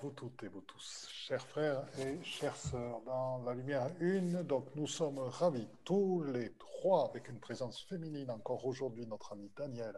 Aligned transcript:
vous 0.00 0.10
toutes 0.10 0.42
et 0.42 0.48
vous 0.48 0.60
tous, 0.62 1.06
chers 1.10 1.46
frères 1.46 1.84
et 1.98 2.22
chères 2.22 2.56
sœurs, 2.56 3.00
dans 3.02 3.42
la 3.44 3.54
lumière 3.54 3.90
une. 4.00 4.42
Donc, 4.42 4.66
nous 4.74 4.86
sommes 4.86 5.18
ravis 5.18 5.68
tous 5.84 6.22
les 6.24 6.52
trois 6.54 7.08
avec 7.10 7.28
une 7.28 7.40
présence 7.40 7.82
féminine 7.82 8.30
encore 8.30 8.64
aujourd'hui, 8.64 9.06
notre 9.06 9.32
ami 9.32 9.50
Daniel 9.56 9.94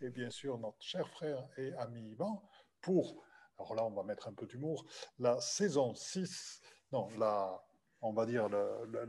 et 0.00 0.10
bien 0.10 0.30
sûr 0.30 0.58
notre 0.58 0.80
cher 0.82 1.08
frère 1.08 1.46
et 1.56 1.72
ami 1.74 2.10
Ivan 2.10 2.42
pour, 2.80 3.22
alors 3.58 3.74
là, 3.74 3.84
on 3.84 3.90
va 3.90 4.02
mettre 4.02 4.28
un 4.28 4.32
peu 4.32 4.46
d'humour, 4.46 4.84
la 5.18 5.40
saison 5.40 5.94
6, 5.94 6.60
non, 6.92 7.08
la, 7.18 7.62
on 8.00 8.12
va 8.12 8.26
dire 8.26 8.48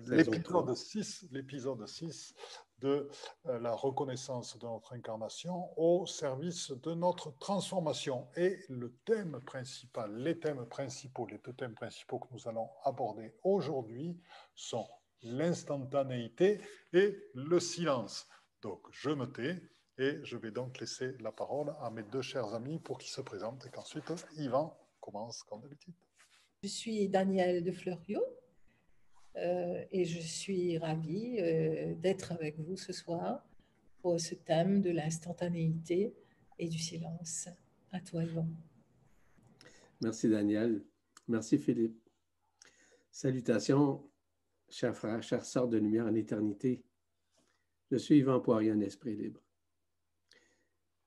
l'épisode 0.07 0.75
6, 0.75 1.27
l'épisode 1.31 1.85
6 1.85 2.33
de 2.79 3.09
euh, 3.47 3.59
la 3.59 3.73
reconnaissance 3.73 4.57
de 4.57 4.65
notre 4.65 4.93
incarnation 4.93 5.69
au 5.79 6.05
service 6.05 6.71
de 6.71 6.93
notre 6.93 7.31
transformation. 7.37 8.27
Et 8.35 8.59
le 8.69 8.93
thème 9.05 9.39
principal, 9.45 10.15
les 10.17 10.39
thèmes 10.39 10.65
principaux, 10.65 11.25
les 11.27 11.39
deux 11.39 11.53
thèmes 11.53 11.75
principaux 11.75 12.19
que 12.19 12.33
nous 12.33 12.47
allons 12.47 12.69
aborder 12.83 13.33
aujourd'hui 13.43 14.19
sont 14.53 14.87
l'instantanéité 15.21 16.61
et 16.93 17.17
le 17.33 17.59
silence. 17.59 18.27
Donc, 18.61 18.81
je 18.91 19.09
me 19.09 19.25
tais 19.25 19.61
et 19.97 20.19
je 20.23 20.37
vais 20.37 20.51
donc 20.51 20.79
laisser 20.79 21.15
la 21.19 21.31
parole 21.31 21.73
à 21.81 21.89
mes 21.89 22.03
deux 22.03 22.21
chers 22.21 22.53
amis 22.53 22.79
pour 22.79 22.97
qu'ils 22.97 23.11
se 23.11 23.21
présentent 23.21 23.65
et 23.65 23.69
qu'ensuite 23.69 24.11
Yvan 24.37 24.77
commence 24.99 25.43
comme 25.43 25.61
d'habitude. 25.61 25.93
Je 26.63 26.67
suis 26.67 27.07
Danielle 27.09 27.63
de 27.63 27.71
Fleuriot 27.71 28.25
et 29.37 30.05
je 30.05 30.19
suis 30.19 30.77
ravie 30.77 31.37
euh, 31.39 31.93
d'être 31.95 32.31
avec 32.31 32.57
vous 32.59 32.77
ce 32.77 32.93
soir 32.93 33.45
pour 34.01 34.19
ce 34.19 34.35
thème 34.35 34.81
de 34.81 34.91
l'instantanéité 34.91 36.13
et 36.57 36.69
du 36.69 36.77
silence. 36.77 37.49
À 37.91 37.99
toi, 37.99 38.23
Yvan. 38.23 38.47
Merci, 40.01 40.29
Daniel. 40.29 40.83
Merci, 41.27 41.57
Philippe. 41.57 41.99
Salutations, 43.11 44.09
chers 44.69 44.95
frères, 44.95 45.23
chères 45.23 45.45
sœurs 45.45 45.67
de 45.67 45.77
lumière 45.77 46.05
en 46.05 46.15
éternité. 46.15 46.83
Je 47.91 47.97
suis 47.97 48.17
Yvan 48.19 48.39
Poirier 48.39 48.71
en 48.71 48.79
esprit 48.79 49.15
libre. 49.15 49.41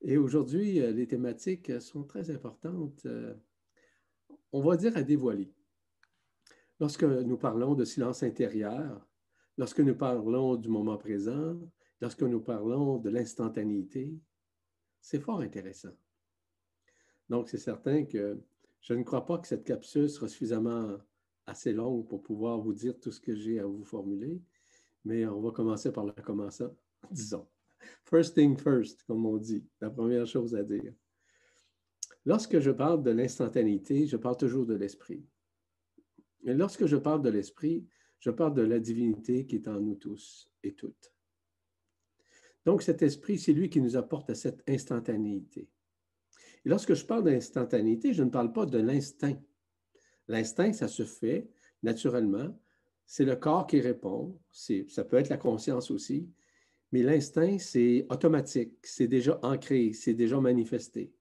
Et 0.02 0.16
aujourd'hui, 0.16 0.80
euh, 0.80 0.92
les 0.92 1.06
thématiques 1.06 1.80
sont 1.80 2.04
très 2.04 2.30
importantes, 2.30 3.06
on 4.52 4.62
va 4.62 4.76
dire 4.76 4.96
à 4.96 5.02
dévoiler. 5.02 5.50
Lorsque 6.80 7.02
nous 7.02 7.36
parlons 7.36 7.74
de 7.74 7.84
silence 7.84 8.22
intérieur, 8.22 9.06
lorsque 9.56 9.80
nous 9.80 9.96
parlons 9.96 10.56
du 10.56 10.68
moment 10.68 10.96
présent, 10.96 11.58
lorsque 12.00 12.22
nous 12.22 12.40
parlons 12.40 12.98
de 12.98 13.10
l'instantanéité, 13.10 14.16
c'est 15.00 15.18
fort 15.18 15.40
intéressant. 15.40 15.96
Donc, 17.28 17.48
c'est 17.48 17.58
certain 17.58 18.04
que 18.04 18.40
je 18.80 18.94
ne 18.94 19.02
crois 19.02 19.26
pas 19.26 19.38
que 19.38 19.48
cette 19.48 19.64
capsule 19.64 20.08
sera 20.08 20.28
suffisamment 20.28 20.96
assez 21.46 21.72
longue 21.72 22.06
pour 22.06 22.22
pouvoir 22.22 22.60
vous 22.60 22.72
dire 22.72 22.98
tout 23.00 23.10
ce 23.10 23.20
que 23.20 23.34
j'ai 23.34 23.58
à 23.58 23.66
vous 23.66 23.84
formuler, 23.84 24.40
mais 25.04 25.26
on 25.26 25.40
va 25.40 25.50
commencer 25.50 25.92
par 25.92 26.04
le 26.04 26.12
commençant, 26.12 26.74
disons. 27.10 27.46
First 28.04 28.34
thing 28.34 28.56
first, 28.56 29.02
comme 29.04 29.26
on 29.26 29.36
dit, 29.36 29.64
la 29.80 29.90
première 29.90 30.26
chose 30.26 30.54
à 30.54 30.62
dire. 30.62 30.92
Lorsque 32.24 32.58
je 32.58 32.70
parle 32.70 33.02
de 33.02 33.10
l'instantanéité, 33.10 34.06
je 34.06 34.16
parle 34.16 34.36
toujours 34.36 34.66
de 34.66 34.74
l'esprit. 34.74 35.24
Et 36.44 36.55
lorsque 36.55 36.86
je 36.86 36.97
parle 36.97 37.22
de 37.22 37.31
l'esprit, 37.31 37.86
je 38.20 38.31
parle 38.31 38.55
de 38.55 38.62
la 38.62 38.78
divinité 38.78 39.47
qui 39.47 39.56
est 39.56 39.69
en 39.69 39.81
nous 39.81 39.94
tous 39.94 40.50
et 40.62 40.75
toutes. 40.75 41.12
Donc 42.64 42.83
cet 42.83 43.03
esprit, 43.03 43.39
c'est 43.39 43.53
lui 43.53 43.70
qui 43.70 43.81
nous 43.81 43.97
apporte 43.97 44.31
à 44.31 44.34
cette 44.34 44.62
instantanéité. 44.69 45.69
Et 46.64 46.69
lorsque 46.69 46.94
je 46.94 47.05
parle 47.05 47.25
d'instantanéité, 47.25 48.12
je 48.12 48.22
ne 48.22 48.31
parle 48.31 48.53
pas 48.53 48.66
de 48.66 48.78
l'instinct. 48.78 49.41
L'instinct, 50.27 50.72
ça 50.72 50.88
se 50.88 51.04
fait 51.04 51.48
naturellement. 51.82 52.59
C'est 53.06 53.25
le 53.25 53.37
corps 53.37 53.66
qui 53.66 53.81
répond. 53.81 54.38
Ça 54.50 55.04
peut 55.04 55.16
être 55.16 55.31
la 55.31 55.38
conscience 55.38 55.91
aussi. 55.91 56.28
Mais 56.93 57.03
l'instinct, 57.03 57.59
c'est 57.59 58.06
automatique. 58.10 58.75
C'est 58.82 59.09
déjà 59.09 59.38
ancré. 59.43 59.93
C'est 59.93 60.15
déjà 60.15 60.41
manifesté. 60.41 61.12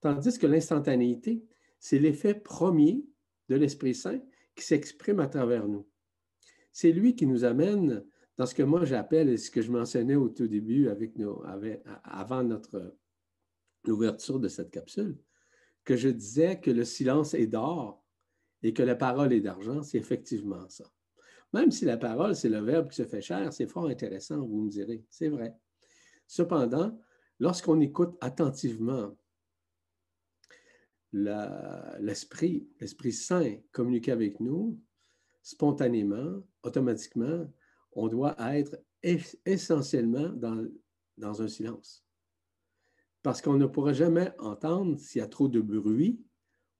Tandis 0.00 0.38
que 0.38 0.46
l'instantanéité, 0.46 1.44
c'est 1.80 1.98
l'effet 1.98 2.34
premier 2.34 3.04
de 3.48 3.56
l'Esprit 3.56 3.94
Saint 3.94 4.20
qui 4.58 4.64
s'exprime 4.64 5.20
à 5.20 5.28
travers 5.28 5.68
nous. 5.68 5.88
C'est 6.72 6.92
lui 6.92 7.14
qui 7.14 7.26
nous 7.26 7.44
amène 7.44 8.04
dans 8.36 8.46
ce 8.46 8.54
que 8.54 8.62
moi 8.62 8.84
j'appelle, 8.84 9.28
et 9.28 9.36
ce 9.36 9.50
que 9.50 9.62
je 9.62 9.70
mentionnais 9.70 10.16
au 10.16 10.28
tout 10.28 10.48
début 10.48 10.88
avec 10.88 11.16
nos, 11.16 11.42
avant 12.04 12.42
notre 12.42 12.96
l'ouverture 13.84 14.38
de 14.40 14.48
cette 14.48 14.70
capsule, 14.70 15.16
que 15.84 15.96
je 15.96 16.08
disais 16.08 16.60
que 16.60 16.70
le 16.70 16.84
silence 16.84 17.34
est 17.34 17.46
d'or 17.46 18.04
et 18.62 18.72
que 18.72 18.82
la 18.82 18.96
parole 18.96 19.32
est 19.32 19.40
d'argent, 19.40 19.82
c'est 19.82 19.98
effectivement 19.98 20.68
ça. 20.68 20.84
Même 21.52 21.70
si 21.70 21.84
la 21.84 21.96
parole, 21.96 22.34
c'est 22.36 22.48
le 22.48 22.60
verbe 22.60 22.90
qui 22.90 22.96
se 22.96 23.06
fait 23.06 23.22
cher, 23.22 23.52
c'est 23.52 23.68
fort 23.68 23.86
intéressant, 23.86 24.44
vous 24.44 24.62
me 24.62 24.68
direz, 24.68 25.04
c'est 25.08 25.28
vrai. 25.28 25.56
Cependant, 26.26 27.00
lorsqu'on 27.38 27.80
écoute 27.80 28.16
attentivement 28.20 29.16
l'esprit, 31.12 32.68
l'Esprit 32.80 33.12
Saint 33.12 33.56
communique 33.72 34.08
avec 34.08 34.40
nous 34.40 34.80
spontanément, 35.42 36.42
automatiquement, 36.62 37.50
on 37.92 38.08
doit 38.08 38.36
être 38.38 38.76
essentiellement 39.46 40.28
dans, 40.28 40.68
dans 41.16 41.40
un 41.40 41.48
silence. 41.48 42.04
Parce 43.22 43.40
qu'on 43.40 43.56
ne 43.56 43.66
pourra 43.66 43.92
jamais 43.92 44.32
entendre 44.38 44.98
s'il 44.98 45.20
y 45.20 45.24
a 45.24 45.28
trop 45.28 45.48
de 45.48 45.60
bruit 45.60 46.22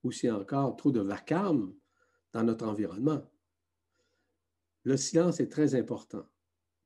ou 0.03 0.13
s'il 0.13 0.29
y 0.29 0.31
a 0.31 0.39
encore 0.39 0.77
trop 0.77 0.93
de 0.93 1.01
vacarme 1.01 1.75
dans 2.33 2.43
notre 2.45 2.67
environnement. 2.67 3.23
Le 4.85 4.97
silence 4.97 5.41
est 5.41 5.51
très 5.51 5.75
important. 5.75 6.27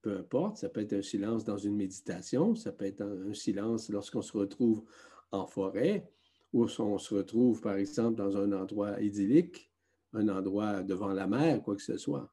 Peu 0.02 0.16
importe, 0.16 0.58
ça 0.58 0.68
peut 0.68 0.80
être 0.80 0.94
un 0.94 1.02
silence 1.02 1.44
dans 1.44 1.58
une 1.58 1.76
méditation, 1.76 2.54
ça 2.54 2.72
peut 2.72 2.86
être 2.86 3.02
un 3.02 3.34
silence 3.34 3.88
lorsqu'on 3.88 4.22
se 4.22 4.36
retrouve 4.36 4.84
en 5.30 5.46
forêt, 5.46 6.10
où 6.52 6.64
on 6.64 6.98
se 6.98 7.14
retrouve, 7.14 7.60
par 7.60 7.76
exemple, 7.76 8.16
dans 8.16 8.36
un 8.36 8.52
endroit 8.52 9.00
idyllique, 9.00 9.72
un 10.12 10.28
endroit 10.28 10.82
devant 10.82 11.12
la 11.12 11.26
mer, 11.26 11.62
quoi 11.62 11.76
que 11.76 11.82
ce 11.82 11.96
soit. 11.96 12.32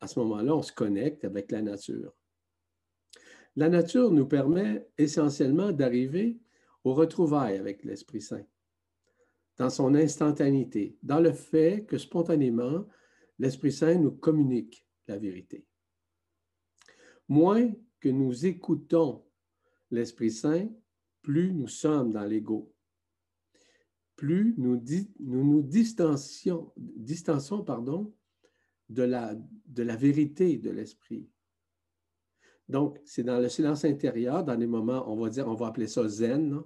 À 0.00 0.06
ce 0.06 0.18
moment-là, 0.20 0.54
on 0.54 0.62
se 0.62 0.72
connecte 0.72 1.24
avec 1.24 1.50
la 1.50 1.60
nature. 1.60 2.14
La 3.56 3.68
nature 3.68 4.10
nous 4.10 4.26
permet 4.26 4.88
essentiellement 4.96 5.72
d'arriver 5.72 6.38
au 6.84 6.94
retrouvailles 6.94 7.58
avec 7.58 7.84
l'Esprit 7.84 8.22
Saint, 8.22 8.46
dans 9.56 9.70
son 9.70 9.94
instantanéité, 9.94 10.96
dans 11.02 11.20
le 11.20 11.32
fait 11.32 11.84
que 11.84 11.98
spontanément, 11.98 12.86
l'Esprit 13.38 13.72
Saint 13.72 13.96
nous 13.96 14.12
communique 14.12 14.86
la 15.06 15.18
vérité. 15.18 15.66
Moins 17.28 17.72
que 18.00 18.08
nous 18.08 18.46
écoutons 18.46 19.24
l'Esprit 19.90 20.30
Saint, 20.30 20.68
plus 21.20 21.52
nous 21.52 21.68
sommes 21.68 22.12
dans 22.12 22.24
l'ego 22.24 22.72
plus 24.18 24.52
nous 24.58 24.82
nous, 25.20 25.62
distancions, 25.62 26.72
de, 28.88 29.02
la, 29.04 29.96
vérité 29.96 30.58
de 30.58 30.70
l'esprit. 30.70 31.30
Donc, 32.68 33.00
c'est 33.04 33.22
dans 33.22 33.38
le 33.38 33.48
silence 33.48 33.84
intérieur, 33.84 34.42
dans 34.42 34.56
des 34.56 34.66
moments, 34.66 35.10
on 35.10 35.16
va 35.22 35.30
dire, 35.30 35.46
on 35.46 35.54
va 35.54 35.68
appeler 35.68 35.86
ça 35.86 36.06
zen, 36.08 36.60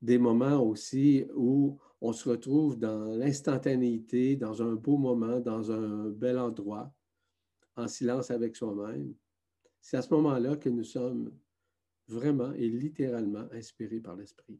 des 0.00 0.16
moments 0.16 0.62
aussi 0.62 1.26
où 1.36 1.78
on 2.00 2.12
se 2.14 2.30
retrouve 2.30 2.78
dans 2.78 3.04
l'instantanéité, 3.16 4.36
dans 4.36 4.62
un 4.62 4.74
beau 4.74 4.96
moment, 4.96 5.40
dans 5.40 5.70
un 5.70 6.08
bel 6.08 6.38
endroit, 6.38 6.90
en 7.76 7.86
silence 7.86 8.30
avec 8.30 8.56
soi-même. 8.56 9.14
C'est 9.82 9.98
à 9.98 10.02
ce 10.02 10.12
moment-là 10.14 10.56
que 10.56 10.70
nous 10.70 10.84
sommes 10.84 11.30
vraiment 12.08 12.52
et 12.54 12.68
littéralement 12.68 13.46
inspirés 13.52 14.00
par 14.00 14.16
l'esprit 14.16 14.58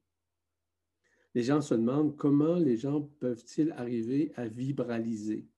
les 1.34 1.42
gens 1.42 1.60
se 1.60 1.74
demandent 1.74 2.16
comment 2.16 2.56
les 2.56 2.76
gens 2.76 3.00
peuvent-ils 3.20 3.72
arriver 3.72 4.32
à 4.36 4.46
vibraliser? 4.46 5.48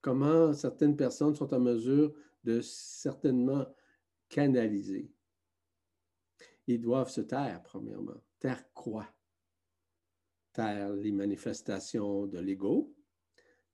Comment 0.00 0.52
certaines 0.52 0.96
personnes 0.96 1.34
sont 1.34 1.52
en 1.54 1.60
mesure 1.60 2.14
de 2.42 2.60
certainement 2.60 3.66
canaliser? 4.28 5.12
Ils 6.66 6.80
doivent 6.80 7.10
se 7.10 7.20
taire, 7.20 7.62
premièrement. 7.62 8.20
Taire 8.38 8.72
quoi? 8.72 9.06
Taire 10.52 10.92
les 10.94 11.12
manifestations 11.12 12.26
de 12.26 12.38
l'ego, 12.38 12.94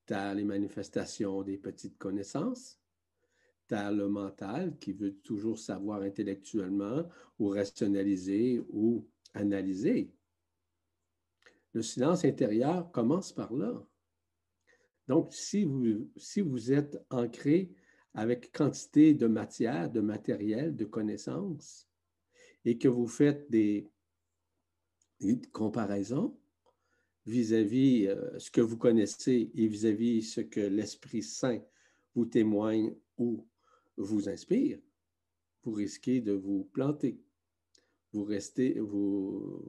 taire 0.06 0.34
les 0.34 0.44
manifestations 0.44 1.42
des 1.42 1.58
petites 1.58 1.98
connaissances, 1.98 2.80
taire 3.66 3.92
le 3.92 4.08
mental 4.08 4.78
qui 4.78 4.92
veut 4.92 5.16
toujours 5.16 5.58
savoir 5.58 6.02
intellectuellement 6.02 7.08
ou 7.38 7.48
rationaliser 7.48 8.62
ou 8.70 9.06
analyser. 9.34 10.12
Le 11.78 11.82
silence 11.82 12.24
intérieur 12.24 12.90
commence 12.90 13.32
par 13.32 13.54
là. 13.54 13.86
Donc, 15.06 15.32
si 15.32 15.62
vous, 15.62 16.72
êtes 16.72 16.98
ancré 17.08 17.70
avec 18.14 18.50
quantité 18.50 19.14
de 19.14 19.28
matière, 19.28 19.88
de 19.88 20.00
matériel, 20.00 20.74
de 20.74 20.84
connaissances, 20.84 21.86
et 22.64 22.78
que 22.78 22.88
vous 22.88 23.06
faites 23.06 23.48
des, 23.48 23.86
comparaisons, 25.52 26.36
vis-à-vis 27.26 28.08
euh, 28.08 28.36
ce 28.40 28.50
que 28.50 28.60
vous 28.60 28.76
connaissez 28.76 29.48
et 29.54 29.68
vis-à-vis 29.68 30.22
ce 30.22 30.40
que 30.40 30.58
l'Esprit 30.58 31.22
Saint 31.22 31.62
vous 32.16 32.26
témoigne 32.26 32.92
ou 33.18 33.46
vous 33.96 34.28
inspire, 34.28 34.80
vous 35.62 35.74
risquez 35.74 36.20
de 36.20 36.32
vous 36.32 36.64
planter. 36.72 37.20
Vous, 38.12 38.24
restez, 38.24 38.80
vous 38.80 39.62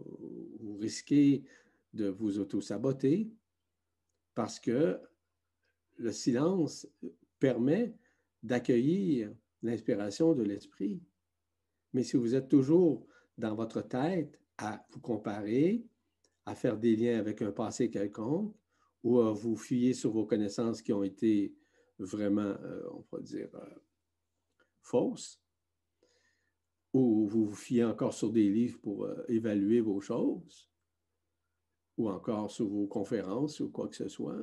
risquez 0.80 1.44
de 1.94 2.08
vous 2.08 2.40
auto-saboter 2.40 3.32
parce 4.36 4.60
que 4.60 5.00
le 5.98 6.12
silence 6.12 6.88
permet 7.40 7.96
d'accueillir 8.42 9.34
l'inspiration 9.62 10.34
de 10.34 10.44
l'esprit. 10.44 11.04
Mais 11.94 12.04
si 12.04 12.18
vous 12.18 12.36
êtes 12.36 12.48
toujours 12.48 13.06
dans 13.38 13.56
votre 13.56 13.82
tête 13.82 14.40
à 14.58 14.86
vous 14.92 15.02
comparer, 15.02 15.86
à 16.46 16.56
faire 16.56 16.78
des 16.78 16.96
liens 16.96 17.20
avec 17.20 17.42
un 17.42 17.52
passé 17.52 17.90
quelconque, 17.90 18.56
ou 19.04 19.20
à 19.20 19.32
vous 19.32 19.56
fier 19.56 19.94
sur 19.94 20.12
vos 20.12 20.26
connaissances 20.26 20.82
qui 20.82 20.94
ont 20.94 21.04
été 21.04 21.56
vraiment, 21.98 22.42
euh, 22.42 22.90
on 22.92 23.06
va 23.12 23.22
dire, 23.22 23.50
euh, 23.56 23.80
fausses, 24.82 25.42
ou 26.94 27.28
vous 27.28 27.46
vous 27.46 27.56
fiez 27.56 27.84
encore 27.84 28.14
sur 28.14 28.32
des 28.32 28.50
livres 28.50 28.80
pour 28.82 29.06
euh, 29.06 29.24
évaluer 29.28 29.80
vos 29.80 30.02
choses, 30.02 30.69
ou 32.00 32.10
encore 32.10 32.50
sur 32.50 32.68
vos 32.68 32.88
conférences 32.88 33.60
ou 33.60 33.70
quoi 33.70 33.90
que 33.90 33.96
ce 33.96 34.08
soit, 34.08 34.42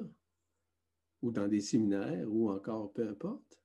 ou 1.22 1.30
dans 1.32 1.48
des 1.48 1.62
séminaires, 1.62 2.30
ou 2.30 2.50
encore 2.50 2.92
peu 2.92 3.08
importe. 3.08 3.58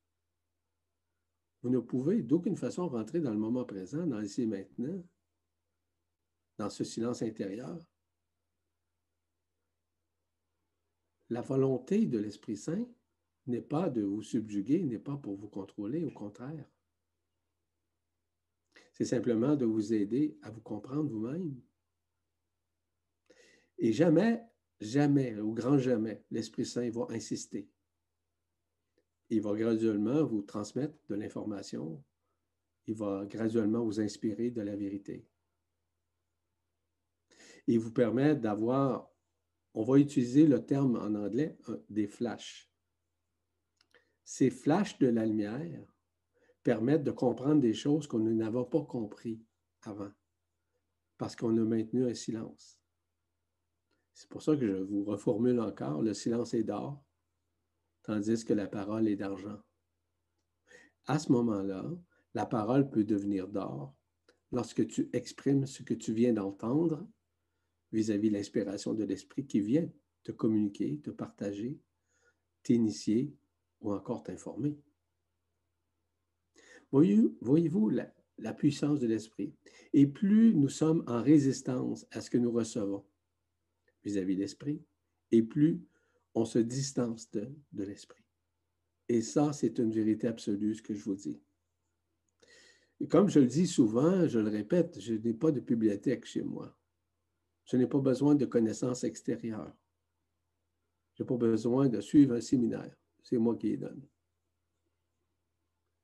Vous 1.62 1.68
ne 1.68 1.78
pouvez 1.78 2.22
d'aucune 2.22 2.56
façon 2.56 2.88
rentrer 2.88 3.20
dans 3.20 3.32
le 3.32 3.38
moment 3.38 3.66
présent, 3.66 4.06
dans 4.06 4.22
ici 4.22 4.42
et 4.42 4.46
maintenant, 4.46 5.04
dans 6.56 6.70
ce 6.70 6.84
silence 6.84 7.20
intérieur. 7.20 7.78
La 11.28 11.42
volonté 11.42 12.06
de 12.06 12.18
l'Esprit 12.18 12.56
Saint 12.56 12.86
n'est 13.46 13.60
pas 13.60 13.90
de 13.90 14.02
vous 14.02 14.22
subjuguer, 14.22 14.82
n'est 14.84 14.98
pas 14.98 15.18
pour 15.18 15.36
vous 15.36 15.48
contrôler, 15.48 16.02
au 16.04 16.10
contraire. 16.10 16.66
C'est 18.92 19.04
simplement 19.04 19.54
de 19.54 19.66
vous 19.66 19.92
aider 19.92 20.38
à 20.42 20.50
vous 20.50 20.60
comprendre 20.62 21.10
vous-même. 21.10 21.60
Et 23.78 23.92
jamais, 23.92 24.42
jamais, 24.80 25.38
au 25.38 25.52
grand 25.52 25.78
jamais, 25.78 26.24
l'Esprit 26.30 26.66
Saint 26.66 26.88
va 26.90 27.06
insister. 27.10 27.68
Il 29.30 29.40
va 29.40 29.54
graduellement 29.54 30.24
vous 30.24 30.42
transmettre 30.42 30.98
de 31.08 31.14
l'information. 31.14 32.04
Il 32.86 32.94
va 32.94 33.24
graduellement 33.26 33.84
vous 33.84 34.00
inspirer 34.00 34.50
de 34.50 34.60
la 34.60 34.76
vérité. 34.76 35.26
Il 37.66 37.78
vous 37.78 37.92
permet 37.92 38.34
d'avoir, 38.34 39.10
on 39.74 39.84
va 39.84 39.98
utiliser 39.98 40.46
le 40.46 40.64
terme 40.64 40.96
en 40.96 41.14
anglais, 41.14 41.56
des 41.88 42.08
flashs. 42.08 42.70
Ces 44.24 44.50
flashs 44.50 44.98
de 44.98 45.08
la 45.08 45.24
lumière 45.24 45.86
permettent 46.62 47.04
de 47.04 47.10
comprendre 47.10 47.60
des 47.60 47.74
choses 47.74 48.06
qu'on 48.06 48.18
n'avait 48.18 48.64
pas 48.70 48.84
compris 48.84 49.42
avant, 49.82 50.10
parce 51.18 51.36
qu'on 51.36 51.56
a 51.56 51.64
maintenu 51.64 52.06
un 52.08 52.14
silence. 52.14 52.81
C'est 54.14 54.28
pour 54.28 54.42
ça 54.42 54.56
que 54.56 54.66
je 54.66 54.72
vous 54.72 55.04
reformule 55.04 55.60
encore, 55.60 56.02
le 56.02 56.14
silence 56.14 56.54
est 56.54 56.64
d'or, 56.64 57.02
tandis 58.02 58.44
que 58.44 58.52
la 58.52 58.66
parole 58.66 59.08
est 59.08 59.16
d'argent. 59.16 59.58
À 61.06 61.18
ce 61.18 61.32
moment-là, 61.32 61.90
la 62.34 62.46
parole 62.46 62.90
peut 62.90 63.04
devenir 63.04 63.48
d'or 63.48 63.94
lorsque 64.52 64.86
tu 64.86 65.08
exprimes 65.12 65.66
ce 65.66 65.82
que 65.82 65.94
tu 65.94 66.12
viens 66.12 66.32
d'entendre 66.32 67.08
vis-à-vis 67.90 68.30
l'inspiration 68.30 68.94
de 68.94 69.04
l'Esprit 69.04 69.46
qui 69.46 69.60
vient 69.60 69.90
te 70.22 70.32
communiquer, 70.32 70.98
te 71.00 71.10
partager, 71.10 71.78
t'initier 72.62 73.34
ou 73.80 73.92
encore 73.92 74.22
t'informer. 74.22 74.78
Voyez-vous 76.92 77.88
la, 77.88 78.12
la, 78.38 78.52
puissance 78.52 79.00
de 79.00 79.06
l'Esprit? 79.06 79.54
Et 79.94 80.06
plus 80.06 80.54
nous 80.54 80.68
sommes 80.68 81.02
en 81.06 81.22
résistance 81.22 82.06
à 82.10 82.20
ce 82.20 82.30
que 82.30 82.38
nous 82.38 82.52
recevons 82.52 83.04
vis-à-vis 84.04 84.36
de 84.36 84.40
l'Esprit, 84.40 84.82
et 85.30 85.42
plus 85.42 85.82
on 86.34 86.44
se 86.44 86.58
distance 86.58 87.30
de, 87.30 87.84
l'Esprit. 87.84 88.24
Et 89.08 89.22
ça, 89.22 89.52
c'est 89.52 89.78
une 89.78 89.90
vérité 89.90 90.26
absolue, 90.26 90.74
ce 90.74 90.82
que 90.82 90.94
je 90.94 91.04
vous 91.04 91.14
dis. 91.14 91.40
Et 93.00 93.08
comme 93.08 93.28
je 93.28 93.40
le 93.40 93.46
dis 93.46 93.66
souvent, 93.66 94.26
je 94.28 94.38
le 94.38 94.48
répète, 94.48 95.00
je 95.00 95.14
n'ai 95.14 95.34
pas 95.34 95.50
de 95.50 95.60
bibliothèque 95.60 96.24
chez 96.24 96.42
moi. 96.42 96.76
Je 97.64 97.76
n'ai 97.76 97.86
pas 97.86 98.00
besoin 98.00 98.34
de 98.34 98.46
connaissances 98.46 99.04
extérieures. 99.04 99.76
Je 101.14 101.22
n'ai 101.22 101.26
pas 101.26 101.36
besoin 101.36 101.88
de 101.88 102.00
suivre 102.00 102.34
un 102.34 102.40
séminaire. 102.40 102.94
C'est 103.22 103.38
moi 103.38 103.56
qui 103.56 103.70
les 103.70 103.76
donne. 103.76 104.06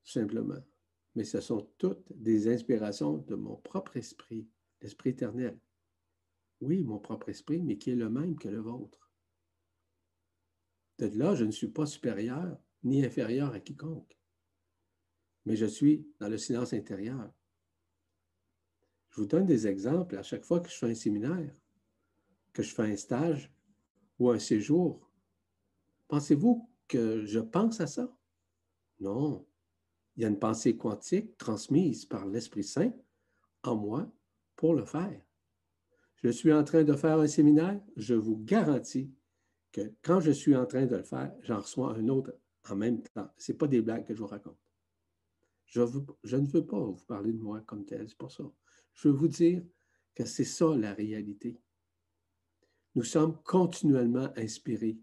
Simplement. 0.05 0.63
Mais 1.15 1.25
ce 1.25 1.41
sont 1.41 1.71
toutes 1.79 2.13
des 2.13 2.49
inspirations 2.49 3.19
de 3.19 3.35
mon 3.35 3.57
propre 3.57 3.97
esprit, 3.97 4.47
l'esprit 4.81 5.11
éternel. 5.11 5.59
Oui, 6.61 6.83
mon 6.83 6.99
propre 6.99 7.29
esprit, 7.29 7.63
mais 7.63 7.79
qui 7.79 7.91
est 7.91 7.97
le 7.97 8.11
même 8.11 8.37
que 8.37 8.49
le 8.49 8.59
vôtre. 8.59 9.11
De 10.99 11.07
là, 11.17 11.35
je 11.35 11.45
ne 11.45 11.53
suis 11.53 11.69
pas 11.69 11.87
supérieur 11.87 12.59
ni 12.83 13.05
inférieur 13.05 13.53
à 13.53 13.61
quiconque. 13.61 14.19
Mais 15.45 15.57
je 15.57 15.67
suis 15.67 16.07
dans 16.19 16.29
le 16.29 16.39
silence 16.39 16.73
intérieur. 16.73 17.33
Je 19.11 19.21
vous 19.21 19.27
donne 19.27 19.47
des 19.47 19.67
exemples 19.67 20.17
à 20.17 20.23
chaque 20.23 20.45
fois 20.45 20.61
que 20.61 20.69
je 20.69 20.77
fais 20.77 20.91
un 20.91 20.95
séminaire, 20.95 21.55
que 22.53 22.63
je 22.63 22.75
fais 22.75 22.83
un 22.83 22.97
stage 22.97 23.53
ou 24.19 24.31
un 24.31 24.39
séjour. 24.39 25.09
Pensez-vous 26.09 26.69
que 26.89 27.25
je 27.25 27.39
pense 27.39 27.81
à 27.81 27.87
ça? 27.87 28.13
Non. 29.01 29.47
Il 30.17 30.23
y 30.23 30.25
a 30.25 30.29
une 30.29 30.39
pensée 30.39 30.77
quantique 30.77 31.37
transmise 31.39 32.05
par 32.05 32.27
l'Esprit 32.27 32.65
Saint 32.65 32.93
en 33.63 33.77
moi 33.77 34.11
pour 34.57 34.75
le 34.75 34.85
faire. 34.85 35.23
Je 36.23 36.31
suis 36.31 36.53
en 36.53 36.65
train 36.65 36.83
de 36.83 36.95
faire 36.95 37.19
un 37.19 37.27
séminaire, 37.29 37.81
je 37.97 38.15
vous 38.15 38.37
garantis 38.39 39.13
que 39.73 39.93
quand 40.03 40.21
je 40.21 40.33
suis 40.33 40.57
en 40.57 40.67
train 40.67 40.87
de 40.87 40.97
le 40.97 41.03
faire, 41.03 41.33
j'en 41.43 41.61
reçois 41.61 41.95
un 41.95 42.09
autre 42.09 42.35
en 42.69 42.77
même 42.77 43.03
temps. 43.03 43.29
Ce 43.37 43.53
n'est 43.53 43.59
pas 43.59 43.69
des 43.69 43.81
blagues 43.81 44.05
que 44.05 44.15
je 44.15 44.21
vous 44.21 44.27
raconte. 44.27 44.59
Je, 45.67 45.81
ne 45.81 46.47
veux 46.47 46.67
pas 46.67 46.81
vous 46.81 47.05
parler 47.07 47.33
de 47.33 47.39
moi 47.39 47.61
comme 47.61 47.85
tel, 47.85 48.09
c'est 48.09 48.17
pour 48.17 48.33
ça. 48.33 48.45
Je 48.95 49.09
veux 49.09 49.15
vous 49.15 49.29
dire 49.29 49.63
que 50.15 50.25
c'est 50.25 50.45
ça 50.45 50.75
la 50.75 50.95
réalité. 50.95 51.61
Nous 52.95 53.05
sommes 53.05 53.39
continuellement 53.45 54.29
inspirés 54.37 54.99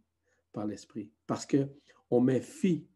par 0.52 0.66
l'Esprit 0.66 1.12
parce 1.28 1.46
qu'on 1.46 2.20
met 2.20 2.42
fi, 2.42 2.88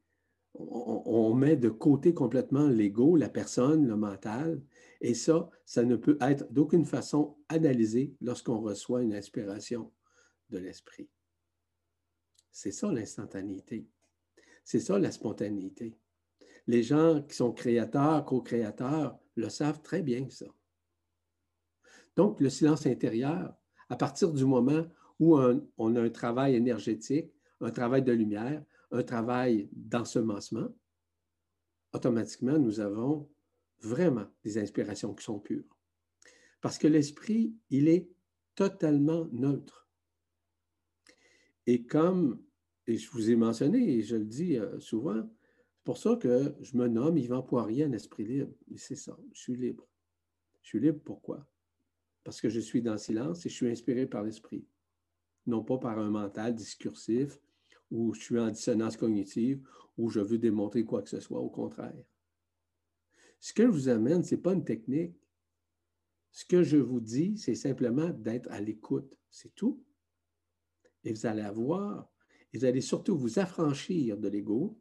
on 0.56 1.34
met 1.36 1.56
de 1.56 1.70
côté 1.70 2.14
complètement 2.14 2.68
l'ego, 2.68 3.16
la 3.16 3.30
personne, 3.30 3.88
le 3.88 3.96
mental, 3.96 4.62
et 5.02 5.14
ça, 5.14 5.50
ça 5.66 5.84
ne 5.84 5.96
peut 5.96 6.18
être 6.22 6.52
d'aucune 6.52 6.86
façon 6.86 7.38
analysé 7.48 8.16
lorsqu'on 8.22 8.60
reçoit 8.60 9.02
une 9.02 9.14
inspiration 9.14 9.94
de 10.50 10.58
l'Esprit. 10.58 11.10
C'est 12.52 12.72
ça 12.72 12.92
l'instantanéité. 12.92 13.88
C'est 14.64 14.80
ça 14.80 15.00
la 15.00 15.12
spontanéité. 15.12 15.98
Les 16.68 16.84
gens 16.84 17.24
qui 17.24 17.36
sont 17.36 17.54
créateurs, 17.54 18.26
co-créateurs, 18.26 19.18
le 19.36 19.50
savent 19.50 19.82
très 19.82 20.02
bien, 20.02 20.30
ça. 20.30 20.46
Donc, 22.16 22.42
le 22.42 22.50
silence 22.50 22.86
intérieur, 22.86 23.56
à 23.88 23.96
partir 23.96 24.34
du 24.34 24.46
moment 24.46 24.86
où 25.20 25.38
on 25.78 25.96
a 25.96 26.02
un 26.02 26.10
travail 26.10 26.56
énergétique, 26.56 27.32
un 27.62 27.72
travail 27.72 28.04
de 28.04 28.12
lumière, 28.12 28.64
un 28.92 29.04
travail 29.04 29.70
d'ensemencement, 29.72 30.68
automatiquement, 31.94 32.60
nous 32.60 32.80
avons 32.80 33.30
vraiment 33.82 34.28
des 34.44 34.58
inspirations 34.58 35.14
qui 35.14 35.24
sont 35.24 35.40
pures. 35.40 35.78
Parce 36.62 36.78
que 36.78 36.88
l'esprit, 36.88 37.54
il 37.70 37.88
est 37.88 38.10
totalement 38.56 39.28
neutre. 39.32 39.88
Et 41.66 41.84
comme, 41.84 42.44
et 42.88 42.98
je 42.98 43.10
vous 43.12 43.30
ai 43.30 43.36
mentionné, 43.36 43.98
et 43.98 44.02
je 44.02 44.16
le 44.16 44.26
dis 44.26 44.58
euh, 44.58 44.80
souvent, 44.80 45.22
c'est 45.24 45.84
pour 45.84 45.98
ça 45.98 46.18
que 46.18 46.56
je 46.60 46.76
me 46.78 46.88
nomme 46.88 47.18
Yvan 47.18 47.42
Poirier, 47.42 47.86
un 47.86 47.94
esprit 47.94 48.26
libre. 48.26 48.54
C'est 48.76 48.96
ça, 48.96 49.18
je 49.34 49.40
suis 49.40 49.56
libre. 49.56 49.88
Je 50.62 50.70
suis 50.70 50.80
libre 50.80 51.00
pourquoi? 51.04 51.48
Parce 52.24 52.42
que 52.42 52.50
je 52.50 52.60
suis 52.60 52.82
dans 52.82 52.94
le 52.94 52.98
silence 52.98 53.46
et 53.46 53.50
je 53.50 53.56
suis 53.56 53.70
inspiré 53.70 54.06
par 54.06 54.24
l'esprit. 54.24 54.66
Non 55.46 55.64
pas 55.64 55.78
par 55.78 55.98
un 55.98 56.10
mental 56.10 56.54
discursif 56.54 57.40
ou 57.90 58.14
je 58.14 58.22
suis 58.22 58.40
en 58.40 58.50
dissonance 58.50 58.98
cognitive 58.98 59.66
ou 59.98 60.10
je 60.10 60.20
veux 60.20 60.38
démontrer 60.38 60.84
quoi 60.84 61.02
que 61.02 61.10
ce 61.10 61.20
soit, 61.20 61.40
au 61.40 61.50
contraire. 61.50 62.06
Ce 63.40 63.54
que 63.54 63.64
je 63.64 63.72
vous 63.72 63.90
amène, 63.90 64.24
ce 64.24 64.36
n'est 64.36 64.42
pas 64.42 64.54
une 64.54 64.66
technique. 64.66 65.16
Ce 66.32 66.46
que 66.46 66.64
je 66.64 66.78
vous 66.78 67.00
dis, 67.00 67.38
c'est 67.38 67.56
simplement 67.56 68.10
d'être 68.10 68.50
à 68.52 68.60
l'écoute. 68.60 69.18
C'est 69.30 69.56
tout. 69.56 69.84
Et 71.04 71.14
vous 71.14 71.26
allez 71.26 71.42
avoir, 71.42 72.12
et 72.52 72.58
vous 72.58 72.66
allez 72.66 72.82
surtout 72.82 73.18
vous 73.18 73.40
affranchir 73.40 74.18
de 74.18 74.28
l'ego, 74.28 74.80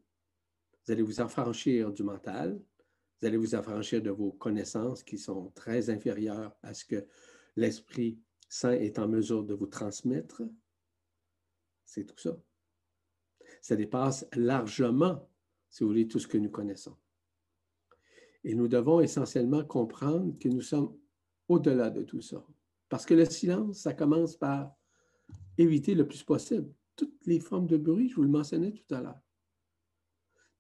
vous 0.84 0.92
allez 0.92 1.02
vous 1.02 1.20
affranchir 1.20 1.92
du 1.92 2.02
mental, 2.02 2.60
vous 3.20 3.26
allez 3.26 3.36
vous 3.36 3.54
affranchir 3.54 4.02
de 4.02 4.10
vos 4.10 4.32
connaissances 4.32 5.02
qui 5.02 5.18
sont 5.18 5.50
très 5.54 5.90
inférieures 5.90 6.56
à 6.62 6.74
ce 6.74 6.84
que 6.84 7.06
l'esprit 7.56 8.20
Saint 8.48 8.72
est 8.72 8.98
en 8.98 9.08
mesure 9.08 9.44
de 9.44 9.54
vous 9.54 9.66
transmettre, 9.66 10.42
c'est 11.84 12.04
tout 12.04 12.18
ça. 12.18 12.36
Ça 13.60 13.76
dépasse 13.76 14.26
largement, 14.34 15.28
si 15.70 15.82
vous 15.82 15.90
voulez, 15.90 16.08
tout 16.08 16.18
ce 16.18 16.26
que 16.26 16.38
nous 16.38 16.50
connaissons. 16.50 16.96
Et 18.48 18.54
nous 18.54 18.66
devons 18.66 19.00
essentiellement 19.00 19.62
comprendre 19.62 20.36
que 20.40 20.48
nous 20.48 20.62
sommes 20.62 20.96
au-delà 21.46 21.90
de 21.90 22.02
tout 22.02 22.20
ça. 22.20 22.44
Parce 22.88 23.06
que 23.06 23.14
le 23.14 23.26
silence, 23.26 23.82
ça 23.82 23.92
commence 23.92 24.34
par 24.36 24.74
éviter 25.58 25.94
le 25.94 26.08
plus 26.08 26.24
possible 26.24 26.72
toutes 26.98 27.26
les 27.26 27.38
formes 27.38 27.68
de 27.68 27.76
bruit, 27.76 28.08
je 28.08 28.16
vous 28.16 28.24
le 28.24 28.28
mentionnais 28.28 28.72
tout 28.72 28.94
à 28.94 29.00
l'heure. 29.00 29.20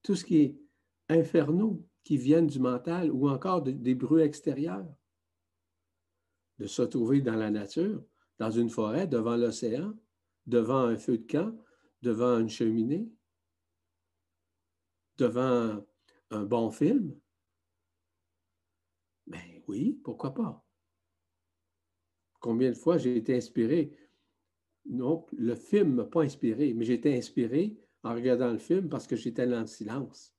Tout 0.02 0.14
ce 0.14 0.24
qui 0.24 0.38
est 0.38 0.58
infernaux, 1.08 1.84
qui 2.04 2.16
viennent 2.16 2.46
du 2.46 2.60
mental 2.60 3.10
ou 3.10 3.28
encore 3.28 3.60
des 3.60 3.94
bruits 3.94 4.22
extérieurs. 4.22 4.86
De 6.58 6.66
se 6.66 6.80
retrouver 6.80 7.20
dans 7.20 7.34
la 7.34 7.50
nature, 7.50 8.02
dans 8.38 8.50
une 8.50 8.70
forêt, 8.70 9.06
devant 9.06 9.36
l'océan, 9.36 9.94
devant 10.46 10.84
un 10.84 10.96
feu 10.96 11.18
de 11.18 11.26
camp, 11.26 11.52
devant 12.02 12.38
une 12.38 12.48
cheminée, 12.48 13.10
devant 15.18 15.84
un 16.30 16.44
bon 16.44 16.70
film. 16.70 17.14
Oui, 19.68 20.00
pourquoi 20.02 20.34
pas? 20.34 20.66
Combien 22.40 22.70
de 22.70 22.76
fois 22.76 22.96
j'ai 22.96 23.16
été 23.16 23.36
inspiré? 23.36 23.94
Non, 24.86 25.26
le 25.32 25.54
film 25.54 25.90
ne 25.90 25.94
m'a 25.96 26.04
pas 26.06 26.22
inspiré, 26.22 26.72
mais 26.72 26.86
j'ai 26.86 26.94
été 26.94 27.16
inspiré 27.16 27.76
en 28.02 28.14
regardant 28.14 28.50
le 28.50 28.58
film 28.58 28.88
parce 28.88 29.06
que 29.06 29.14
j'étais 29.14 29.46
dans 29.46 29.60
le 29.60 29.66
silence. 29.66 30.34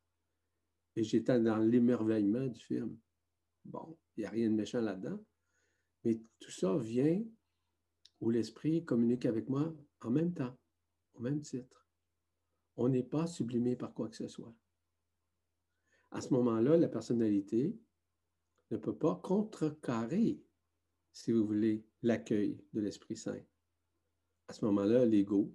Et 0.96 1.04
j'étais 1.04 1.40
dans 1.40 1.58
l'émerveillement 1.58 2.48
du 2.48 2.60
film. 2.60 2.98
Bon, 3.66 3.96
il 4.18 4.22
n'y 4.22 4.26
a 4.26 4.32
rien 4.32 4.50
de 4.50 4.56
méchant 4.56 4.82
là-dedans. 4.82 5.24
Mais 6.04 6.20
tout 6.40 6.52
ça 6.52 6.76
vient 6.78 7.24
où 8.22 8.32
l'esprit 8.32 8.84
communique 8.84 9.28
avec 9.28 9.48
moi 9.48 9.76
en 10.02 10.10
même 10.10 10.34
temps, 10.34 10.58
au 11.14 11.20
même 11.20 11.42
titre. 11.42 11.88
On 12.78 12.90
n'est 12.90 13.04
pas 13.04 13.28
sublimé 13.28 13.76
par 13.76 13.94
quoi 13.94 14.10
que 14.10 14.16
ce 14.16 14.28
soit. 14.28 14.56
À 16.12 16.22
ce 16.22 16.34
moment-là, 16.34 16.78
la 16.78 16.88
personnalité 16.88 17.78
ne 18.72 18.78
peut 18.78 18.96
pas 18.96 19.16
contrecarrer, 19.16 20.42
si 21.12 21.32
vous 21.32 21.46
voulez, 21.46 21.86
l'accueil 22.02 22.64
de 22.74 22.82
l'Esprit 22.82 23.18
Saint. 23.18 23.42
À 24.48 24.54
ce 24.54 24.66
moment-là, 24.66 25.06
l'ego 25.06 25.52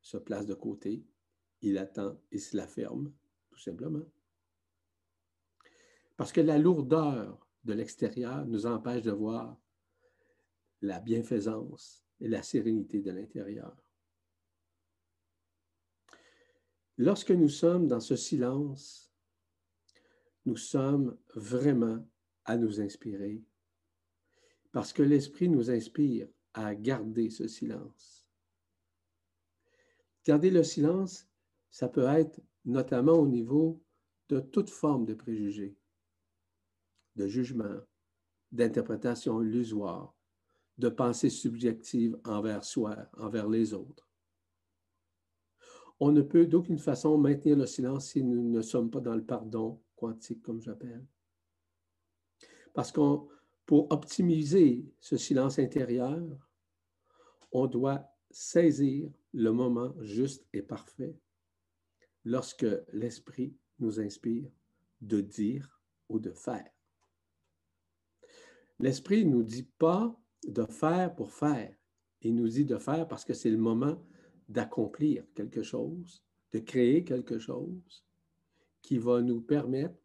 se 0.00 0.16
place 0.16 0.46
de 0.46 0.54
côté, 0.54 1.04
il 1.62 1.78
attend 1.78 2.20
et 2.30 2.38
se 2.38 2.56
la 2.56 2.66
ferme, 2.66 3.12
tout 3.50 3.58
simplement. 3.58 4.04
Parce 6.16 6.32
que 6.32 6.40
la 6.40 6.58
lourdeur 6.58 7.46
de 7.64 7.72
l'extérieur 7.72 8.46
nous 8.46 8.66
empêche 8.66 9.02
de 9.02 9.10
voir 9.10 9.60
la 10.80 11.00
bienfaisance 11.00 12.06
et 12.20 12.28
la 12.28 12.42
sérénité 12.42 13.02
de 13.02 13.10
l'intérieur. 13.10 13.76
Lorsque 16.98 17.32
nous 17.32 17.48
sommes 17.48 17.88
dans 17.88 18.00
ce 18.00 18.16
silence, 18.16 19.12
nous 20.46 20.56
sommes 20.56 21.18
vraiment 21.34 22.06
à 22.46 22.56
nous 22.56 22.80
inspirer, 22.80 23.42
parce 24.72 24.92
que 24.92 25.02
l'Esprit 25.02 25.48
nous 25.48 25.70
inspire 25.70 26.28
à 26.54 26.74
garder 26.74 27.28
ce 27.28 27.46
silence. 27.48 28.26
Garder 30.24 30.50
le 30.50 30.62
silence, 30.62 31.28
ça 31.70 31.88
peut 31.88 32.06
être 32.06 32.40
notamment 32.64 33.14
au 33.14 33.28
niveau 33.28 33.80
de 34.28 34.40
toute 34.40 34.70
forme 34.70 35.04
de 35.04 35.14
préjugés, 35.14 35.76
de 37.16 37.26
jugement, 37.26 37.80
d'interprétation 38.52 39.42
illusoire, 39.42 40.14
de 40.78 40.88
pensée 40.88 41.30
subjective 41.30 42.18
envers 42.24 42.64
soi, 42.64 42.96
envers 43.18 43.48
les 43.48 43.74
autres. 43.74 44.08
On 45.98 46.12
ne 46.12 46.22
peut 46.22 46.46
d'aucune 46.46 46.78
façon 46.78 47.16
maintenir 47.16 47.56
le 47.56 47.66
silence 47.66 48.10
si 48.10 48.22
nous 48.22 48.50
ne 48.50 48.62
sommes 48.62 48.90
pas 48.90 49.00
dans 49.00 49.14
le 49.14 49.24
pardon 49.24 49.80
quantique, 49.96 50.42
comme 50.42 50.60
j'appelle. 50.60 51.06
Parce 52.76 52.92
qu'on, 52.92 53.26
pour 53.64 53.90
optimiser 53.90 54.84
ce 55.00 55.16
silence 55.16 55.58
intérieur, 55.58 56.22
on 57.50 57.66
doit 57.66 58.06
saisir 58.30 59.10
le 59.32 59.50
moment 59.50 59.94
juste 60.02 60.46
et 60.52 60.60
parfait 60.60 61.16
lorsque 62.26 62.66
l'Esprit 62.92 63.56
nous 63.78 63.98
inspire 63.98 64.50
de 65.00 65.22
dire 65.22 65.80
ou 66.10 66.18
de 66.18 66.32
faire. 66.32 66.70
L'Esprit 68.78 69.24
ne 69.24 69.30
nous 69.30 69.42
dit 69.42 69.70
pas 69.78 70.14
de 70.46 70.66
faire 70.66 71.14
pour 71.14 71.32
faire. 71.32 71.74
Il 72.20 72.34
nous 72.34 72.48
dit 72.48 72.66
de 72.66 72.76
faire 72.76 73.08
parce 73.08 73.24
que 73.24 73.32
c'est 73.32 73.50
le 73.50 73.56
moment 73.56 74.04
d'accomplir 74.50 75.24
quelque 75.34 75.62
chose, 75.62 76.22
de 76.52 76.58
créer 76.58 77.04
quelque 77.04 77.38
chose 77.38 78.04
qui 78.82 78.98
va 78.98 79.22
nous 79.22 79.40
permettre 79.40 79.98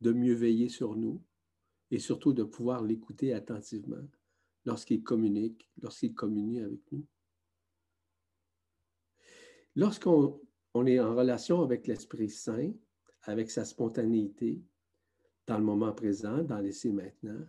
de 0.00 0.12
mieux 0.12 0.34
veiller 0.34 0.68
sur 0.68 0.94
nous 0.94 1.20
et 1.94 2.00
surtout 2.00 2.32
de 2.32 2.42
pouvoir 2.42 2.82
l'écouter 2.82 3.32
attentivement 3.32 4.04
lorsqu'il 4.64 5.04
communique, 5.04 5.70
lorsqu'il 5.80 6.12
communie 6.12 6.60
avec 6.60 6.80
nous. 6.90 7.06
Lorsqu'on 9.76 10.86
est 10.86 10.98
en 10.98 11.14
relation 11.14 11.62
avec 11.62 11.86
l'Esprit 11.86 12.30
Saint, 12.30 12.72
avec 13.22 13.48
sa 13.48 13.64
spontanéité, 13.64 14.60
dans 15.46 15.56
le 15.56 15.62
moment 15.62 15.92
présent, 15.92 16.42
dans 16.42 16.58
l'essai 16.58 16.90
maintenant, 16.90 17.46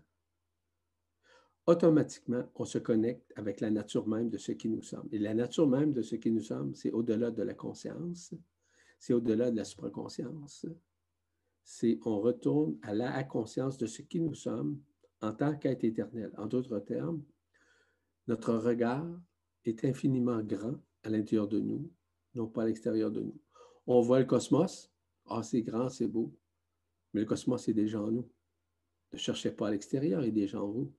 automatiquement, 1.65 2.43
on 2.53 2.65
se 2.65 2.77
connecte 2.77 3.33
avec 3.35 3.61
la 3.61 3.71
nature 3.71 4.07
même 4.07 4.29
de 4.29 4.37
ce 4.37 4.51
qui 4.51 4.69
nous 4.69 4.83
sommes. 4.83 5.09
Et 5.11 5.17
la 5.17 5.33
nature 5.33 5.67
même 5.67 5.91
de 5.91 6.03
ce 6.03 6.17
qui 6.17 6.29
nous 6.29 6.43
sommes, 6.43 6.75
c'est 6.75 6.91
au-delà 6.91 7.31
de 7.31 7.41
la 7.41 7.55
conscience, 7.55 8.35
c'est 8.99 9.13
au-delà 9.13 9.49
de 9.49 9.57
la 9.57 9.65
supraconscience. 9.65 10.67
C'est 11.65 11.99
on 12.05 12.21
retourne 12.21 12.77
à 12.81 12.93
la 12.93 13.23
conscience 13.25 13.77
de 13.77 13.87
ce 13.87 14.01
qui 14.01 14.21
nous 14.21 14.35
sommes 14.35 14.79
en 15.21 15.33
tant 15.33 15.57
qu'être 15.57 15.83
éternel. 15.83 16.31
En 16.37 16.45
d'autres 16.45 16.79
termes, 16.79 17.21
notre 18.27 18.53
regard 18.55 19.05
est 19.65 19.83
infiniment 19.83 20.41
grand 20.41 20.79
à 21.03 21.09
l'intérieur 21.09 21.49
de 21.49 21.59
nous 21.59 21.91
non 22.35 22.47
pas 22.47 22.63
à 22.63 22.65
l'extérieur 22.65 23.11
de 23.11 23.21
nous. 23.21 23.39
On 23.87 24.01
voit 24.01 24.19
le 24.19 24.25
cosmos, 24.25 24.91
ah, 25.27 25.41
c'est 25.41 25.61
grand, 25.61 25.89
c'est 25.89 26.07
beau, 26.07 26.35
mais 27.13 27.21
le 27.21 27.25
cosmos 27.25 27.67
est 27.67 27.73
déjà 27.73 28.01
en 28.01 28.11
nous. 28.11 28.29
Ne 29.13 29.17
cherchez 29.17 29.51
pas 29.51 29.69
à 29.69 29.71
l'extérieur, 29.71 30.21
il 30.21 30.29
est 30.29 30.31
déjà 30.31 30.61
en 30.61 30.67
vous. 30.67 30.93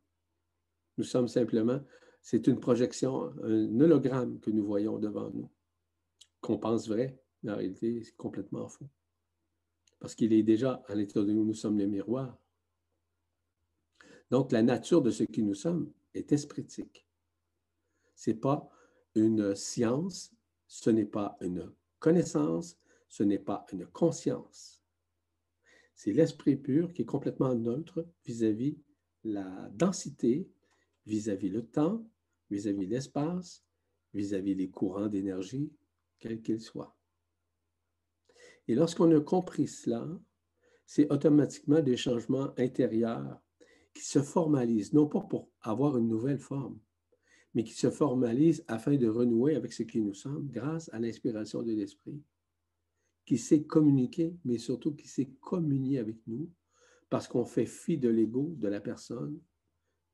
Nous 0.97 1.05
sommes 1.05 1.29
simplement, 1.29 1.81
c'est 2.23 2.47
une 2.47 2.59
projection, 2.59 3.33
un 3.43 3.81
hologramme 3.81 4.41
que 4.41 4.51
nous 4.51 4.65
voyons 4.65 4.99
devant 4.99 5.31
nous, 5.31 5.51
qu'on 6.41 6.59
pense 6.59 6.89
vrai, 6.89 7.21
mais 7.43 7.53
en 7.53 7.57
réalité, 7.57 8.03
c'est 8.03 8.17
complètement 8.17 8.69
faux. 8.69 8.89
Parce 9.99 10.15
qu'il 10.15 10.33
est 10.33 10.43
déjà 10.43 10.83
à 10.87 10.95
l'intérieur 10.95 11.27
de 11.27 11.33
nous, 11.33 11.45
nous 11.45 11.55
sommes 11.55 11.79
le 11.79 11.87
miroir. 11.87 12.39
Donc, 14.31 14.53
la 14.53 14.63
nature 14.63 15.03
de 15.03 15.11
ce 15.11 15.23
qui 15.23 15.43
nous 15.43 15.55
sommes 15.55 15.93
est 16.15 16.33
espritique. 16.33 17.07
Ce 18.15 18.31
n'est 18.31 18.37
pas 18.37 18.69
une 19.15 19.55
science, 19.55 20.33
ce 20.67 20.91
n'est 20.91 21.07
pas 21.07 21.37
une 21.41 21.73
connaissance, 21.99 22.79
ce 23.09 23.23
n'est 23.23 23.39
pas 23.39 23.65
une 23.73 23.87
conscience. 23.87 24.83
C'est 25.95 26.13
l'esprit 26.13 26.57
pur 26.57 26.93
qui 26.93 27.03
est 27.03 27.07
complètement 27.07 27.55
neutre 27.55 28.07
vis-à-vis 28.25 28.79
la 29.25 29.71
densité, 29.73 30.49
vis-à-vis 31.07 31.49
le 31.49 31.67
temps, 31.67 32.07
vis-à-vis 32.51 32.87
l'espace, 32.87 33.65
vis-à-vis 34.13 34.55
les 34.55 34.71
courants 34.71 35.09
d'énergie, 35.09 35.73
quels 36.19 36.43
qu'ils 36.43 36.61
soient. 36.61 36.96
Et 38.69 38.75
lorsqu'on 38.75 39.15
a 39.17 39.21
compris 39.21 39.69
cela, 39.69 40.09
c'est 40.87 41.11
automatiquement 41.13 41.81
des 41.81 41.97
changements 41.97 42.53
intérieurs 42.59 43.41
qui 43.95 44.05
se 44.05 44.23
formalisent, 44.23 44.93
non 44.93 45.07
pas 45.07 45.21
pour 45.21 45.51
avoir 45.63 45.97
une 45.97 46.09
nouvelle 46.09 46.39
forme, 46.39 46.79
mais 47.55 47.65
qui 47.65 47.73
se 47.73 47.91
formalise 47.91 48.65
afin 48.69 48.97
de 48.97 49.09
renouer 49.09 49.57
avec 49.57 49.73
ce 49.73 49.83
qui 49.83 50.01
nous 50.01 50.15
sommes 50.15 50.49
grâce 50.49 50.91
à 50.93 50.99
l'inspiration 50.99 51.63
de 51.63 51.73
l'Esprit, 51.73 52.23
qui 53.25 53.39
sait 53.39 53.65
communiquer, 53.65 54.37
mais 54.45 54.59
surtout 54.59 54.95
qui 54.95 55.09
sait 55.09 55.31
communier 55.41 55.99
avec 55.99 56.19
nous, 56.27 56.51
parce 57.09 57.29
qu'on 57.29 57.45
fait 57.45 57.67
fi 57.67 57.97
de 57.99 58.09
l'ego 58.09 58.55
de 58.59 58.69
la 58.69 58.81
personne, 58.81 59.41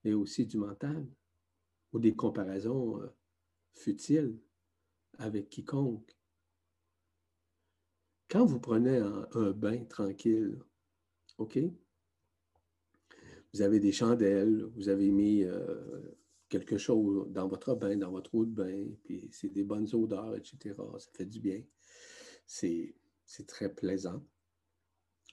et 0.04 0.14
aussi 0.14 0.47
du 0.47 0.59
mental, 0.59 1.06
ou 1.92 1.99
des 1.99 2.14
comparaisons 2.14 3.00
euh, 3.00 3.09
futiles 3.73 4.38
avec 5.18 5.49
quiconque. 5.49 6.16
Quand 8.32 8.46
vous 8.46 8.60
prenez 8.60 8.96
un, 8.96 9.50
bain 9.50 9.84
tranquille, 9.84 10.58
OK? 11.36 11.58
Vous 13.52 13.60
avez 13.60 13.78
des 13.78 13.92
chandelles, 13.92 14.64
vous 14.74 14.88
avez 14.88 15.10
mis 15.10 15.44
euh, 15.44 16.00
quelque 16.48 16.78
chose 16.78 17.30
dans 17.30 17.46
votre 17.46 17.74
bain, 17.74 17.94
dans 17.94 18.10
votre 18.10 18.34
eau 18.34 18.46
de 18.46 18.50
bain, 18.50 18.86
puis 19.04 19.28
c'est 19.32 19.50
des 19.50 19.64
bonnes 19.64 19.86
odeurs, 19.94 20.34
etc. 20.34 20.74
Ça 20.98 21.10
fait 21.12 21.26
du 21.26 21.40
bien. 21.40 21.62
C'est, 22.46 22.94
très 23.46 23.68
plaisant. 23.74 24.24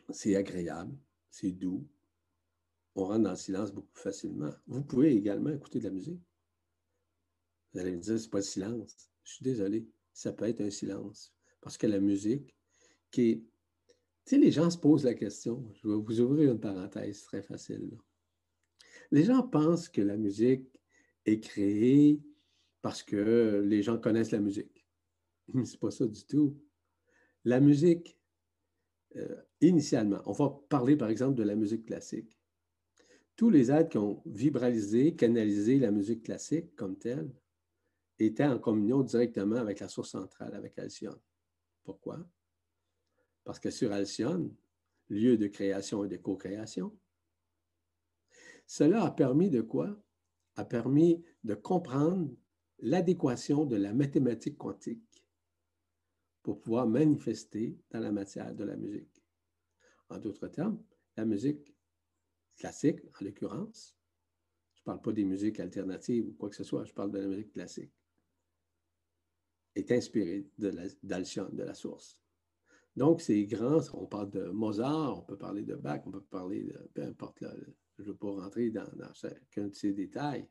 C'est 0.10 0.36
agréable. 0.36 0.98
C'est 1.30 1.52
doux. 1.52 1.88
On 2.96 3.06
rentre 3.06 3.24
dans 3.24 3.30
le 3.30 3.38
silence 3.38 3.72
beaucoup 3.72 3.94
plus 3.94 4.04
facilement. 4.04 4.52
Vous 4.68 4.84
pouvez 4.84 5.16
également 5.16 5.52
écouter 5.52 5.80
de 5.80 5.86
la 5.86 5.92
musique. 5.92 6.22
Vous 7.72 7.80
allez 7.80 7.96
me 7.96 8.02
dire, 8.02 8.20
c'est 8.20 8.30
pas 8.30 8.40
le 8.40 8.44
silence. 8.44 9.10
Je 9.24 9.36
suis 9.36 9.44
désolé, 9.46 9.88
ça 10.12 10.34
peut 10.34 10.50
être 10.50 10.60
un 10.60 10.70
silence. 10.70 11.34
Parce 11.62 11.78
que 11.78 11.88
la 11.88 12.02
musique, 12.02 12.59
qui 13.12 13.46
les 14.38 14.52
gens 14.52 14.70
se 14.70 14.78
posent 14.78 15.06
la 15.06 15.14
question. 15.14 15.66
Je 15.74 15.88
vais 15.88 15.96
vous 15.96 16.22
ouvrir 16.22 16.52
une 16.52 16.60
parenthèse 16.60 17.24
très 17.24 17.42
facile. 17.42 17.98
Les 19.12 19.24
gens 19.24 19.44
pensent 19.44 19.90
que 19.90 20.02
la 20.02 20.18
musique 20.18 20.68
est 21.26 21.40
créée 21.40 22.22
parce 22.82 23.02
que 23.02 23.64
les 23.66 23.82
gens 23.82 23.98
connaissent 23.98 24.32
la 24.32 24.40
musique. 24.40 24.86
Mais 25.54 25.66
ce 25.66 25.74
n'est 25.74 25.80
pas 25.80 25.92
ça 25.92 26.06
du 26.06 26.24
tout. 26.26 26.58
La 27.46 27.60
musique, 27.60 28.20
euh, 29.16 29.42
initialement, 29.62 30.22
on 30.26 30.34
va 30.34 30.50
parler 30.70 30.96
par 30.96 31.10
exemple 31.10 31.36
de 31.36 31.44
la 31.44 31.56
musique 31.56 31.86
classique. 31.86 32.38
Tous 33.36 33.50
les 33.50 33.72
êtres 33.72 33.90
qui 33.90 33.98
ont 33.98 34.22
vibralisé, 34.26 35.16
canalisé 35.16 35.80
la 35.80 35.92
musique 35.92 36.24
classique 36.24 36.76
comme 36.76 36.98
telle, 36.98 37.32
étaient 38.20 38.46
en 38.46 38.60
communion 38.60 39.02
directement 39.02 39.56
avec 39.56 39.80
la 39.80 39.88
source 39.88 40.12
centrale, 40.12 40.54
avec 40.54 40.78
Alcyone. 40.78 41.20
Pourquoi? 41.84 42.20
Parce 43.44 43.60
que 43.60 43.70
sur 43.70 43.92
Alcyone, 43.92 44.54
lieu 45.10 45.38
de 45.38 45.48
création 45.48 46.04
et 46.04 46.08
de 46.08 46.18
co-création, 46.18 46.98
cela 48.68 49.04
a 49.04 49.12
permis 49.12 49.50
de 49.50 49.62
quoi? 49.62 50.02
A 50.56 50.66
permis 50.66 51.24
de 51.44 51.56
comprendre 51.56 52.30
l'adéquation 52.80 53.66
de 53.66 53.76
la 53.76 53.94
mathématique 53.94 54.58
quantique 54.58 55.26
pour 56.44 56.62
pouvoir 56.62 56.88
manifester 56.88 57.78
dans 57.92 58.00
la 58.00 58.12
matière 58.12 58.54
de 58.54 58.64
la 58.64 58.76
musique. 58.76 59.24
En 60.10 60.18
d'autres 60.20 60.48
termes, 60.48 60.82
la 61.18 61.26
musique 61.26 61.76
classique, 62.58 63.00
en 63.20 63.26
l'occurrence, 63.26 63.98
je 64.76 64.82
ne 64.82 64.86
parle 64.86 65.02
pas 65.02 65.12
des 65.12 65.26
musiques 65.26 65.60
alternatives 65.60 66.28
ou 66.28 66.34
quoi 66.34 66.50
que 66.50 66.56
ce 66.56 66.64
soit, 66.64 66.86
je 66.86 66.94
parle 66.94 67.12
de 67.12 67.20
la 67.20 67.28
musique 67.28 67.52
classique, 67.52 67.92
est 69.76 69.92
inspirée 69.92 70.48
d'Alcyone, 70.58 71.56
de, 71.56 71.64
la 71.64 71.74
source. 71.74 72.20
Donc, 73.00 73.22
c'est 73.22 73.46
grand, 73.46 73.80
on 73.94 74.08
parle 74.08 74.30
de 74.30 74.50
Mozart, 74.50 75.20
on 75.20 75.22
peut 75.22 75.38
parler 75.38 75.64
de 75.64 75.76
Bach, 75.76 76.02
on 76.06 76.12
peut 76.12 76.20
parler 76.20 76.64
de, 76.64 76.90
peu 76.94 77.04
importe, 77.04 77.46
je 77.98 78.04
ne 78.04 78.08
veux 78.10 78.14
pas 78.14 78.30
rentrer 78.30 78.72
dans, 78.72 78.84
chacun 79.14 79.70
de 79.70 79.74
ces 79.74 79.94
détails, 79.94 80.46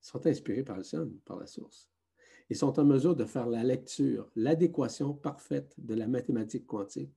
sont 0.00 0.26
inspirés 0.26 0.62
par 0.62 0.76
Alcyone, 0.76 1.18
par 1.26 1.38
la 1.38 1.46
source. 1.46 1.90
Ils 2.48 2.56
sont 2.56 2.80
en 2.80 2.86
mesure 2.86 3.14
de 3.14 3.26
faire 3.26 3.48
la 3.48 3.62
lecture, 3.64 4.30
l'adéquation 4.34 5.12
parfaite 5.12 5.74
de 5.76 5.92
la 5.92 6.08
mathématique 6.08 6.66
quantique 6.66 7.12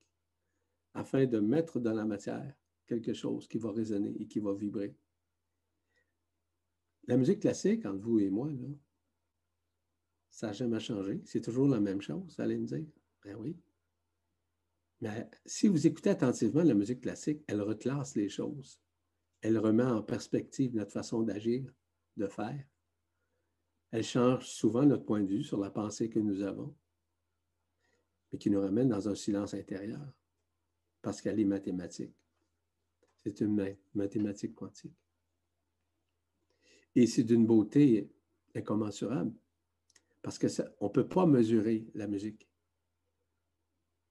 afin 0.93 1.25
de 1.25 1.39
mettre 1.39 1.79
dans 1.79 1.93
la 1.93 2.03
matière 2.03 2.53
quelque 2.87 3.13
chose 3.13 3.47
qui 3.47 3.57
va 3.57 3.71
résonner 3.71 4.13
et 4.19 4.27
qui 4.27 4.41
va 4.41 4.53
vibrer. 4.53 4.97
La 7.07 7.15
musique 7.15 7.39
classique, 7.39 7.85
entre 7.85 8.01
vous 8.01 8.19
et 8.19 8.29
moi, 8.29 8.51
là, 8.51 8.67
ça 10.29 10.47
n'a 10.47 10.53
jamais 10.53 10.81
changé. 10.81 11.21
C'est 11.23 11.39
toujours 11.39 11.69
la 11.69 11.79
même 11.79 12.01
chose, 12.01 12.37
allez 12.37 12.57
me 12.57 12.65
dire. 12.65 12.85
Ben 13.23 13.37
oui. 13.37 13.55
Mais 15.01 15.29
si 15.45 15.67
vous 15.67 15.87
écoutez 15.87 16.09
attentivement 16.09 16.63
la 16.63 16.73
musique 16.73 17.01
classique, 17.01 17.43
elle 17.47 17.61
reclasse 17.61 18.15
les 18.15 18.29
choses. 18.29 18.81
Elle 19.41 19.57
remet 19.57 19.83
en 19.83 20.03
perspective 20.03 20.75
notre 20.75 20.91
façon 20.91 21.23
d'agir, 21.23 21.73
de 22.17 22.27
faire. 22.27 22.65
Elle 23.91 24.03
change 24.03 24.45
souvent 24.45 24.85
notre 24.85 25.05
point 25.05 25.21
de 25.21 25.27
vue 25.27 25.43
sur 25.43 25.59
la 25.59 25.71
pensée 25.71 26.09
que 26.09 26.19
nous 26.19 26.41
avons, 26.43 26.75
mais 28.31 28.37
qui 28.37 28.49
nous 28.49 28.59
ramène 28.59 28.89
dans 28.89 29.07
un 29.07 29.15
silence 29.15 29.53
intérieur, 29.53 30.05
parce 31.01 31.21
qu'elle 31.21 31.39
est 31.39 31.45
mathématique. 31.45 32.13
C'est 33.23 33.39
une 33.41 33.75
mathématique 33.93 34.53
quantique. 34.53 34.95
Et 36.95 37.07
c'est 37.07 37.23
d'une 37.23 37.45
beauté 37.45 38.11
incommensurable, 38.53 39.33
parce 40.21 40.37
qu'on 40.37 40.85
ne 40.87 40.91
peut 40.91 41.07
pas 41.07 41.25
mesurer 41.25 41.87
la 41.93 42.07
musique. 42.07 42.48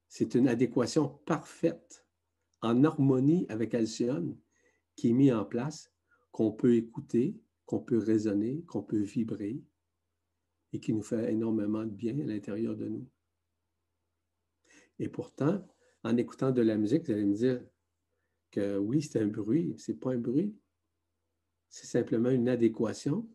C'est 0.09 0.35
une 0.35 0.49
adéquation 0.49 1.09
parfaite, 1.27 2.07
en 2.61 2.83
harmonie 2.85 3.47
avec 3.49 3.75
Alcyone, 3.75 4.37
qui 4.97 5.11
est 5.11 5.13
mise 5.13 5.33
en 5.33 5.45
place, 5.45 5.93
qu'on 6.33 6.53
peut 6.53 6.75
écouter, 6.75 7.41
qu'on 7.67 7.81
peut 7.81 7.99
raisonner, 7.99 8.65
qu'on 8.65 8.83
peut 8.83 9.03
vibrer, 9.03 9.63
et 10.73 10.81
qui 10.81 10.93
nous 10.93 11.03
fait 11.03 11.33
énormément 11.33 11.85
de 11.85 11.91
bien 11.91 12.19
à 12.19 12.25
l'intérieur 12.25 12.77
de 12.77 12.89
nous. 12.89 13.07
Et 14.99 15.09
pourtant, 15.09 15.67
en 16.03 16.17
écoutant 16.17 16.51
de 16.51 16.63
la 16.63 16.77
musique, 16.77 17.07
vous 17.07 17.13
allez 17.13 17.25
me 17.25 17.35
dire 17.35 17.65
que 18.51 18.79
oui, 18.79 19.03
c'est 19.03 19.21
un 19.21 19.29
bruit, 19.29 19.75
c'est 19.79 20.01
pas 20.01 20.13
un 20.13 20.19
bruit. 20.19 20.57
C'est 21.69 21.87
simplement 21.87 22.31
une 22.31 22.49
adéquation 22.49 23.29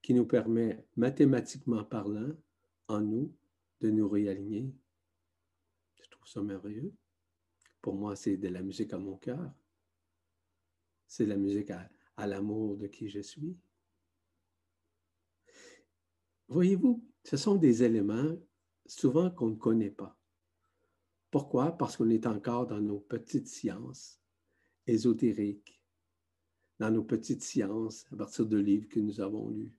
qui 0.00 0.14
nous 0.14 0.26
permet, 0.26 0.86
mathématiquement 0.96 1.84
parlant, 1.84 2.30
en 2.88 3.00
nous, 3.00 3.34
de 3.80 3.90
nous 3.90 4.08
réaligner. 4.08 4.72
Trouve 6.22 6.32
ça 6.32 6.42
merveilleux. 6.42 6.94
Pour 7.80 7.96
moi, 7.96 8.14
c'est 8.14 8.36
de 8.36 8.46
la 8.46 8.62
musique 8.62 8.92
à 8.92 8.98
mon 8.98 9.16
cœur. 9.16 9.52
C'est 11.08 11.24
de 11.24 11.30
la 11.30 11.36
musique 11.36 11.72
à 11.72 12.26
l'amour 12.28 12.76
de 12.76 12.86
qui 12.86 13.08
je 13.08 13.18
suis. 13.18 13.56
Voyez-vous, 16.46 17.04
ce 17.24 17.36
sont 17.36 17.56
des 17.56 17.82
éléments 17.82 18.36
souvent 18.86 19.32
qu'on 19.32 19.50
ne 19.50 19.56
connaît 19.56 19.90
pas. 19.90 20.16
Pourquoi? 21.32 21.72
Parce 21.72 21.96
qu'on 21.96 22.08
est 22.08 22.26
encore 22.26 22.68
dans 22.68 22.80
nos 22.80 23.00
petites 23.00 23.48
sciences 23.48 24.20
ésotériques, 24.86 25.82
dans 26.78 26.92
nos 26.92 27.02
petites 27.02 27.42
sciences 27.42 28.06
à 28.12 28.16
partir 28.16 28.46
de 28.46 28.58
livres 28.58 28.88
que 28.88 29.00
nous 29.00 29.20
avons 29.20 29.50
lus. 29.50 29.74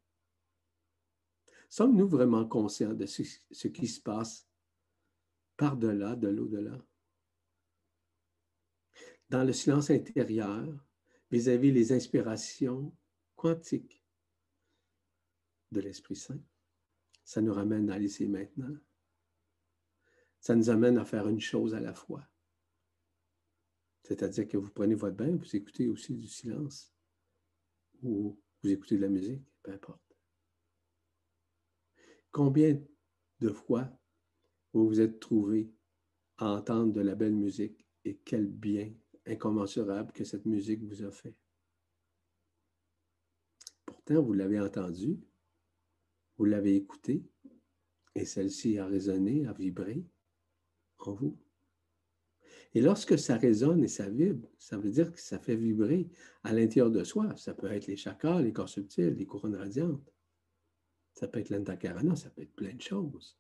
Sommes-nous 1.70 2.10
vraiment 2.10 2.46
conscients 2.46 2.94
de 2.94 3.06
ce, 3.06 3.68
qui 3.70 3.88
se 3.88 4.02
passe 4.02 4.46
par-delà, 5.58 6.16
de 6.16 6.28
l'au-delà? 6.28 6.78
Dans 9.30 9.44
le 9.44 9.54
silence 9.54 9.90
intérieur, 9.90 10.86
vis-à-vis 11.32 11.72
-vis 11.72 11.74
les 11.74 11.92
inspirations 11.92 12.96
quantiques 13.36 14.04
de 15.72 15.82
l'Esprit 15.82 16.16
Saint, 16.16 16.42
ça 17.24 17.42
nous 17.42 17.54
ramène 17.54 17.90
à 17.90 17.98
laisser 17.98 18.28
maintenant. 18.28 18.76
Ça 20.40 20.56
nous 20.56 20.70
amène 20.70 20.98
à 20.98 21.06
faire 21.06 21.28
une 21.28 21.40
chose 21.40 21.74
à 21.74 21.80
la 21.80 21.94
fois. 21.94 22.28
C'est-à-dire 24.04 24.48
que 24.48 24.58
vous 24.58 24.70
prenez 24.70 24.96
votre 24.96 25.16
bain, 25.16 25.36
vous 25.36 25.56
écoutez 25.56 25.88
aussi 25.88 26.14
du 26.16 26.28
silence 26.28 26.94
ou 28.02 28.38
vous 28.62 28.70
écoutez 28.70 28.98
de 28.98 29.02
la 29.02 29.10
musique, 29.10 29.44
peu 29.64 29.72
importe. 29.72 30.18
Combien 32.32 32.78
de 33.40 33.50
fois 33.50 33.90
vous 34.74 34.88
vous 34.88 35.00
êtes 35.00 35.20
trouvé 35.20 35.72
à 36.38 36.52
entendre 36.52 36.94
de 36.94 37.02
la 37.02 37.16
belle 37.16 37.36
musique 37.36 37.86
et 38.06 38.18
quel 38.26 38.48
bien 38.48 38.92
incommensurable 39.26 40.12
que 40.12 40.24
cette 40.24 40.46
musique 40.46 40.84
vous 40.84 41.04
a 41.04 41.12
fait. 41.12 41.36
Pourtant, 43.86 44.22
vous 44.22 44.34
l'avez 44.34 44.60
entendu, 44.60 45.20
vous 46.38 46.46
l'avez 46.46 46.76
écoutée 46.76 47.24
et 48.16 48.26
celle-ci 48.26 48.78
a 48.80 48.86
résonné, 48.86 49.46
a 49.48 49.54
vibré 49.54 50.06
en 51.00 51.14
vous. 51.14 51.38
Et 52.76 52.82
lorsque 52.82 53.20
ça 53.20 53.38
résonne 53.38 53.84
et 53.84 53.88
ça 53.88 54.10
vibre, 54.10 54.50
ça 54.58 54.78
veut 54.78 54.90
dire 54.90 55.12
que 55.12 55.20
ça 55.20 55.38
fait 55.38 55.56
vibrer 55.56 56.10
à 56.44 56.54
l'intérieur 56.54 56.90
de 56.90 57.04
soi. 57.04 57.36
Ça 57.38 57.54
peut 57.54 57.72
être 57.72 57.86
les 57.86 57.96
chakras, 57.96 58.42
les 58.42 58.52
corps 58.52 58.70
subtils, 58.70 59.14
les 59.14 59.26
couronnes 59.26 59.56
radiantes. 59.56 60.12
Ça 61.14 61.28
peut 61.28 61.40
être 61.40 61.52
l'antakarana, 61.52 62.16
ça 62.16 62.32
peut 62.32 62.42
être 62.42 62.56
plein 62.56 62.74
de 62.74 62.82
choses. 62.82 63.38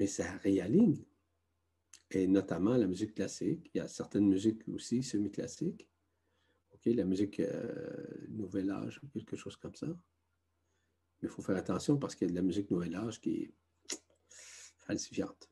Mais 0.00 0.06
ça 0.06 0.32
réaligne. 0.38 1.04
Et 2.10 2.26
notamment 2.26 2.76
la 2.76 2.86
musique 2.86 3.14
classique. 3.14 3.70
Il 3.74 3.78
y 3.78 3.80
a 3.80 3.86
certaines 3.86 4.26
musiques 4.26 4.66
aussi 4.68 5.02
semi-classiques. 5.02 5.86
La 6.86 7.04
musique 7.04 7.40
euh, 7.40 8.26
Nouvel 8.30 8.70
Âge 8.70 9.02
quelque 9.12 9.36
chose 9.36 9.56
comme 9.56 9.74
ça. 9.74 9.86
Mais 9.86 9.94
il 11.24 11.28
faut 11.28 11.42
faire 11.42 11.58
attention 11.58 11.98
parce 11.98 12.14
qu'il 12.14 12.26
y 12.26 12.30
a 12.30 12.32
de 12.32 12.36
la 12.36 12.42
musique 12.42 12.70
Nouvel 12.70 12.94
Âge 12.94 13.20
qui 13.20 13.42
est 13.42 13.54
falsifiante. 14.78 15.50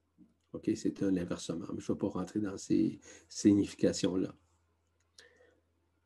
C'est 0.75 1.03
un 1.03 1.15
inversement. 1.19 1.67
Mais 1.75 1.81
je 1.81 1.93
ne 1.93 1.95
vais 1.95 1.99
pas 1.99 2.09
rentrer 2.09 2.41
dans 2.41 2.57
ces 2.57 2.99
significations-là. 3.29 4.35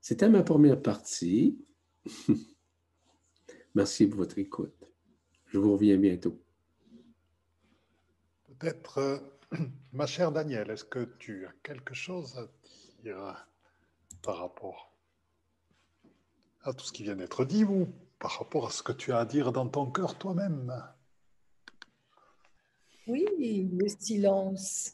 C'était 0.00 0.28
ma 0.28 0.42
première 0.42 0.82
partie. 0.82 1.64
Merci 3.76 4.08
pour 4.08 4.18
votre 4.18 4.38
écoute. 4.38 4.74
Je 5.46 5.58
vous 5.58 5.74
reviens 5.74 5.96
bientôt. 5.96 6.42
Euh, 8.64 9.18
ma 9.92 10.06
chère 10.06 10.30
Danielle, 10.30 10.70
est-ce 10.70 10.84
que 10.84 11.04
tu 11.18 11.46
as 11.46 11.52
quelque 11.62 11.94
chose 11.94 12.38
à 12.38 12.46
dire 13.02 13.46
par 14.22 14.38
rapport 14.38 14.92
à 16.62 16.72
tout 16.72 16.84
ce 16.84 16.92
qui 16.92 17.02
vient 17.02 17.16
d'être 17.16 17.44
dit 17.44 17.64
ou 17.64 17.88
par 18.20 18.38
rapport 18.38 18.68
à 18.68 18.70
ce 18.70 18.82
que 18.82 18.92
tu 18.92 19.12
as 19.12 19.18
à 19.18 19.24
dire 19.24 19.52
dans 19.52 19.68
ton 19.68 19.90
cœur 19.90 20.16
toi-même? 20.16 20.72
Oui, 23.08 23.68
le 23.72 23.88
silence. 23.88 24.92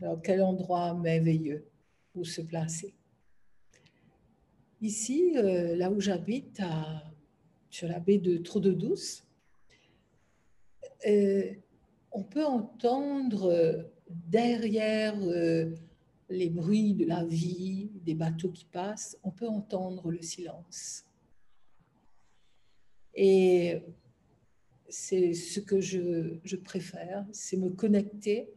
Alors, 0.00 0.20
quel 0.22 0.40
endroit 0.40 0.94
merveilleux 0.94 1.66
où 2.14 2.24
se 2.24 2.40
placer? 2.40 2.94
Ici, 4.80 5.34
euh, 5.36 5.76
là 5.76 5.90
où 5.90 6.00
j'habite, 6.00 6.62
sur 7.68 7.88
la 7.88 8.00
baie 8.00 8.18
de 8.18 8.38
Trop 8.38 8.60
de 8.60 8.72
Douce, 8.72 9.24
on 12.14 12.22
peut 12.22 12.46
entendre 12.46 13.90
derrière 14.08 15.16
les 16.30 16.48
bruits 16.48 16.94
de 16.94 17.04
la 17.04 17.24
vie, 17.24 17.90
des 18.04 18.14
bateaux 18.14 18.50
qui 18.50 18.64
passent, 18.64 19.18
on 19.22 19.30
peut 19.30 19.48
entendre 19.48 20.10
le 20.10 20.22
silence. 20.22 21.04
Et 23.14 23.82
c'est 24.88 25.34
ce 25.34 25.60
que 25.60 25.80
je, 25.80 26.56
préfère, 26.56 27.26
c'est 27.32 27.56
me 27.56 27.70
connecter 27.70 28.48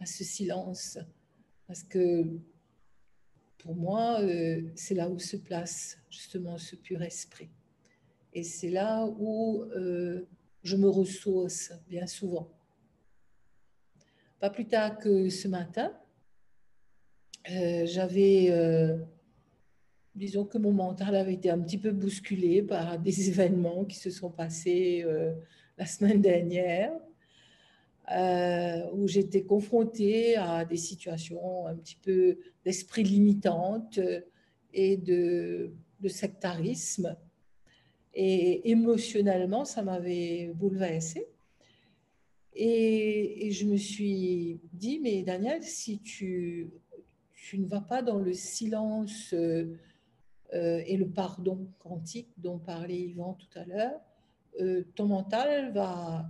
à 0.00 0.06
ce 0.06 0.24
silence. 0.24 0.98
Parce 1.66 1.82
que 1.82 2.24
pour 3.58 3.74
moi, 3.74 4.20
euh, 4.20 4.62
c'est 4.74 4.94
là 4.94 5.08
où 5.08 5.18
se 5.18 5.36
place 5.36 5.98
justement 6.10 6.58
ce 6.58 6.76
pur 6.76 7.02
esprit. 7.02 7.50
Et 8.32 8.42
c'est 8.42 8.70
là 8.70 9.06
où 9.06 9.62
euh, 9.62 10.26
je 10.62 10.76
me 10.76 10.88
ressource 10.88 11.72
bien 11.88 12.06
souvent. 12.06 12.50
Pas 14.40 14.50
plus 14.50 14.66
tard 14.66 14.98
que 14.98 15.28
ce 15.30 15.48
matin, 15.48 15.92
euh, 17.50 17.84
j'avais, 17.86 18.46
euh, 18.50 18.96
disons 20.14 20.44
que 20.44 20.58
mon 20.58 20.72
mental 20.72 21.14
avait 21.14 21.34
été 21.34 21.50
un 21.50 21.60
petit 21.60 21.78
peu 21.78 21.90
bousculé 21.90 22.62
par 22.62 22.98
des 23.00 23.28
événements 23.28 23.84
qui 23.84 23.96
se 23.96 24.10
sont 24.10 24.30
passés 24.30 25.02
euh, 25.04 25.34
la 25.78 25.86
semaine 25.86 26.20
dernière, 26.20 26.92
où 28.92 29.08
j'étais 29.08 29.44
confrontée 29.44 30.36
à 30.36 30.64
des 30.64 30.76
situations 30.76 31.66
un 31.66 31.74
petit 31.74 31.96
peu 31.96 32.38
d'esprit 32.64 33.02
limitante 33.02 33.98
et 34.72 34.96
de, 34.98 35.72
de 36.00 36.08
sectarisme. 36.08 37.16
Et 38.12 38.70
émotionnellement, 38.70 39.64
ça 39.64 39.82
m'avait 39.82 40.52
bouleversée. 40.54 41.26
Et, 42.54 43.50
je 43.50 43.66
me 43.66 43.76
suis 43.76 44.60
dit, 44.72 45.00
mais 45.00 45.22
Daniel, 45.22 45.62
si 45.62 45.98
tu 45.98 46.70
tu 47.44 47.58
ne 47.58 47.66
vas 47.66 47.82
pas 47.82 48.00
dans 48.00 48.18
le 48.18 48.32
silence 48.32 49.34
euh, 49.34 49.76
euh, 50.54 50.82
et 50.86 50.96
le 50.96 51.06
pardon 51.06 51.68
quantique 51.78 52.30
dont 52.38 52.58
parlait 52.58 53.00
Yvan 53.00 53.34
tout 53.34 53.58
à 53.58 53.64
l'heure, 53.66 54.00
euh, 54.60 54.82
ton 54.94 55.06
mental 55.06 55.70
va 55.72 56.26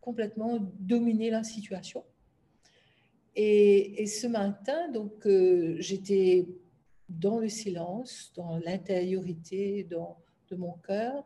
complètement 0.00 0.60
dominer 0.78 1.30
la 1.30 1.42
situation. 1.42 2.04
Et, 3.34 4.06
ce 4.06 4.28
matin, 4.28 4.90
donc, 4.90 5.26
j'étais 5.78 6.46
dans 7.08 7.38
le 7.38 7.48
silence, 7.48 8.32
dans 8.34 8.58
l'intériorité 8.58 9.84
de 9.84 10.56
mon 10.56 10.72
cœur, 10.72 11.24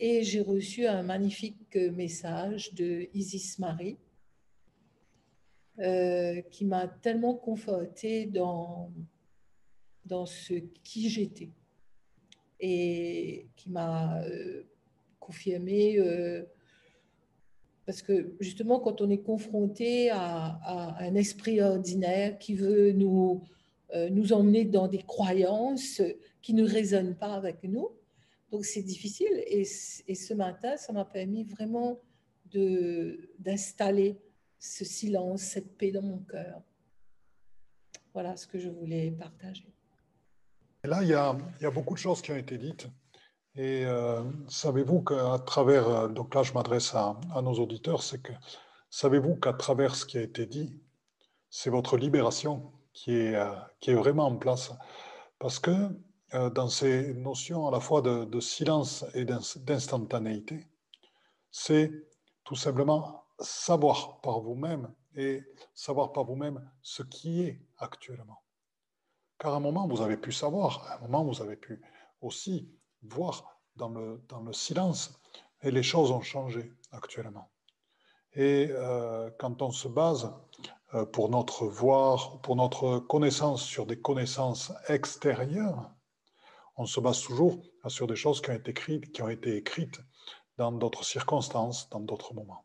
et 0.00 0.24
j'ai 0.24 0.40
reçu 0.40 0.86
un 0.86 1.02
magnifique 1.02 1.76
message 1.76 2.72
de 2.72 3.08
Isis 3.12 3.58
Marie 3.58 3.98
euh, 5.78 6.40
qui 6.50 6.64
m'a 6.64 6.88
tellement 6.88 7.34
confortée 7.34 8.24
dans, 8.24 8.90
dans 10.06 10.24
ce 10.24 10.54
qui 10.82 11.10
j'étais 11.10 11.50
et 12.60 13.46
qui 13.56 13.68
m'a 13.68 14.22
euh, 14.22 14.62
confirmé, 15.18 15.98
euh, 15.98 16.44
parce 17.84 18.00
que 18.00 18.34
justement 18.40 18.80
quand 18.80 19.02
on 19.02 19.10
est 19.10 19.22
confronté 19.22 20.08
à, 20.10 20.96
un 20.98 21.14
esprit 21.14 21.60
ordinaire 21.60 22.38
qui 22.38 22.54
veut 22.54 22.92
nous, 22.92 23.42
nous 24.10 24.32
emmener 24.32 24.64
dans 24.64 24.88
des 24.88 25.02
croyances 25.02 26.00
qui 26.40 26.54
ne 26.54 26.64
résonnent 26.64 27.16
pas 27.16 27.34
avec 27.34 27.64
nous, 27.64 27.90
donc 28.50 28.64
c'est 28.64 28.82
difficile. 28.82 29.42
Et, 29.46 29.64
ce 29.64 30.34
matin, 30.34 30.76
ça 30.76 30.92
m'a 30.92 31.04
permis 31.04 31.44
vraiment 31.44 32.00
d'installer 33.38 34.18
ce 34.58 34.84
silence, 34.84 35.42
cette 35.42 35.76
paix 35.76 35.92
dans 35.92 36.02
mon 36.02 36.18
cœur. 36.18 36.60
Voilà 38.12 38.36
ce 38.36 38.46
que 38.46 38.58
je 38.58 38.68
voulais 38.68 39.12
partager. 39.12 39.72
Et 40.82 40.88
là, 40.88 41.02
il 41.02 41.08
y, 41.08 41.14
a, 41.14 41.36
il 41.60 41.62
y, 41.62 41.66
a, 41.66 41.70
beaucoup 41.70 41.94
de 41.94 41.98
choses 41.98 42.22
qui 42.22 42.32
ont 42.32 42.36
été 42.36 42.58
dites. 42.58 42.88
Et 43.54 43.84
euh, 43.84 44.22
savez-vous 44.48 45.02
qu'à 45.02 45.38
travers, 45.44 46.08
donc 46.08 46.34
là 46.34 46.42
je 46.42 46.52
m'adresse 46.52 46.94
à, 46.94 47.20
à, 47.34 47.42
nos 47.42 47.54
auditeurs, 47.54 48.02
c'est 48.02 48.22
que 48.22 48.32
savez-vous 48.90 49.36
qu'à 49.36 49.52
travers 49.52 49.94
ce 49.94 50.06
qui 50.06 50.18
a 50.18 50.22
été 50.22 50.46
dit, 50.46 50.80
c'est 51.50 51.70
votre 51.70 51.96
libération 51.96 52.72
qui 52.92 53.12
est, 53.12 53.34
euh, 53.34 53.54
qui 53.80 53.90
est 53.90 53.94
vraiment 53.94 54.26
en 54.26 54.36
place? 54.36 54.72
Parce 55.38 55.58
que 55.58 55.72
dans 56.32 56.68
ces 56.68 57.14
notions 57.14 57.66
à 57.66 57.70
la 57.70 57.80
fois 57.80 58.02
de, 58.02 58.24
de 58.24 58.40
silence 58.40 59.04
et 59.14 59.24
d'instantanéité, 59.24 60.66
c'est 61.50 61.92
tout 62.44 62.56
simplement 62.56 63.24
savoir 63.40 64.20
par 64.20 64.40
vous-même 64.40 64.92
et 65.16 65.42
savoir 65.74 66.12
par 66.12 66.24
vous-même 66.24 66.70
ce 66.82 67.02
qui 67.02 67.42
est 67.42 67.60
actuellement. 67.78 68.42
Car 69.38 69.54
à 69.54 69.56
un 69.56 69.60
moment, 69.60 69.88
vous 69.88 70.02
avez 70.02 70.16
pu 70.16 70.32
savoir, 70.32 70.86
à 70.88 70.96
un 70.96 71.00
moment, 71.00 71.24
vous 71.24 71.42
avez 71.42 71.56
pu 71.56 71.80
aussi 72.20 72.70
voir 73.02 73.58
dans 73.76 73.88
le, 73.88 74.22
dans 74.28 74.42
le 74.42 74.52
silence, 74.52 75.18
et 75.62 75.70
les 75.70 75.82
choses 75.82 76.10
ont 76.10 76.20
changé 76.20 76.72
actuellement. 76.92 77.50
Et 78.34 78.68
euh, 78.70 79.30
quand 79.38 79.62
on 79.62 79.70
se 79.70 79.88
base 79.88 80.32
euh, 80.94 81.04
pour 81.06 81.30
notre 81.30 81.66
voir, 81.66 82.40
pour 82.42 82.56
notre 82.56 82.98
connaissance 82.98 83.62
sur 83.62 83.86
des 83.86 84.00
connaissances 84.00 84.72
extérieures, 84.88 85.90
on 86.76 86.86
se 86.86 87.00
base 87.00 87.22
toujours 87.22 87.60
sur 87.88 88.06
des 88.06 88.16
choses 88.16 88.40
qui 88.40 88.50
ont 88.50 88.54
été 88.54 88.70
écrites, 88.70 89.12
qui 89.12 89.22
ont 89.22 89.28
été 89.28 89.56
écrites 89.56 90.00
dans 90.56 90.72
d'autres 90.72 91.04
circonstances, 91.04 91.88
dans 91.90 92.00
d'autres 92.00 92.34
moments. 92.34 92.64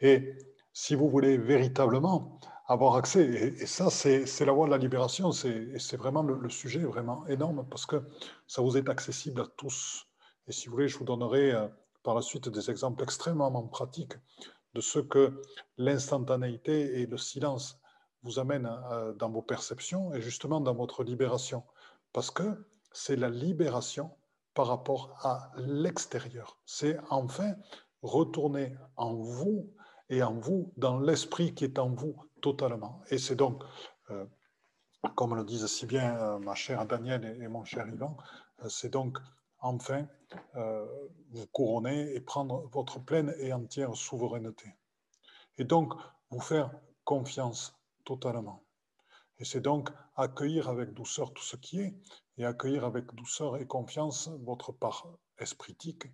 Et 0.00 0.36
si 0.72 0.94
vous 0.94 1.08
voulez 1.08 1.36
véritablement 1.36 2.40
avoir 2.66 2.94
accès, 2.96 3.24
et, 3.24 3.66
ça 3.66 3.90
c'est 3.90 4.44
la 4.44 4.52
voie 4.52 4.66
de 4.66 4.70
la 4.70 4.78
libération, 4.78 5.32
c'est 5.32 5.96
vraiment 5.96 6.22
le, 6.22 6.48
sujet 6.48 6.80
vraiment 6.80 7.26
énorme 7.26 7.66
parce 7.68 7.86
que 7.86 8.02
ça 8.46 8.62
vous 8.62 8.76
est 8.76 8.88
accessible 8.88 9.40
à 9.40 9.46
tous. 9.56 10.06
Et 10.46 10.52
si 10.52 10.68
vous 10.68 10.74
voulez, 10.74 10.88
je 10.88 10.96
vous 10.98 11.04
donnerai 11.04 11.52
euh, 11.52 11.68
par 12.02 12.14
la 12.14 12.22
suite 12.22 12.48
des 12.48 12.70
exemples 12.70 13.02
extrêmement 13.02 13.62
pratiques 13.66 14.14
de 14.74 14.80
ce 14.80 15.00
que 15.00 15.42
l'instantanéité 15.76 17.00
et 17.00 17.06
le 17.06 17.18
silence 17.18 17.80
vous 18.22 18.38
amènent 18.38 18.70
euh, 18.92 19.12
dans 19.14 19.30
vos 19.30 19.42
perceptions 19.42 20.14
et 20.14 20.20
justement 20.20 20.60
dans 20.60 20.74
votre 20.74 21.02
libération. 21.02 21.64
Parce 22.12 22.30
que 22.30 22.66
c'est 22.92 23.16
la 23.16 23.30
libération 23.30 24.10
par 24.54 24.66
rapport 24.66 25.16
à 25.22 25.52
l'extérieur. 25.56 26.58
C'est 26.64 26.98
enfin 27.10 27.54
retourner 28.02 28.76
en 28.96 29.14
vous 29.14 29.72
et 30.08 30.22
en 30.22 30.34
vous, 30.34 30.72
dans 30.76 30.98
l'esprit 30.98 31.54
qui 31.54 31.64
est 31.64 31.78
en 31.78 31.90
vous 31.90 32.16
totalement. 32.40 33.00
Et 33.10 33.18
c'est 33.18 33.36
donc, 33.36 33.62
euh, 34.10 34.26
comme 35.14 35.36
le 35.36 35.44
disent 35.44 35.66
si 35.66 35.86
bien 35.86 36.16
euh, 36.16 36.38
ma 36.38 36.54
chère 36.54 36.84
Danielle 36.86 37.24
et, 37.40 37.48
mon 37.48 37.64
cher 37.64 37.86
Yvan, 37.88 38.16
euh, 38.64 38.68
c'est 38.68 38.90
donc 38.90 39.18
enfin 39.60 40.06
vous 41.32 41.46
couronner 41.48 42.14
et 42.14 42.20
prendre 42.20 42.68
votre 42.72 42.98
pleine 42.98 43.34
et 43.38 43.52
entière 43.52 43.94
souveraineté. 43.94 44.74
Et 45.58 45.64
donc 45.64 45.92
vous 46.30 46.40
faire 46.40 46.70
confiance 47.04 47.74
totalement. 48.04 48.62
Et 49.38 49.44
c'est 49.44 49.60
donc 49.60 49.90
accueillir 50.16 50.68
avec 50.68 50.92
douceur 50.94 51.32
tout 51.32 51.42
ce 51.42 51.56
qui 51.56 51.80
est, 51.80 51.94
et 52.40 52.46
accueillir 52.46 52.84
avec 52.84 53.14
douceur 53.14 53.58
et 53.58 53.66
confiance 53.66 54.30
votre 54.42 54.72
part 54.72 55.06
espritique, 55.38 56.06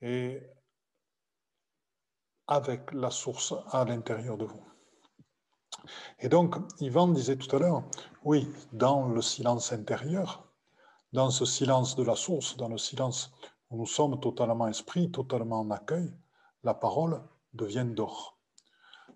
et 0.00 0.42
avec 2.48 2.92
la 2.92 3.10
source 3.10 3.54
à 3.70 3.84
l'intérieur 3.84 4.36
de 4.36 4.44
vous. 4.44 4.64
Et 6.18 6.28
donc, 6.28 6.56
Yvan 6.80 7.08
disait 7.08 7.36
tout 7.36 7.54
à 7.54 7.60
l'heure, 7.60 7.84
oui, 8.24 8.50
dans 8.72 9.08
le 9.08 9.22
silence 9.22 9.72
intérieur, 9.72 10.44
dans 11.12 11.30
ce 11.30 11.44
silence 11.44 11.94
de 11.94 12.02
la 12.02 12.16
source, 12.16 12.56
dans 12.56 12.68
le 12.68 12.78
silence 12.78 13.32
où 13.70 13.76
nous 13.76 13.86
sommes 13.86 14.18
totalement 14.18 14.66
esprit, 14.66 15.12
totalement 15.12 15.60
en 15.60 15.70
accueil, 15.70 16.12
la 16.64 16.74
parole 16.74 17.22
devient 17.54 17.86
d'or. 17.86 18.36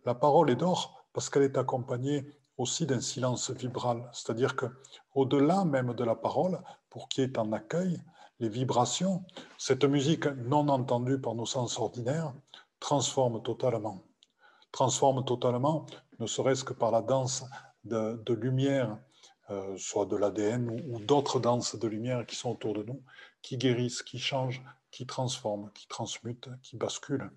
La 0.04 0.14
parole 0.14 0.50
est 0.50 0.56
d'or 0.56 1.04
parce 1.12 1.28
qu'elle 1.28 1.42
est 1.42 1.59
accompagnée 1.59 2.36
aussi 2.59 2.87
d'un 2.87 3.01
silence 3.01 3.51
vibral, 3.51 4.09
c'est-à-dire 4.12 4.57
que 4.57 4.66
au-delà 5.14 5.64
même 5.64 5.95
de 5.95 6.05
la 6.05 6.14
parole, 6.14 6.61
pour 6.90 7.09
qui 7.09 7.21
est 7.21 7.38
en 7.38 7.53
accueil, 7.53 8.01
les 8.40 8.49
vibrations, 8.49 9.25
cette 9.59 9.85
musique 9.85 10.27
non 10.27 10.69
entendue 10.69 11.21
par 11.21 11.35
nos 11.35 11.47
sens 11.47 11.79
ordinaires, 11.79 12.35
transforme 12.81 13.42
totalement. 13.42 14.03
Transforme 14.73 15.25
totalement, 15.25 15.87
ne 16.19 16.27
serait-ce 16.27 16.64
que 16.64 16.73
par 16.73 16.90
la 16.90 17.03
danse 17.03 17.45
de, 17.85 18.33
lumière, 18.35 18.99
euh, 19.51 19.77
soit 19.79 20.07
de 20.07 20.16
l'ADN 20.16 20.69
ou, 20.88 20.99
d'autres 21.01 21.40
danses 21.40 21.77
de 21.77 21.88
lumière 21.88 22.27
qui 22.27 22.37
sont 22.37 22.51
autour 22.51 22.75
de 22.75 22.83
nous, 22.83 23.03
qui 23.42 23.57
guérissent, 23.57 24.03
qui 24.03 24.19
changent, 24.19 24.62
qui 24.90 25.07
transforment, 25.07 25.71
qui 25.73 25.87
transmutent, 25.88 26.51
qui 26.62 26.77
basculent. 26.77 27.31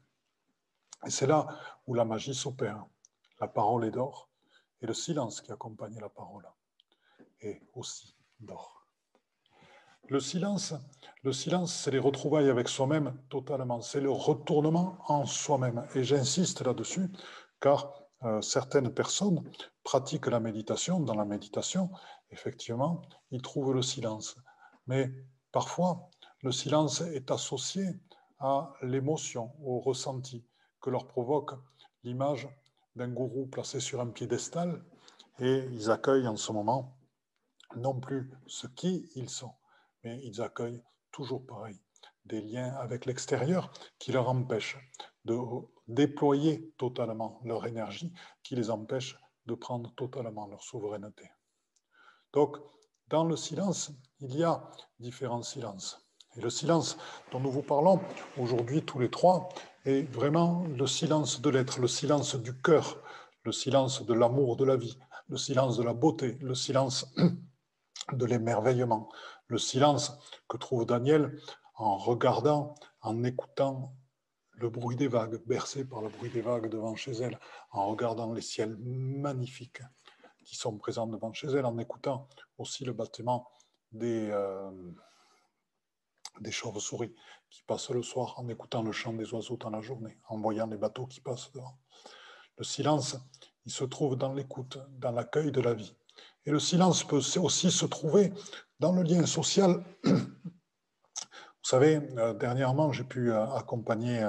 Et 1.05 1.09
c'est 1.09 1.27
là 1.27 1.47
où 1.87 1.93
la 1.93 2.03
magie 2.03 2.35
s'opère. 2.35 2.85
La 3.39 3.47
parole 3.47 3.85
est 3.85 3.91
d'or 3.91 4.28
et 4.81 4.85
le 4.85 4.93
silence 4.93 5.41
qui 5.41 5.51
accompagne 5.51 5.99
la 5.99 6.09
parole 6.09 6.47
est 7.41 7.61
aussi 7.73 8.15
d'or. 8.39 8.87
le 10.07 10.19
silence, 10.19 10.73
le 11.23 11.33
silence, 11.33 11.73
c'est 11.75 11.91
les 11.91 11.99
retrouvailles 11.99 12.49
avec 12.49 12.69
soi-même 12.69 13.13
totalement. 13.29 13.81
C'est 13.81 13.99
le 13.99 14.09
retournement 14.09 14.97
en 15.07 15.25
soi-même. 15.25 15.85
Et 15.95 16.03
j'insiste 16.03 16.61
là-dessus, 16.61 17.09
car 17.59 17.93
euh, 18.23 18.41
certaines 18.41 18.93
personnes 18.93 19.43
pratiquent 19.83 20.27
la 20.27 20.39
méditation. 20.39 21.01
Dans 21.01 21.15
la 21.15 21.25
méditation, 21.25 21.89
effectivement, 22.31 23.01
ils 23.31 23.41
trouvent 23.41 23.73
le 23.73 23.81
silence. 23.81 24.37
Mais 24.87 25.11
parfois, 25.51 26.09
le 26.41 26.51
silence 26.53 27.01
est 27.01 27.31
associé 27.31 27.99
à 28.39 28.73
l'émotion, 28.81 29.51
au 29.61 29.79
ressenti 29.79 30.45
que 30.79 30.89
leur 30.89 31.05
provoque 31.05 31.51
l'image 32.03 32.47
d'un 32.95 33.09
gourou 33.09 33.47
placé 33.47 33.79
sur 33.79 34.01
un 34.01 34.07
piédestal 34.07 34.83
et 35.39 35.65
ils 35.71 35.89
accueillent 35.89 36.27
en 36.27 36.35
ce 36.35 36.51
moment 36.51 36.97
non 37.75 37.99
plus 37.99 38.31
ce 38.47 38.67
qui 38.67 39.09
ils 39.15 39.29
sont, 39.29 39.53
mais 40.03 40.19
ils 40.23 40.41
accueillent 40.41 40.83
toujours 41.11 41.45
pareil 41.45 41.79
des 42.25 42.41
liens 42.41 42.73
avec 42.75 43.05
l'extérieur 43.05 43.71
qui 43.97 44.11
leur 44.11 44.29
empêchent 44.29 44.77
de 45.25 45.37
déployer 45.87 46.73
totalement 46.77 47.39
leur 47.43 47.65
énergie, 47.65 48.13
qui 48.43 48.55
les 48.55 48.69
empêchent 48.69 49.17
de 49.45 49.55
prendre 49.55 49.93
totalement 49.95 50.47
leur 50.47 50.63
souveraineté. 50.63 51.29
Donc, 52.33 52.57
dans 53.07 53.23
le 53.23 53.35
silence, 53.35 53.91
il 54.19 54.35
y 54.35 54.43
a 54.43 54.69
différents 54.99 55.41
silences. 55.41 56.07
Et 56.35 56.41
le 56.41 56.51
silence 56.51 56.97
dont 57.31 57.39
nous 57.39 57.51
vous 57.51 57.63
parlons 57.63 57.99
aujourd'hui 58.37 58.83
tous 58.83 58.99
les 58.99 59.09
trois 59.09 59.49
est 59.85 60.03
vraiment 60.11 60.65
le 60.77 60.87
silence 60.87 61.41
de 61.41 61.49
l'être, 61.49 61.79
le 61.79 61.87
silence 61.87 62.35
du 62.35 62.59
cœur, 62.61 63.01
le 63.43 63.51
silence 63.51 64.05
de 64.05 64.13
l'amour 64.13 64.57
de 64.57 64.65
la 64.65 64.75
vie, 64.75 64.97
le 65.27 65.37
silence 65.37 65.77
de 65.77 65.83
la 65.83 65.93
beauté, 65.93 66.37
le 66.41 66.55
silence 66.55 67.13
de 68.13 68.25
l'émerveillement, 68.25 69.09
le 69.47 69.57
silence 69.57 70.17
que 70.47 70.57
trouve 70.57 70.85
Daniel 70.85 71.39
en 71.75 71.97
regardant, 71.97 72.75
en 73.01 73.23
écoutant 73.23 73.95
le 74.51 74.69
bruit 74.69 74.97
des 74.97 75.07
vagues, 75.07 75.41
bercé 75.45 75.85
par 75.85 76.01
le 76.01 76.09
bruit 76.09 76.29
des 76.29 76.41
vagues 76.41 76.69
devant 76.69 76.95
chez 76.95 77.13
elle, 77.13 77.39
en 77.71 77.87
regardant 77.87 78.33
les 78.33 78.41
ciels 78.41 78.75
magnifiques 78.77 79.81
qui 80.43 80.55
sont 80.55 80.77
présents 80.77 81.07
devant 81.07 81.31
chez 81.31 81.47
elle, 81.47 81.65
en 81.65 81.77
écoutant 81.77 82.27
aussi 82.57 82.83
le 82.83 82.91
battement 82.91 83.49
des, 83.91 84.29
euh, 84.31 84.71
des 86.41 86.51
chauves-souris 86.51 87.13
qui 87.49 87.63
passent 87.63 87.89
le 87.89 88.03
soir, 88.03 88.35
en 88.37 88.47
écoutant 88.47 88.83
le 88.83 88.91
chant 88.91 89.13
des 89.13 89.33
oiseaux 89.33 89.57
dans 89.57 89.69
la 89.69 89.81
journée, 89.81 90.17
en 90.27 90.39
voyant 90.39 90.67
les 90.67 90.77
bateaux 90.77 91.07
qui 91.07 91.21
passent 91.21 91.51
devant. 91.51 91.77
Le 92.57 92.63
silence, 92.63 93.17
il 93.65 93.71
se 93.71 93.83
trouve 93.83 94.15
dans 94.15 94.33
l'écoute, 94.33 94.77
dans 94.97 95.11
l'accueil 95.11 95.51
de 95.51 95.61
la 95.61 95.73
vie. 95.73 95.95
Et 96.45 96.51
le 96.51 96.59
silence 96.59 97.03
peut 97.03 97.21
aussi 97.37 97.71
se 97.71 97.85
trouver 97.85 98.33
dans 98.79 98.91
le 98.91 99.03
lien 99.03 99.25
social. 99.25 99.83
Vous 100.03 101.77
savez, 101.77 101.99
euh, 102.17 102.33
dernièrement, 102.33 102.91
j'ai 102.91 103.03
pu 103.03 103.31
euh, 103.31 103.45
accompagner 103.53 104.23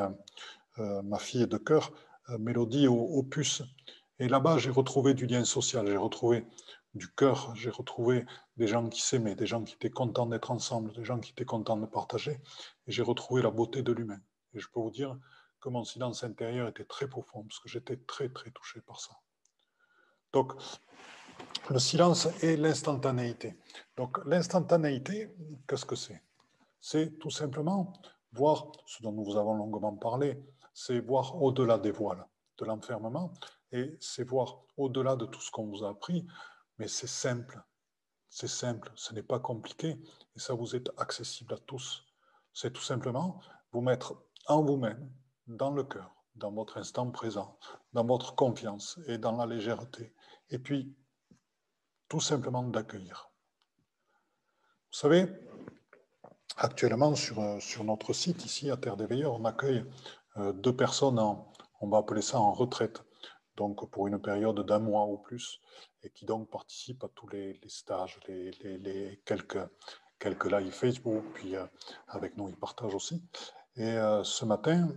euh, 0.78 1.02
ma 1.02 1.18
fille 1.18 1.46
de 1.46 1.56
cœur, 1.56 1.92
Mélodie, 2.38 2.86
au, 2.86 3.22
puce. 3.22 3.62
Et 4.18 4.28
là-bas, 4.28 4.58
j'ai 4.58 4.70
retrouvé 4.70 5.14
du 5.14 5.26
lien 5.26 5.44
social, 5.44 5.86
j'ai 5.86 5.96
retrouvé 5.96 6.46
du 6.94 7.12
cœur, 7.12 7.54
j'ai 7.54 7.70
retrouvé 7.70 8.26
des 8.56 8.66
gens 8.66 8.88
qui 8.88 9.00
s'aimaient, 9.00 9.36
des 9.36 9.46
gens 9.46 9.62
qui 9.62 9.74
étaient 9.74 9.90
contents 9.90 10.26
d'être 10.26 10.50
ensemble, 10.50 10.92
des 10.92 11.04
gens 11.04 11.20
qui 11.20 11.30
étaient 11.30 11.44
contents 11.44 11.76
de 11.76 11.86
partager. 11.86 12.40
Et 12.86 12.92
j'ai 12.92 13.02
retrouvé 13.02 13.42
la 13.42 13.50
beauté 13.50 13.82
de 13.82 13.92
l'humain. 13.92 14.20
Et 14.54 14.60
je 14.60 14.68
peux 14.68 14.80
vous 14.80 14.90
dire 14.90 15.16
que 15.60 15.68
mon 15.68 15.84
silence 15.84 16.24
intérieur 16.24 16.68
était 16.68 16.84
très 16.84 17.06
profond, 17.06 17.44
parce 17.44 17.60
que 17.60 17.68
j'étais 17.68 17.96
très, 17.96 18.28
très 18.28 18.50
touché 18.50 18.80
par 18.80 19.00
ça. 19.00 19.12
Donc, 20.32 20.52
le 21.68 21.78
silence 21.78 22.28
et 22.42 22.56
l'instantanéité. 22.56 23.56
Donc, 23.96 24.18
l'instantanéité, 24.26 25.34
qu'est-ce 25.68 25.84
que 25.84 25.96
c'est? 25.96 26.22
C'est 26.80 27.18
tout 27.18 27.30
simplement 27.30 27.92
voir 28.32 28.72
ce 28.86 29.02
dont 29.02 29.12
nous 29.12 29.36
avons 29.36 29.54
longuement 29.54 29.94
parlé, 29.96 30.42
c'est 30.72 31.00
voir 31.00 31.40
au-delà 31.42 31.78
des 31.78 31.90
voiles, 31.90 32.24
de 32.58 32.64
l'enfermement, 32.64 33.32
et 33.72 33.96
c'est 34.00 34.24
voir 34.24 34.62
au-delà 34.76 35.16
de 35.16 35.26
tout 35.26 35.40
ce 35.40 35.50
qu'on 35.50 35.66
vous 35.66 35.84
a 35.84 35.90
appris, 35.90 36.26
mais 36.80 36.88
c'est 36.88 37.06
simple, 37.06 37.62
c'est 38.30 38.48
simple, 38.48 38.90
ce 38.94 39.12
n'est 39.12 39.22
pas 39.22 39.38
compliqué, 39.38 40.00
et 40.34 40.38
ça 40.38 40.54
vous 40.54 40.74
est 40.74 40.90
accessible 40.96 41.52
à 41.52 41.58
tous. 41.58 42.06
C'est 42.54 42.72
tout 42.72 42.80
simplement 42.80 43.38
vous 43.70 43.82
mettre 43.82 44.24
en 44.46 44.64
vous-même, 44.64 45.12
dans 45.46 45.72
le 45.72 45.84
cœur, 45.84 46.10
dans 46.36 46.50
votre 46.50 46.78
instant 46.78 47.10
présent, 47.10 47.58
dans 47.92 48.04
votre 48.06 48.34
confiance 48.34 48.98
et 49.08 49.18
dans 49.18 49.36
la 49.36 49.44
légèreté. 49.44 50.14
Et 50.48 50.58
puis, 50.58 50.96
tout 52.08 52.20
simplement 52.20 52.62
d'accueillir. 52.62 53.30
Vous 54.90 54.98
savez, 54.98 55.26
actuellement 56.56 57.14
sur, 57.14 57.40
euh, 57.40 57.60
sur 57.60 57.84
notre 57.84 58.14
site 58.14 58.46
ici 58.46 58.70
à 58.70 58.78
Terre 58.78 58.96
des 58.96 59.06
Veilleurs, 59.06 59.34
on 59.34 59.44
accueille 59.44 59.84
euh, 60.38 60.54
deux 60.54 60.74
personnes, 60.74 61.18
en, 61.18 61.52
on 61.82 61.88
va 61.90 61.98
appeler 61.98 62.22
ça 62.22 62.40
en 62.40 62.52
retraite, 62.52 63.04
donc 63.56 63.90
pour 63.90 64.06
une 64.06 64.20
période 64.20 64.60
d'un 64.66 64.78
mois 64.78 65.06
ou 65.06 65.18
plus, 65.18 65.60
et 66.02 66.10
qui 66.10 66.24
donc 66.24 66.50
participent 66.50 67.04
à 67.04 67.08
tous 67.14 67.28
les, 67.28 67.60
stages, 67.66 68.18
les, 68.28 69.20
quelques, 69.24 69.58
quelques 70.18 70.50
lives 70.50 70.72
Facebook, 70.72 71.24
puis 71.34 71.56
euh, 71.56 71.66
avec 72.08 72.36
nous, 72.36 72.48
ils 72.48 72.56
partagent 72.56 72.94
aussi. 72.94 73.22
Et 73.76 73.96
ce 74.24 74.44
matin, 74.44 74.88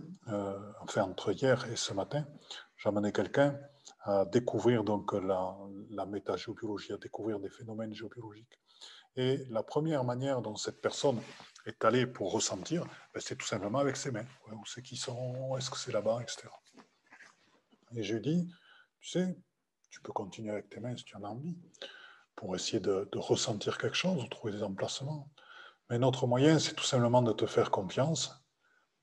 enfin 0.80 1.02
entre 1.02 1.32
hier 1.32 1.64
et 1.70 1.76
ce 1.76 1.94
matin, 1.94 2.26
amené 2.88 3.12
quelqu'un 3.12 3.58
à 4.00 4.24
découvrir 4.24 4.84
donc 4.84 5.12
la, 5.12 5.56
la 5.90 6.06
métagéobiologie, 6.06 6.92
à 6.92 6.98
découvrir 6.98 7.40
des 7.40 7.50
phénomènes 7.50 7.94
géobiologiques. 7.94 8.60
Et 9.16 9.44
la 9.50 9.62
première 9.62 10.04
manière 10.04 10.42
dont 10.42 10.56
cette 10.56 10.80
personne 10.80 11.20
est 11.66 11.84
allée 11.84 12.06
pour 12.06 12.32
ressentir, 12.32 12.84
ben, 13.14 13.20
c'est 13.20 13.36
tout 13.36 13.46
simplement 13.46 13.78
avec 13.78 13.96
ses 13.96 14.10
mains. 14.10 14.26
Où 14.52 14.66
c'est 14.66 14.82
qui 14.82 14.96
sont, 14.96 15.56
est-ce 15.56 15.70
que 15.70 15.78
c'est 15.78 15.92
là-bas, 15.92 16.20
etc. 16.22 16.48
Et 17.96 18.02
je 18.02 18.14
lui 18.14 18.20
dis, 18.20 18.48
tu 19.00 19.08
sais, 19.10 19.36
tu 19.90 20.00
peux 20.00 20.12
continuer 20.12 20.50
avec 20.50 20.68
tes 20.68 20.80
mains 20.80 20.96
si 20.96 21.04
tu 21.04 21.16
en 21.16 21.22
as 21.22 21.28
envie, 21.28 21.56
pour 22.34 22.54
essayer 22.56 22.80
de, 22.80 23.08
ressentir 23.14 23.78
quelque 23.78 23.96
chose 23.96 24.22
ou 24.22 24.26
trouver 24.28 24.52
des 24.52 24.62
emplacements. 24.62 25.30
Mais 25.88 25.98
notre 25.98 26.26
moyen, 26.26 26.58
c'est 26.58 26.74
tout 26.74 26.84
simplement 26.84 27.22
de 27.22 27.32
te 27.32 27.46
faire 27.46 27.70
confiance, 27.70 28.44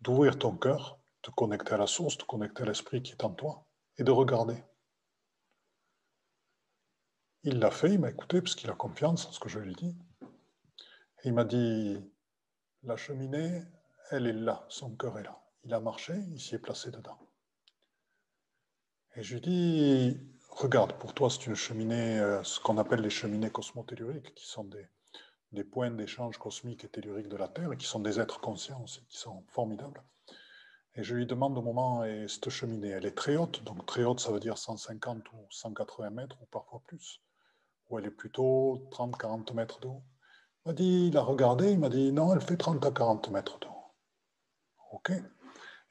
d'ouvrir 0.01 0.37
ton 0.37 0.57
cœur, 0.57 0.99
de 1.23 1.29
te 1.29 1.35
connecter 1.35 1.73
à 1.73 1.77
la 1.77 1.87
source, 1.87 2.17
de 2.17 2.23
te 2.23 2.27
connecter 2.27 2.63
à 2.63 2.65
l'esprit 2.65 3.01
qui 3.01 3.13
est 3.13 3.23
en 3.23 3.29
toi, 3.31 3.65
et 3.97 4.03
de 4.03 4.11
regarder. 4.11 4.61
Il 7.43 7.59
l'a 7.59 7.71
fait, 7.71 7.93
il 7.93 7.99
m'a 7.99 8.09
écouté 8.09 8.41
parce 8.41 8.55
qu'il 8.55 8.69
a 8.69 8.73
confiance 8.73 9.25
en 9.27 9.31
ce 9.31 9.39
que 9.39 9.49
je 9.49 9.59
lui 9.59 9.73
dis. 9.73 9.97
Et 11.23 11.29
il 11.29 11.33
m'a 11.33 11.45
dit, 11.45 11.97
la 12.83 12.97
cheminée, 12.97 13.63
elle 14.09 14.27
est 14.27 14.33
là, 14.33 14.65
son 14.69 14.95
cœur 14.95 15.17
est 15.19 15.23
là. 15.23 15.41
Il 15.63 15.73
a 15.73 15.79
marché, 15.79 16.13
il 16.31 16.39
s'y 16.39 16.55
est 16.55 16.59
placé 16.59 16.91
dedans. 16.91 17.17
Et 19.15 19.23
je 19.23 19.33
lui 19.35 19.41
dis, 19.41 20.17
regarde, 20.49 20.93
pour 20.93 21.13
toi, 21.13 21.29
c'est 21.29 21.45
une 21.47 21.55
cheminée, 21.55 22.19
euh, 22.19 22.43
ce 22.43 22.59
qu'on 22.59 22.77
appelle 22.77 23.01
les 23.01 23.09
cheminées 23.09 23.49
cosmotelluriques, 23.49 24.33
qui 24.35 24.47
sont 24.47 24.63
des, 24.63 24.87
des 25.51 25.63
points 25.63 25.91
d'échange 25.91 26.37
cosmique 26.37 26.83
et 26.83 26.89
tellurique 26.89 27.27
de 27.27 27.37
la 27.37 27.47
Terre, 27.47 27.73
et 27.73 27.77
qui 27.77 27.87
sont 27.87 27.99
des 27.99 28.19
êtres 28.19 28.39
conscients 28.39 28.81
aussi, 28.83 29.05
qui 29.07 29.17
sont 29.17 29.43
formidables. 29.49 30.01
Et 30.95 31.03
je 31.03 31.15
lui 31.15 31.25
demande 31.25 31.57
au 31.57 31.61
moment, 31.61 32.03
et 32.03 32.27
cette 32.27 32.49
cheminée, 32.49 32.89
elle 32.89 33.05
est 33.05 33.15
très 33.15 33.37
haute, 33.37 33.63
donc 33.63 33.85
très 33.85 34.03
haute, 34.03 34.19
ça 34.19 34.31
veut 34.31 34.39
dire 34.39 34.57
150 34.57 35.31
ou 35.33 35.45
180 35.49 36.09
mètres, 36.09 36.37
ou 36.41 36.45
parfois 36.45 36.81
plus 36.85 37.21
ou 37.91 37.99
elle 37.99 38.05
est 38.05 38.11
plutôt 38.11 38.87
30-40 38.91 39.53
mètres 39.53 39.79
d'eau 39.79 40.01
Il 40.65 40.69
m'a 40.69 40.73
dit, 40.73 41.07
il 41.07 41.17
a 41.17 41.21
regardé, 41.21 41.71
il 41.71 41.79
m'a 41.79 41.89
dit, 41.89 42.11
non, 42.11 42.33
elle 42.33 42.41
fait 42.41 42.57
30 42.57 42.83
à 42.85 42.91
40 42.91 43.29
mètres 43.29 43.59
d'eau. 43.59 43.75
OK. 44.93 45.11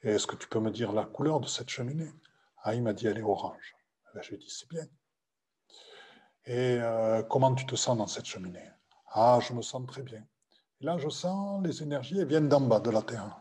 Et 0.03 0.09
est-ce 0.09 0.27
que 0.27 0.35
tu 0.35 0.47
peux 0.47 0.59
me 0.59 0.71
dire 0.71 0.91
la 0.91 1.05
couleur 1.05 1.39
de 1.39 1.47
cette 1.47 1.69
cheminée? 1.69 2.11
Ah, 2.63 2.75
il 2.75 2.83
m'a 2.83 2.93
dit, 2.93 3.07
elle 3.07 3.17
est 3.17 3.23
orange. 3.23 3.75
Ben, 4.13 4.21
je 4.21 4.31
lui 4.31 4.37
dit, 4.37 4.49
c'est 4.49 4.69
bien. 4.69 4.85
Et 6.45 6.77
euh, 6.79 7.23
comment 7.23 7.53
tu 7.55 7.65
te 7.65 7.75
sens 7.75 7.97
dans 7.97 8.07
cette 8.07 8.25
cheminée? 8.25 8.69
Ah, 9.13 9.39
je 9.41 9.53
me 9.53 9.61
sens 9.61 9.85
très 9.87 10.03
bien. 10.03 10.25
Là, 10.79 10.97
je 10.97 11.09
sens 11.09 11.63
les 11.63 11.83
énergies, 11.83 12.19
elles 12.19 12.27
viennent 12.27 12.49
d'en 12.49 12.61
bas 12.61 12.79
de 12.79 12.89
la 12.89 13.01
Terre. 13.01 13.37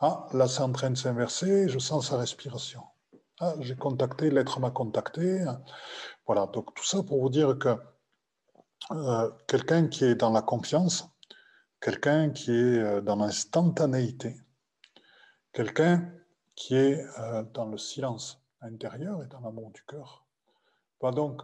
Ah, 0.00 0.26
là, 0.32 0.48
c'est 0.48 0.62
en 0.62 0.72
train 0.72 0.90
de 0.90 0.96
s'inverser, 0.96 1.68
je 1.68 1.78
sens 1.78 2.08
sa 2.08 2.16
respiration. 2.16 2.82
Ah, 3.40 3.54
j'ai 3.60 3.76
contacté, 3.76 4.30
l'être 4.30 4.60
m'a 4.60 4.70
contacté. 4.70 5.44
Voilà, 6.26 6.46
donc 6.46 6.74
tout 6.74 6.84
ça 6.84 7.02
pour 7.02 7.20
vous 7.20 7.30
dire 7.30 7.58
que 7.58 7.76
euh, 8.90 9.30
quelqu'un 9.46 9.88
qui 9.88 10.04
est 10.04 10.14
dans 10.16 10.30
la 10.30 10.42
confiance, 10.42 11.08
quelqu'un 11.80 12.30
qui 12.30 12.50
est 12.50 12.78
euh, 12.78 13.00
dans 13.00 13.16
l'instantanéité, 13.16 14.36
quelqu'un 15.52 16.12
qui 16.54 16.76
est 16.76 17.04
euh, 17.18 17.42
dans 17.54 17.66
le 17.66 17.78
silence 17.78 18.42
intérieur 18.60 19.22
et 19.22 19.26
dans 19.26 19.40
l'amour 19.40 19.70
du 19.70 19.82
cœur, 19.84 20.24
va 21.00 21.10
donc 21.10 21.42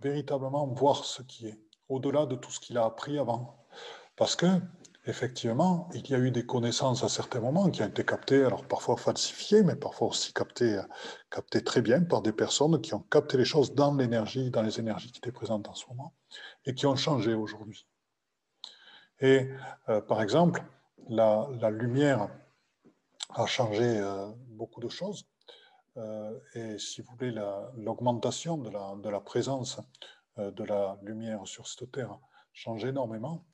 véritablement 0.00 0.66
voir 0.66 1.04
ce 1.04 1.22
qui 1.22 1.48
est, 1.48 1.58
au-delà 1.88 2.26
de 2.26 2.36
tout 2.36 2.50
ce 2.50 2.60
qu'il 2.60 2.78
a 2.78 2.84
appris 2.84 3.18
avant. 3.18 3.66
Parce 4.16 4.36
que 4.36 4.46
effectivement, 5.06 5.88
il 5.94 6.08
y 6.08 6.14
a 6.14 6.18
eu 6.18 6.30
des 6.30 6.44
connaissances 6.44 7.04
à 7.04 7.08
certains 7.08 7.40
moments 7.40 7.70
qui 7.70 7.82
ont 7.82 7.86
été 7.86 8.04
captées, 8.04 8.44
alors 8.44 8.66
parfois 8.66 8.96
falsifiées, 8.96 9.62
mais 9.62 9.76
parfois 9.76 10.08
aussi 10.08 10.32
captées, 10.32 10.80
captées 11.30 11.62
très 11.62 11.80
bien 11.80 12.02
par 12.02 12.22
des 12.22 12.32
personnes 12.32 12.80
qui 12.80 12.94
ont 12.94 13.04
capté 13.10 13.36
les 13.36 13.44
choses 13.44 13.74
dans 13.74 13.94
l'énergie, 13.94 14.50
dans 14.50 14.62
les 14.62 14.80
énergies 14.80 15.12
qui 15.12 15.18
étaient 15.18 15.32
présentes 15.32 15.68
en 15.68 15.74
ce 15.74 15.86
moment, 15.88 16.12
et 16.64 16.74
qui 16.74 16.86
ont 16.86 16.96
changé 16.96 17.34
aujourd'hui. 17.34 17.86
Et 19.20 19.48
par 20.08 20.20
exemple, 20.20 20.62
la, 21.08 21.70
lumière 21.70 22.28
a 23.40 23.46
changé 23.46 24.00
beaucoup 24.48 24.80
de 24.80 24.88
choses. 24.88 25.26
et 26.54 26.78
si 26.78 27.00
vous 27.02 27.12
voulez, 27.12 27.34
l'augmentation 27.76 28.58
de 28.58 28.70
la, 28.70 28.94
de 28.96 29.08
la, 29.08 29.20
présence 29.20 29.80
de 30.36 30.64
la 30.64 30.98
lumière 31.02 31.46
sur 31.46 31.66
cette 31.66 31.92
terre 31.92 32.18
change 32.52 32.84
énormément. 32.84 33.44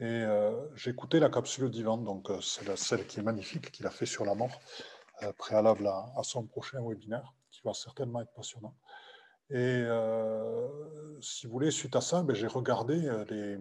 Et 0.00 0.04
euh, 0.04 0.74
écouté 0.86 1.20
la 1.20 1.30
capsule 1.30 1.70
d'Ivan, 1.70 1.98
donc 1.98 2.28
euh, 2.28 2.40
c'est 2.40 2.76
celle 2.76 3.06
qui 3.06 3.20
est 3.20 3.22
magnifique, 3.22 3.70
qu'il 3.70 3.86
a 3.86 3.90
fait 3.90 4.06
sur 4.06 4.24
la 4.24 4.34
mort, 4.34 4.60
euh, 5.22 5.32
préalable 5.34 5.86
à, 5.86 6.22
son 6.24 6.44
prochain 6.46 6.80
webinaire, 6.82 7.32
qui 7.52 7.60
va 7.64 7.74
certainement 7.74 8.20
être 8.20 8.32
passionnant. 8.32 8.74
Et 9.50 9.84
si 11.20 11.46
vous 11.46 11.52
voulez, 11.52 11.70
suite 11.70 11.94
à 11.94 12.00
ça, 12.00 12.22
ben, 12.22 12.34
j'ai 12.34 12.46
regardé 12.46 12.96
les, 13.28 13.58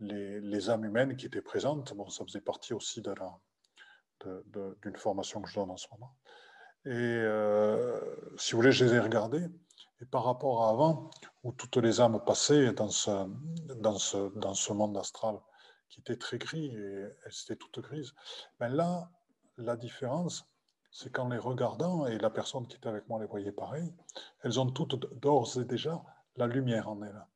les, 0.00 0.40
les, 0.40 0.70
âmes 0.70 0.84
humaines 0.86 1.14
qui 1.14 1.26
étaient 1.26 1.42
présentes. 1.42 1.94
Bon, 1.94 2.08
ça 2.08 2.24
faisait 2.24 2.40
partie 2.40 2.72
aussi 2.72 3.02
de 3.02 3.12
d'une 4.82 4.96
formation 4.96 5.40
que 5.42 5.48
je 5.48 5.54
donne 5.54 5.70
en 5.70 5.76
ce 5.76 5.86
moment. 5.92 6.14
Et 6.86 8.38
si 8.38 8.52
vous 8.52 8.58
voulez, 8.58 8.72
je 8.72 8.84
les 8.84 8.94
ai 8.94 9.00
regardées. 9.00 9.46
Et 10.00 10.04
par 10.06 10.24
rapport 10.24 10.64
à 10.64 10.70
avant, 10.70 11.10
où 11.44 11.52
toutes 11.52 11.76
les 11.76 12.00
âmes 12.00 12.22
passaient 12.24 12.72
dans 12.72 12.90
ce, 12.90 13.26
dans 13.76 13.96
ce, 13.96 14.36
dans 14.38 14.54
ce 14.54 14.72
monde 14.72 14.96
astral 14.98 15.38
qui 15.88 16.00
était 16.00 16.16
très 16.16 16.38
gris 16.38 16.66
et 16.66 17.06
elles 17.24 17.32
étaient 17.44 17.56
toutes 17.56 17.80
grises, 17.80 18.14
ben 18.58 18.68
là, 18.68 19.08
la 19.56 19.76
différence, 19.76 20.46
c'est 20.90 21.12
qu'en 21.12 21.28
les 21.28 21.38
regardant, 21.38 22.06
et 22.06 22.18
la 22.18 22.30
personne 22.30 22.66
qui 22.66 22.76
était 22.76 22.88
avec 22.88 23.08
moi 23.08 23.20
les 23.20 23.26
voyait 23.26 23.52
pareil, 23.52 23.92
elles 24.42 24.58
ont 24.60 24.70
toutes 24.70 25.12
d'ores 25.20 25.58
et 25.58 25.64
déjà 25.64 26.02
la 26.36 26.46
lumière 26.46 26.88
en 26.88 27.02
elles. 27.02 27.26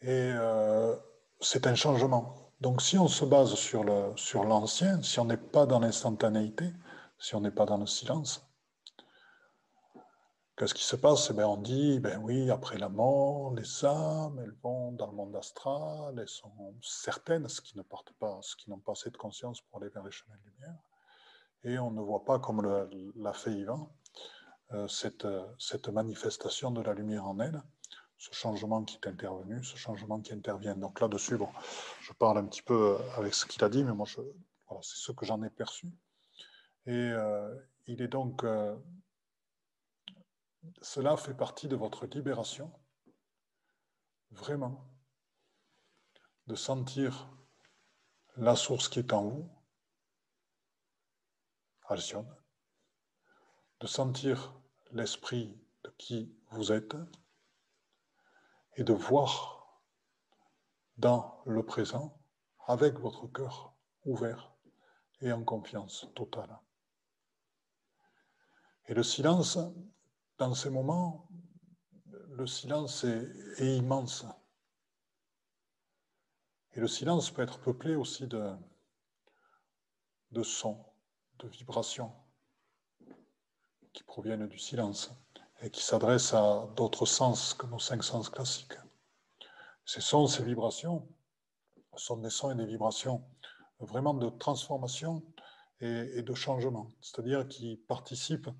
Et 0.00 0.32
euh, 0.34 0.96
c'est 1.40 1.66
un 1.66 1.74
changement. 1.74 2.43
Donc 2.64 2.80
si 2.80 2.96
on 2.96 3.08
se 3.08 3.26
base 3.26 3.56
sur 3.56 3.84
l'ancien, 3.84 5.02
sur 5.02 5.04
si 5.04 5.20
on 5.20 5.26
n'est 5.26 5.36
pas 5.36 5.66
dans 5.66 5.80
l'instantanéité, 5.80 6.72
si 7.18 7.34
on 7.34 7.42
n'est 7.42 7.50
pas 7.50 7.66
dans 7.66 7.76
le 7.76 7.86
silence, 7.86 8.42
Qu'est-ce 10.56 10.72
qui 10.72 10.84
se 10.84 10.96
passe? 10.96 11.28
Eh 11.30 11.34
bien, 11.34 11.48
On 11.48 11.56
dit, 11.58 11.98
ben 11.98 12.18
oui, 12.22 12.48
après 12.48 12.78
la 12.78 12.88
mort, 12.88 13.52
les 13.54 13.84
âmes, 13.84 14.40
elles 14.42 14.56
vont 14.62 14.92
dans 14.92 15.08
le 15.08 15.12
monde 15.12 15.36
astral, 15.36 16.16
elles 16.16 16.28
sont 16.28 16.74
certaines, 16.80 17.48
ce 17.48 17.60
qui 17.60 17.76
ne 17.76 17.82
partent 17.82 18.14
pas, 18.20 18.38
ce 18.40 18.54
qui 18.56 18.70
n'ont 18.70 18.78
pas 18.78 18.92
assez 18.92 19.10
de 19.10 19.16
conscience 19.16 19.60
pour 19.60 19.82
aller 19.82 19.90
vers 19.90 20.04
les 20.04 20.12
chemins 20.12 20.36
de 20.36 20.50
lumière. 20.50 20.78
Et 21.64 21.78
on 21.78 21.90
ne 21.90 22.00
voit 22.00 22.24
pas, 22.24 22.38
comme 22.38 22.62
l'a 23.16 23.32
fait 23.32 23.52
Yvan, 23.52 23.90
euh, 24.72 24.88
cette, 24.88 25.26
cette 25.58 25.88
manifestation 25.88 26.70
de 26.70 26.80
la 26.80 26.94
lumière 26.94 27.26
en 27.26 27.40
elle, 27.40 27.60
ce 28.24 28.32
changement 28.32 28.82
qui 28.84 28.96
est 28.96 29.06
intervenu, 29.06 29.62
ce 29.62 29.76
changement 29.76 30.18
qui 30.20 30.32
intervient. 30.32 30.74
Donc 30.74 31.00
là-dessus, 31.00 31.36
bon, 31.36 31.50
je 32.00 32.12
parle 32.14 32.38
un 32.38 32.46
petit 32.46 32.62
peu 32.62 32.96
avec 33.16 33.34
ce 33.34 33.44
qu'il 33.44 33.62
a 33.62 33.68
dit, 33.68 33.84
mais 33.84 33.92
moi, 33.92 34.06
c'est 34.06 34.22
ce 34.82 35.12
que 35.12 35.26
j'en 35.26 35.42
ai 35.42 35.50
perçu. 35.50 35.88
Et 36.86 36.92
euh, 36.92 37.54
il 37.86 38.00
est 38.00 38.08
donc 38.08 38.42
euh, 38.44 38.74
cela 40.80 41.18
fait 41.18 41.34
partie 41.34 41.68
de 41.68 41.76
votre 41.76 42.06
libération, 42.06 42.72
vraiment, 44.30 44.88
de 46.46 46.54
sentir 46.54 47.28
la 48.36 48.56
source 48.56 48.88
qui 48.88 49.00
est 49.00 49.12
en 49.12 49.28
vous, 49.28 49.50
Alcyone, 51.88 52.34
de 53.80 53.86
sentir 53.86 54.54
l'esprit 54.92 55.60
de 55.84 55.90
qui 55.98 56.34
vous 56.50 56.72
êtes 56.72 56.96
et 58.76 58.84
de 58.84 58.92
voir 58.92 59.82
dans 60.96 61.42
le 61.46 61.64
présent 61.64 62.18
avec 62.66 62.98
votre 62.98 63.26
cœur 63.26 63.74
ouvert 64.04 64.54
et 65.20 65.32
en 65.32 65.44
confiance 65.44 66.06
totale. 66.14 66.58
Et 68.86 68.94
le 68.94 69.02
silence 69.02 69.58
dans 70.38 70.54
ces 70.54 70.70
moments, 70.70 71.28
le 72.30 72.46
silence 72.46 73.04
est, 73.04 73.76
immense. 73.76 74.26
Et 76.72 76.80
le 76.80 76.88
silence 76.88 77.30
peut 77.30 77.42
être 77.42 77.60
peuplé 77.60 77.94
aussi 77.94 78.26
de, 78.26 78.52
de 80.32 80.42
sons, 80.42 80.84
de 81.38 81.48
vibrations 81.48 82.12
qui 83.92 84.02
proviennent 84.02 84.48
du 84.48 84.58
silence 84.58 85.12
et 85.64 85.70
qui 85.70 85.82
s'adressent 85.82 86.34
à 86.34 86.68
d'autres 86.76 87.06
sens 87.06 87.54
que 87.54 87.66
nos 87.66 87.78
cinq 87.78 88.04
sens 88.04 88.28
classiques. 88.28 88.76
Ces 89.86 90.02
sons, 90.02 90.26
ces 90.26 90.44
vibrations 90.44 91.08
sont 91.96 92.18
des 92.18 92.28
sons 92.28 92.50
et 92.50 92.54
des 92.54 92.66
vibrations 92.66 93.24
vraiment 93.80 94.12
de 94.12 94.28
transformation 94.28 95.22
et 95.80 96.22
de 96.22 96.34
changement, 96.34 96.88
c'est-à-dire 97.00 97.48
qui 97.48 97.76
participent 97.76 98.50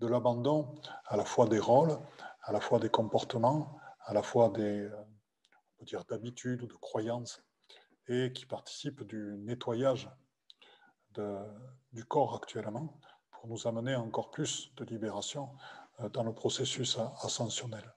de 0.00 0.06
l'abandon 0.06 0.74
à 1.06 1.16
la 1.16 1.24
fois 1.24 1.46
des 1.46 1.58
rôles, 1.58 1.98
à 2.42 2.52
la 2.52 2.60
fois 2.60 2.78
des 2.78 2.90
comportements, 2.90 3.78
à 4.04 4.14
la 4.14 4.22
fois 4.22 4.50
des 4.50 4.88
on 5.80 5.84
ou 5.84 6.66
de 6.66 6.78
croyances, 6.80 7.42
et 8.06 8.32
qui 8.32 8.44
participe 8.44 9.02
du 9.04 9.38
nettoyage 9.38 10.10
du 11.14 12.04
corps 12.04 12.36
actuellement 12.36 12.98
pour 13.30 13.48
nous 13.48 13.66
amener 13.66 13.96
encore 13.96 14.30
plus 14.30 14.72
de 14.76 14.84
libération 14.84 15.48
dans 16.08 16.22
le 16.22 16.32
processus 16.32 16.98
ascensionnel. 17.22 17.94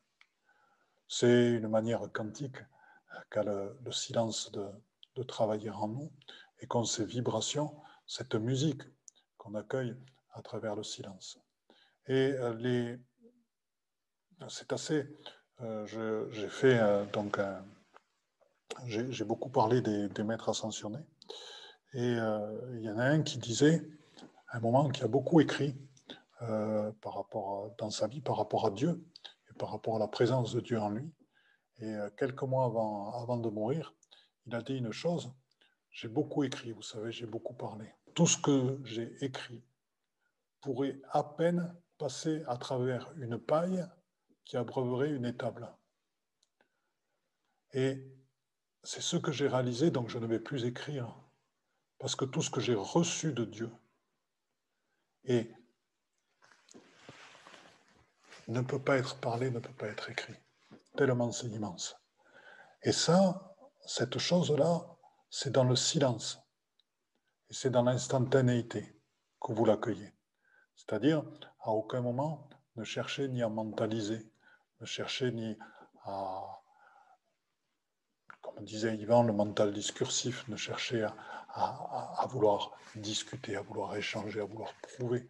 C'est 1.08 1.52
une 1.52 1.68
manière 1.68 2.02
quantique 2.12 2.58
euh, 2.58 3.20
qu'a 3.30 3.44
le, 3.44 3.92
silence 3.92 4.52
de, 4.52 5.24
travailler 5.24 5.70
en 5.70 5.88
nous 5.88 6.12
et 6.60 6.68
qu'ont 6.68 6.84
ces 6.84 7.06
vibrations, 7.06 7.76
cette 8.08 8.36
musique 8.36 8.82
qu'on 9.38 9.54
accueille 9.56 9.96
à 10.32 10.42
travers 10.42 10.76
le 10.76 10.84
silence. 10.84 11.40
Et 12.08 12.34
euh, 12.34 12.54
les... 12.56 13.00
c'est 14.50 14.74
assez. 14.74 15.08
Euh, 15.62 16.28
j'ai 16.32 16.50
fait 16.50 16.80
euh, 16.80 17.06
donc 17.06 17.40
j'ai 18.88 19.24
beaucoup 19.24 19.50
parlé 19.50 19.82
des, 19.82 20.24
maîtres 20.24 20.50
ascensionnés. 20.50 21.06
Et 21.94 22.14
il 22.14 22.82
y 22.82 22.90
en 22.90 22.98
a 22.98 23.04
un 23.04 23.22
qui 23.22 23.38
disait, 23.38 23.88
à 24.48 24.58
un 24.58 24.60
moment, 24.62 24.90
qui 24.90 25.04
a 25.04 25.08
beaucoup 25.08 25.40
écrit 25.40 25.78
par 27.02 27.16
rapport 27.16 27.74
dans 27.78 27.90
sa 27.90 28.08
vie 28.08 28.22
par 28.22 28.38
rapport 28.38 28.66
à 28.66 28.72
Dieu 28.72 29.06
et 29.50 29.54
par 29.54 29.72
rapport 29.72 29.96
à 29.96 30.00
la 30.00 30.08
présence 30.08 30.54
de 30.54 30.62
Dieu 30.62 30.80
en 30.80 30.90
lui. 30.90 31.12
Et 31.80 31.96
quelques 32.18 32.44
mois 32.44 32.66
avant, 32.66 33.12
avant 33.14 33.38
de 33.38 33.50
mourir, 33.50 33.94
il 34.46 34.56
a 34.56 34.62
dit 34.62 34.78
une 34.78 34.92
chose, 34.92 35.32
j'ai 35.90 36.08
beaucoup 36.08 36.44
écrit, 36.44 36.72
vous 36.72 36.82
savez, 36.82 37.12
j'ai 37.12 37.26
beaucoup 37.26 37.54
parlé. 37.54 37.94
Tout 38.14 38.28
ce 38.28 38.38
que 38.38 38.80
j'ai 38.84 39.16
écrit 39.24 39.64
pourrait 40.62 41.00
à 41.10 41.24
peine 41.24 41.76
passer 41.98 42.44
à 42.48 42.58
travers 42.58 43.12
une 43.18 43.38
paille 43.38 43.86
qui 44.44 44.58
abreuverait 44.58 45.12
une 45.12 45.26
étable. 45.26 45.72
Et 47.74 48.06
c'est 48.84 49.02
ce 49.02 49.18
que 49.18 49.32
j'ai 49.32 49.48
réalisé, 49.48 49.92
donc 49.92 50.10
je 50.10 50.20
ne 50.20 50.28
vais 50.28 50.40
plus 50.40 50.66
écrire, 50.66 51.16
parce 51.98 52.16
que 52.16 52.26
tout 52.26 52.42
ce 52.42 52.50
que 52.50 52.60
j'ai 52.60 52.76
reçu 52.76 53.34
de 53.34 53.46
Dieu 53.46 53.72
et 55.24 55.52
ne 58.48 58.62
peut 58.62 58.82
pas 58.82 58.98
être 58.98 59.18
parlé, 59.20 59.52
ne 59.52 59.60
peut 59.60 59.74
pas 59.74 59.88
être 59.88 60.10
écrit, 60.10 60.36
tellement 60.96 61.32
c'est 61.32 61.48
immense. 61.48 61.96
Et 62.84 62.92
ça, 62.92 63.56
cette 63.86 64.18
chose-là, 64.18 64.86
c'est 65.30 65.52
dans 65.52 65.64
le 65.64 65.76
silence, 65.76 66.40
et 67.50 67.54
c'est 67.54 67.70
dans 67.70 67.84
l'instantanéité 67.84 69.00
que 69.42 69.54
vous 69.54 69.66
l'accueillez. 69.66 70.14
C'est-à-dire, 70.76 71.24
à 71.62 71.72
aucun 71.72 72.02
moment, 72.02 72.50
ne 72.76 72.84
cherchez 72.84 73.28
ni 73.28 73.42
à 73.44 73.50
mentaliser, 73.50 74.30
ne 74.82 74.86
cherchez 74.86 75.32
ni 75.32 75.58
à, 76.04 76.62
comme 78.42 78.64
disait 78.66 78.96
Yvan, 78.98 79.24
le 79.24 79.34
mental 79.34 79.74
discursif, 79.74 80.48
ne 80.48 80.58
cherchez 80.58 81.08
à, 81.56 82.28
vouloir 82.30 82.72
discuter, 82.96 83.56
à 83.56 83.62
vouloir 83.62 83.96
échanger, 83.96 84.42
à 84.42 84.46
vouloir 84.46 84.74
prouver. 84.82 85.28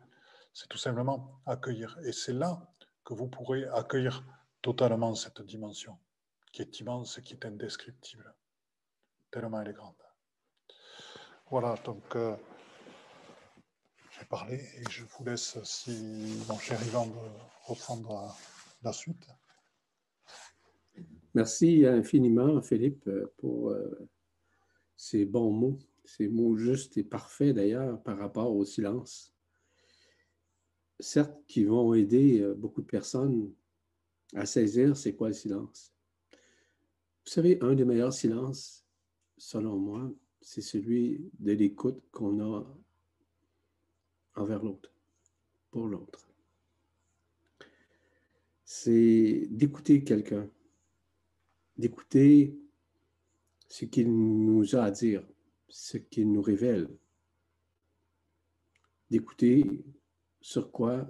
C'est 0.54 0.68
tout 0.68 0.78
simplement 0.78 1.42
accueillir. 1.46 1.98
Et 2.06 2.12
c'est 2.12 2.34
là 2.34 2.73
que 3.04 3.14
vous 3.14 3.28
pourrez 3.28 3.66
accueillir 3.66 4.24
totalement 4.62 5.16
cette 5.16 5.42
dimension, 5.42 5.98
qui 6.52 6.62
est 6.62 6.80
immense 6.80 7.20
qui 7.22 7.34
est 7.34 7.46
indescriptible, 7.46 8.34
tellement 9.32 9.62
elle 9.62 9.70
est 9.70 9.74
grande. 9.74 9.96
Voilà, 11.50 11.76
donc... 11.84 12.16
Euh, 12.16 12.36
j'ai 14.20 14.26
parlé 14.26 14.56
et 14.56 14.84
je 14.90 15.04
vous 15.04 15.26
laisse, 15.26 15.58
si 15.64 16.44
mon 16.48 16.58
cher 16.60 16.80
Yvan, 16.86 17.12
reprendre 17.64 18.36
la 18.84 18.94
suite. 18.94 19.28
Merci 21.34 21.84
infiniment, 21.86 22.62
Philippe, 22.62 23.10
pour 23.38 23.72
euh, 23.72 24.08
ces 24.96 25.26
bons 25.26 25.52
mots, 25.52 25.80
ces 26.06 26.28
mots 26.28 26.56
justes 26.58 26.96
et 26.98 27.04
parfaits 27.04 27.56
d'ailleurs 27.56 28.02
par 28.04 28.20
rapport 28.20 28.56
au 28.56 28.64
silence. 28.66 29.33
Certes, 31.04 31.44
qui 31.48 31.66
vont 31.66 31.94
aider 31.94 32.40
euh, 32.40 32.54
beaucoup 32.54 32.82
de 32.82 32.88
personnes 32.88 33.54
à 34.36 34.46
saisir 34.46 34.96
c'est 34.96 35.14
quoi 35.14 35.28
le 35.28 35.34
silence. 35.34 35.92
Vous 36.32 37.30
savez, 37.30 37.58
un 37.62 37.76
des 37.76 37.84
meilleurs 37.84 38.14
silences, 38.14 38.86
selon 39.38 39.76
moi, 39.76 40.10
c'est 40.40 40.62
celui 40.62 41.30
de 41.40 41.52
l'écoute 41.52 42.02
qu'on 42.10 42.40
a 42.40 42.66
envers 44.36 44.64
l'autre, 44.64 44.94
pour 45.72 45.88
l'autre. 45.88 46.26
C'est 48.64 49.46
d'écouter 49.50 50.06
quelqu'un, 50.06 50.50
d'écouter 51.78 52.58
ce 53.68 53.84
qu'il 53.84 54.10
nous 54.10 54.74
a 54.74 54.84
à 54.84 54.92
dire, 54.92 55.28
ce 55.68 55.98
qu'il 55.98 56.32
nous 56.32 56.42
révèle, 56.42 56.88
d'écouter 59.10 59.84
sur 60.44 60.72
quoi 60.72 61.10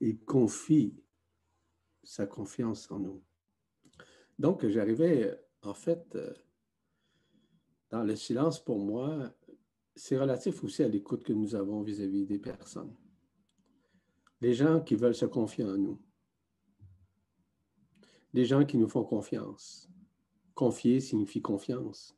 il 0.00 0.18
confie 0.24 1.00
sa 2.02 2.26
confiance 2.26 2.90
en 2.90 2.98
nous. 2.98 3.22
Donc, 4.38 4.66
j'arrivais, 4.66 5.40
en 5.62 5.72
fait, 5.72 6.16
euh, 6.16 6.34
dans 7.90 8.02
le 8.02 8.16
silence, 8.16 8.62
pour 8.62 8.80
moi, 8.80 9.32
c'est 9.94 10.18
relatif 10.18 10.64
aussi 10.64 10.82
à 10.82 10.88
l'écoute 10.88 11.22
que 11.22 11.32
nous 11.32 11.54
avons 11.54 11.82
vis-à-vis 11.82 12.26
des 12.26 12.38
personnes. 12.40 12.96
Les 14.40 14.52
gens 14.52 14.80
qui 14.80 14.96
veulent 14.96 15.14
se 15.14 15.26
confier 15.26 15.64
en 15.64 15.76
nous. 15.76 16.02
Les 18.32 18.46
gens 18.46 18.64
qui 18.64 18.78
nous 18.78 18.88
font 18.88 19.04
confiance. 19.04 19.88
Confier 20.54 20.98
signifie 20.98 21.42
confiance. 21.42 22.16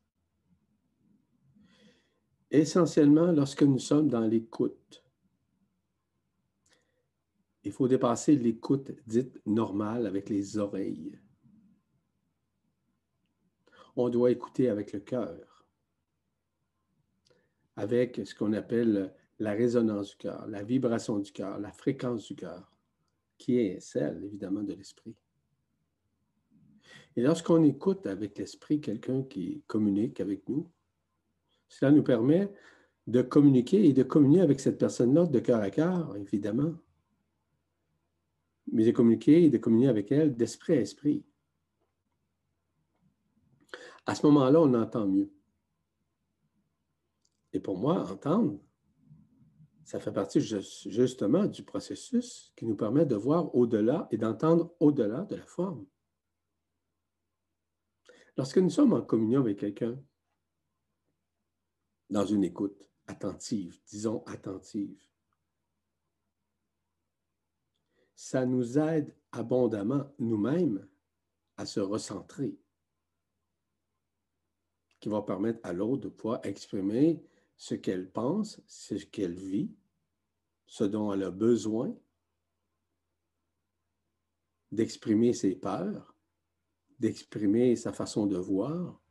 Essentiellement, 2.50 3.32
lorsque 3.32 3.64
nous 3.64 3.78
sommes 3.78 4.08
dans 4.08 4.26
l'écoute, 4.26 5.02
il 7.64 7.72
faut 7.72 7.88
dépasser 7.88 8.36
l'écoute 8.36 8.92
dite 9.06 9.40
normale 9.46 10.06
avec 10.06 10.28
les 10.28 10.58
oreilles. 10.58 11.18
On 13.94 14.08
doit 14.08 14.30
écouter 14.30 14.68
avec 14.68 14.92
le 14.92 15.00
cœur 15.00 15.52
avec 17.76 18.20
ce 18.24 18.34
qu'on 18.34 18.52
appelle 18.52 19.14
la 19.38 19.52
résonance 19.52 20.10
du 20.10 20.16
cœur, 20.16 20.46
la 20.46 20.62
vibration 20.62 21.18
du 21.18 21.32
cœur, 21.32 21.58
la 21.58 21.72
fréquence 21.72 22.26
du 22.26 22.34
cœur, 22.34 22.70
qui 23.38 23.58
est 23.58 23.80
celle, 23.80 24.22
évidemment, 24.24 24.62
de 24.62 24.74
l'esprit. 24.74 25.14
Et 27.16 27.22
lorsqu'on 27.22 27.62
écoute 27.64 28.06
avec 28.06 28.38
l'esprit 28.38 28.80
quelqu'un 28.80 29.22
qui 29.22 29.62
communique 29.66 30.20
avec 30.20 30.48
nous, 30.48 30.70
cela 31.68 31.90
nous 31.90 32.02
permet 32.02 32.50
de 33.06 33.22
communiquer 33.22 33.84
et 33.86 33.92
de 33.92 34.02
communier 34.02 34.40
avec 34.40 34.60
cette 34.60 34.78
personne-là 34.78 35.26
de 35.26 35.40
cœur 35.40 35.60
à 35.60 35.70
cœur, 35.70 36.16
évidemment, 36.16 36.74
mais 38.70 38.84
de 38.84 38.90
communiquer 38.92 39.44
et 39.44 39.50
de 39.50 39.58
communier 39.58 39.88
avec 39.88 40.12
elle 40.12 40.36
d'esprit 40.36 40.74
à 40.74 40.80
esprit. 40.80 41.24
À 44.06 44.14
ce 44.14 44.26
moment-là, 44.26 44.60
on 44.60 44.74
entend 44.74 45.06
mieux. 45.06 45.32
Et 47.52 47.60
pour 47.60 47.78
moi, 47.78 48.10
entendre, 48.10 48.60
ça 49.84 50.00
fait 50.00 50.12
partie 50.12 50.40
justement 50.40 51.46
du 51.46 51.62
processus 51.64 52.52
qui 52.56 52.64
nous 52.64 52.76
permet 52.76 53.04
de 53.04 53.14
voir 53.14 53.54
au-delà 53.54 54.08
et 54.10 54.16
d'entendre 54.16 54.74
au-delà 54.80 55.22
de 55.22 55.36
la 55.36 55.46
forme. 55.46 55.86
Lorsque 58.36 58.58
nous 58.58 58.70
sommes 58.70 58.94
en 58.94 59.02
communion 59.02 59.40
avec 59.40 59.58
quelqu'un, 59.58 60.02
dans 62.08 62.24
une 62.24 62.44
écoute 62.44 62.88
attentive, 63.06 63.78
disons 63.86 64.22
attentive, 64.24 65.02
ça 68.22 68.46
nous 68.46 68.78
aide 68.78 69.12
abondamment 69.32 70.08
nous-mêmes 70.20 70.88
à 71.56 71.66
se 71.66 71.80
recentrer, 71.80 72.56
qui 75.00 75.08
va 75.08 75.22
permettre 75.22 75.58
à 75.64 75.72
l'autre 75.72 76.02
de 76.02 76.08
pouvoir 76.08 76.40
exprimer 76.46 77.20
ce 77.56 77.74
qu'elle 77.74 78.08
pense, 78.08 78.62
ce 78.68 78.94
qu'elle 78.94 79.34
vit, 79.34 79.74
ce 80.66 80.84
dont 80.84 81.12
elle 81.12 81.24
a 81.24 81.32
besoin, 81.32 81.92
d'exprimer 84.70 85.32
ses 85.32 85.56
peurs, 85.56 86.14
d'exprimer 87.00 87.74
sa 87.74 87.92
façon 87.92 88.26
de 88.26 88.38
voir, 88.38 89.02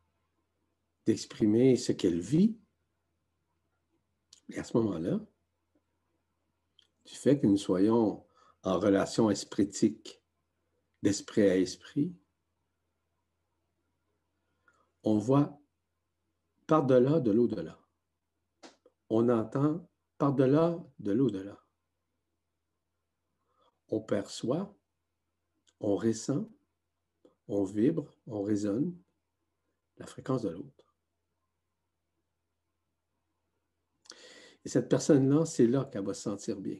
d'exprimer 1.06 1.76
ce 1.76 1.92
qu'elle 1.92 2.22
vit. 2.22 2.58
Et 4.48 4.58
à 4.58 4.64
ce 4.64 4.78
moment-là, 4.78 5.20
du 7.04 7.14
fait 7.14 7.38
que 7.42 7.46
nous 7.46 7.58
soyons 7.58 8.26
en 8.64 8.80
relation 8.80 9.30
espritique, 9.30 10.22
d'esprit 11.02 11.44
à 11.44 11.58
esprit, 11.58 12.16
on 15.04 15.18
voit 15.18 15.60
par-delà 16.68 17.20
de 17.20 17.32
l'au-delà 17.32 17.82
on 19.14 19.28
entend 19.28 19.86
par-delà 20.18 20.82
de 21.00 21.12
l'au-delà. 21.12 21.62
On 23.90 24.00
perçoit, 24.00 24.74
on 25.82 25.98
ressent, 25.98 26.50
on 27.50 27.66
vibre, 27.66 28.16
on 28.26 28.42
résonne 28.42 28.98
la 29.98 30.06
fréquence 30.06 30.44
de 30.44 30.50
l'autre. 30.50 30.96
Et 34.64 34.70
cette 34.70 34.88
personne-là, 34.88 35.46
c'est 35.46 35.68
là, 35.68 35.90
qu'elle 35.92 36.06
va 36.06 36.14
se 36.14 36.22
sentir 36.22 36.62
bien. 36.62 36.80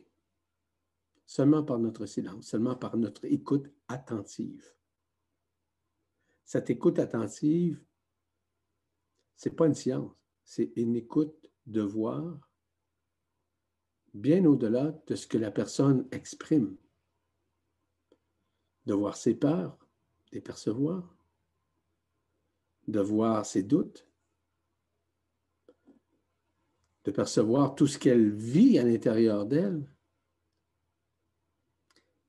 Seulement 1.32 1.64
par 1.64 1.80
notre 1.80 2.08
silence, 2.08 2.48
seulement 2.48 2.76
par 2.76 2.98
notre 2.98 3.24
écoute 3.24 3.72
attentive. 3.88 4.76
Cette 6.44 6.70
écoute 6.70 7.00
attentive, 7.00 7.82
ce 9.38 9.48
n'est 9.48 9.56
pas 9.56 9.68
une 9.68 9.74
science, 9.74 10.12
c'est 10.44 10.74
une 10.76 10.94
écoute 10.98 11.50
de 11.68 11.80
voir 11.84 12.38
bien 14.14 14.44
au-delà 14.44 14.92
de 15.08 15.16
ce 15.16 15.26
que 15.26 15.38
la 15.38 15.52
personne 15.52 16.06
exprime, 16.12 16.76
de 18.86 18.94
voir 18.94 19.16
ses 19.16 19.36
peurs, 19.36 19.78
de 20.26 20.36
les 20.36 20.42
percevoir, 20.42 21.16
de 22.90 23.00
voir 23.00 23.46
ses 23.46 23.64
doutes, 23.64 24.06
de 27.06 27.12
percevoir 27.12 27.74
tout 27.74 27.88
ce 27.88 27.98
qu'elle 27.98 28.32
vit 28.32 28.78
à 28.78 28.84
l'intérieur 28.84 29.46
d'elle. 29.46 29.90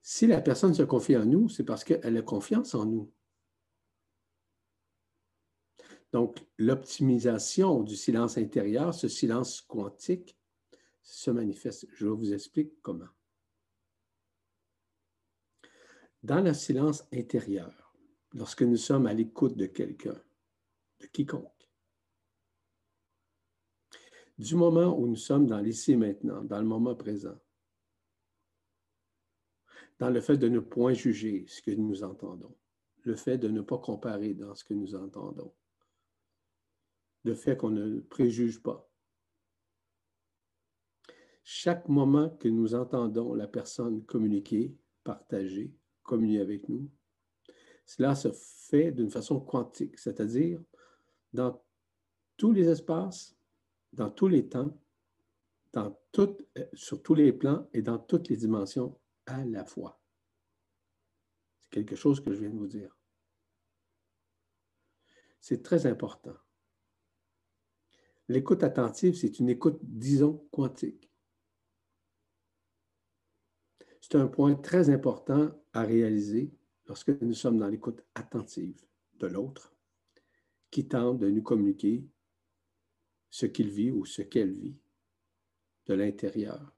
Si 0.02 0.26
la 0.26 0.40
personne 0.40 0.74
se 0.74 0.82
confie 0.82 1.16
en 1.16 1.24
nous, 1.24 1.48
c'est 1.48 1.64
parce 1.64 1.84
qu'elle 1.84 2.16
a 2.16 2.22
confiance 2.22 2.74
en 2.74 2.84
nous. 2.84 3.12
Donc, 6.12 6.44
l'optimisation 6.58 7.82
du 7.82 7.96
silence 7.96 8.36
intérieur, 8.36 8.92
ce 8.92 9.08
silence 9.08 9.60
quantique, 9.62 10.36
se 11.02 11.30
manifeste. 11.30 11.86
Je 11.94 12.06
vous 12.06 12.32
explique 12.32 12.80
comment. 12.82 13.08
Dans 16.22 16.40
le 16.40 16.52
silence 16.52 17.04
intérieur, 17.12 17.94
lorsque 18.32 18.62
nous 18.62 18.76
sommes 18.76 19.06
à 19.06 19.14
l'écoute 19.14 19.56
de 19.56 19.66
quelqu'un, 19.66 20.20
de 21.00 21.06
quiconque, 21.06 21.48
du 24.38 24.54
moment 24.54 24.98
où 24.98 25.06
nous 25.06 25.16
sommes 25.16 25.46
dans 25.46 25.60
l'ici 25.60 25.96
maintenant, 25.96 26.42
dans 26.42 26.60
le 26.60 26.66
moment 26.66 26.94
présent, 26.94 27.38
dans 30.02 30.10
le 30.10 30.20
fait 30.20 30.36
de 30.36 30.48
ne 30.48 30.58
point 30.58 30.94
juger 30.94 31.44
ce 31.46 31.62
que 31.62 31.70
nous 31.70 32.02
entendons, 32.02 32.52
le 33.04 33.14
fait 33.14 33.38
de 33.38 33.46
ne 33.46 33.60
pas 33.60 33.78
comparer 33.78 34.34
dans 34.34 34.52
ce 34.52 34.64
que 34.64 34.74
nous 34.74 34.96
entendons, 34.96 35.54
le 37.22 37.36
fait 37.36 37.56
qu'on 37.56 37.70
ne 37.70 38.00
préjuge 38.00 38.60
pas. 38.60 38.90
Chaque 41.44 41.88
moment 41.88 42.30
que 42.30 42.48
nous 42.48 42.74
entendons 42.74 43.34
la 43.34 43.46
personne 43.46 44.04
communiquer, 44.04 44.76
partager, 45.04 45.72
communier 46.02 46.40
avec 46.40 46.68
nous, 46.68 46.90
cela 47.86 48.16
se 48.16 48.32
fait 48.32 48.90
d'une 48.90 49.08
façon 49.08 49.38
quantique, 49.38 50.00
c'est-à-dire 50.00 50.60
dans 51.32 51.62
tous 52.36 52.50
les 52.50 52.66
espaces, 52.66 53.36
dans 53.92 54.10
tous 54.10 54.26
les 54.26 54.48
temps, 54.48 54.76
dans 55.72 55.96
sur 56.72 57.00
tous 57.04 57.14
les 57.14 57.32
plans 57.32 57.68
et 57.72 57.82
dans 57.82 58.00
toutes 58.00 58.28
les 58.28 58.36
dimensions 58.36 58.98
à 59.26 59.44
la 59.44 59.64
fois. 59.64 60.00
C'est 61.60 61.70
quelque 61.70 61.96
chose 61.96 62.20
que 62.20 62.32
je 62.32 62.40
viens 62.40 62.50
de 62.50 62.58
vous 62.58 62.66
dire. 62.66 62.96
C'est 65.40 65.62
très 65.62 65.86
important. 65.86 66.36
L'écoute 68.28 68.62
attentive, 68.62 69.14
c'est 69.14 69.40
une 69.40 69.48
écoute, 69.48 69.78
disons, 69.82 70.48
quantique. 70.52 71.10
C'est 74.00 74.14
un 74.16 74.28
point 74.28 74.54
très 74.54 74.90
important 74.90 75.50
à 75.72 75.82
réaliser 75.82 76.52
lorsque 76.86 77.08
nous 77.20 77.34
sommes 77.34 77.58
dans 77.58 77.68
l'écoute 77.68 78.02
attentive 78.14 78.84
de 79.14 79.26
l'autre 79.26 79.74
qui 80.70 80.88
tente 80.88 81.18
de 81.18 81.28
nous 81.28 81.42
communiquer 81.42 82.04
ce 83.30 83.46
qu'il 83.46 83.70
vit 83.70 83.90
ou 83.90 84.04
ce 84.04 84.22
qu'elle 84.22 84.52
vit 84.52 84.76
de 85.86 85.94
l'intérieur, 85.94 86.74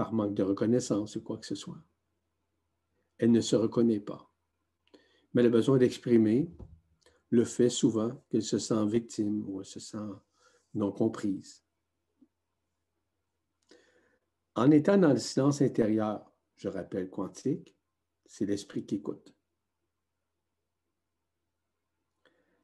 par 0.00 0.14
manque 0.14 0.32
de 0.32 0.42
reconnaissance 0.42 1.16
ou 1.16 1.20
quoi 1.20 1.36
que 1.36 1.44
ce 1.44 1.54
soit. 1.54 1.84
Elle 3.18 3.32
ne 3.32 3.42
se 3.42 3.54
reconnaît 3.54 4.00
pas, 4.00 4.32
mais 5.34 5.44
a 5.44 5.50
besoin 5.50 5.76
d'exprimer 5.76 6.50
le 7.28 7.44
fait 7.44 7.68
souvent 7.68 8.24
qu'elle 8.30 8.42
se 8.42 8.58
sent 8.58 8.86
victime 8.86 9.44
ou 9.46 9.60
elle 9.60 9.66
se 9.66 9.78
sent 9.78 10.08
non 10.72 10.90
comprise. 10.90 11.62
En 14.54 14.70
étant 14.70 14.96
dans 14.96 15.12
le 15.12 15.18
silence 15.18 15.60
intérieur, 15.60 16.32
je 16.56 16.68
rappelle 16.68 17.10
quantique, 17.10 17.76
c'est 18.24 18.46
l'esprit 18.46 18.86
qui 18.86 18.94
écoute. 18.94 19.34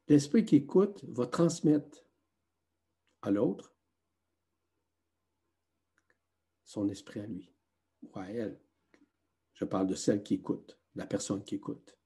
L'esprit 0.07 0.43
qui 0.43 0.55
écoute 0.55 1.05
va 1.07 1.27
transmettre 1.27 2.03
à 3.21 3.29
l'autre 3.29 3.76
son 6.67 6.89
esprit 6.89 7.21
à 7.21 7.25
lui 7.25 7.51
ou 8.03 8.19
à 8.19 8.29
elle. 8.29 8.59
Je 9.53 9.65
parle 9.65 9.87
de 9.87 9.95
celle 9.95 10.21
qui 10.21 10.35
écoute, 10.35 10.79
la 10.93 11.07
personne 11.07 11.43
qui 11.43 11.55
écoute. 11.55 11.97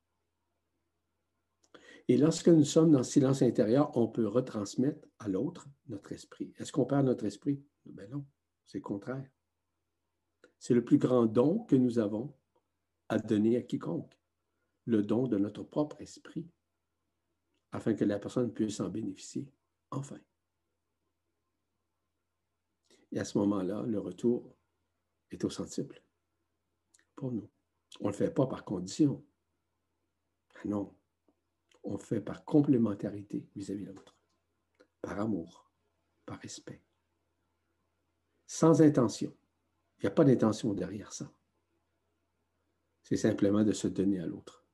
Et 2.07 2.15
lorsque 2.15 2.47
nous 2.47 2.63
sommes 2.63 2.91
dans 2.91 2.99
le 2.99 3.03
silence 3.03 3.41
intérieur, 3.41 3.95
on 3.97 4.07
peut 4.07 4.27
retransmettre 4.27 5.07
à 5.19 5.27
l'autre 5.27 5.67
notre 5.87 6.11
esprit. 6.13 6.53
Est-ce 6.57 6.71
qu'on 6.71 6.85
perd 6.85 7.05
notre 7.05 7.25
esprit? 7.25 7.61
Ben 7.85 8.09
non, 8.09 8.25
c'est 8.65 8.77
le 8.77 8.83
contraire. 8.83 9.29
C'est 10.59 10.73
le 10.73 10.85
plus 10.85 10.97
grand 10.97 11.25
don 11.25 11.65
que 11.65 11.75
nous 11.75 11.99
avons 11.99 12.33
à 13.09 13.17
donner 13.17 13.57
à 13.57 13.63
quiconque, 13.63 14.17
le 14.85 15.01
don 15.01 15.27
de 15.27 15.37
notre 15.37 15.63
propre 15.63 15.99
esprit, 16.01 16.47
afin 17.71 17.93
que 17.93 18.05
la 18.05 18.19
personne 18.19 18.53
puisse 18.53 18.79
en 18.79 18.89
bénéficier, 18.89 19.51
enfin. 19.89 20.19
Et 23.11 23.19
à 23.19 23.25
ce 23.25 23.37
moment-là, 23.39 23.83
le 23.83 23.99
retour 23.99 24.55
est 25.31 25.43
au 25.43 25.49
centuple 25.49 26.03
pour 27.15 27.31
nous. 27.31 27.49
On 27.99 28.07
ne 28.07 28.11
le 28.11 28.17
fait 28.17 28.31
pas 28.31 28.47
par 28.47 28.63
condition. 28.63 29.23
Ah 30.55 30.61
non, 30.65 30.95
on 31.83 31.93
le 31.93 31.99
fait 31.99 32.21
par 32.21 32.45
complémentarité 32.45 33.47
vis-à-vis 33.55 33.85
de 33.85 33.91
l'autre, 33.91 34.15
par 35.01 35.19
amour, 35.19 35.71
par 36.25 36.39
respect, 36.39 36.81
sans 38.47 38.81
intention. 38.81 39.35
Il 39.97 40.05
n'y 40.05 40.07
a 40.07 40.11
pas 40.11 40.23
d'intention 40.23 40.73
derrière 40.73 41.13
ça. 41.13 41.31
C'est 43.03 43.17
simplement 43.17 43.63
de 43.63 43.73
se 43.73 43.87
donner 43.87 44.19
à 44.19 44.25
l'autre. 44.25 44.65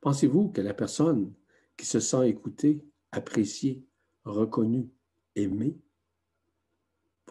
Pensez-vous 0.00 0.50
que 0.50 0.60
la 0.60 0.74
personne 0.74 1.32
qui 1.76 1.86
se 1.86 2.00
sent 2.00 2.28
écoutée, 2.28 2.84
appréciée, 3.12 3.86
reconnue, 4.24 4.90
aimée, 5.36 5.80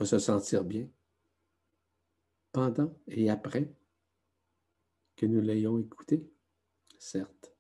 se 0.06 0.20
sentir 0.20 0.64
bien 0.64 0.90
pendant 2.52 2.94
et 3.08 3.30
après 3.30 3.74
que 5.16 5.26
nous 5.26 5.42
l'ayons 5.42 5.80
écouté? 5.80 6.30
Certes. 6.98 7.54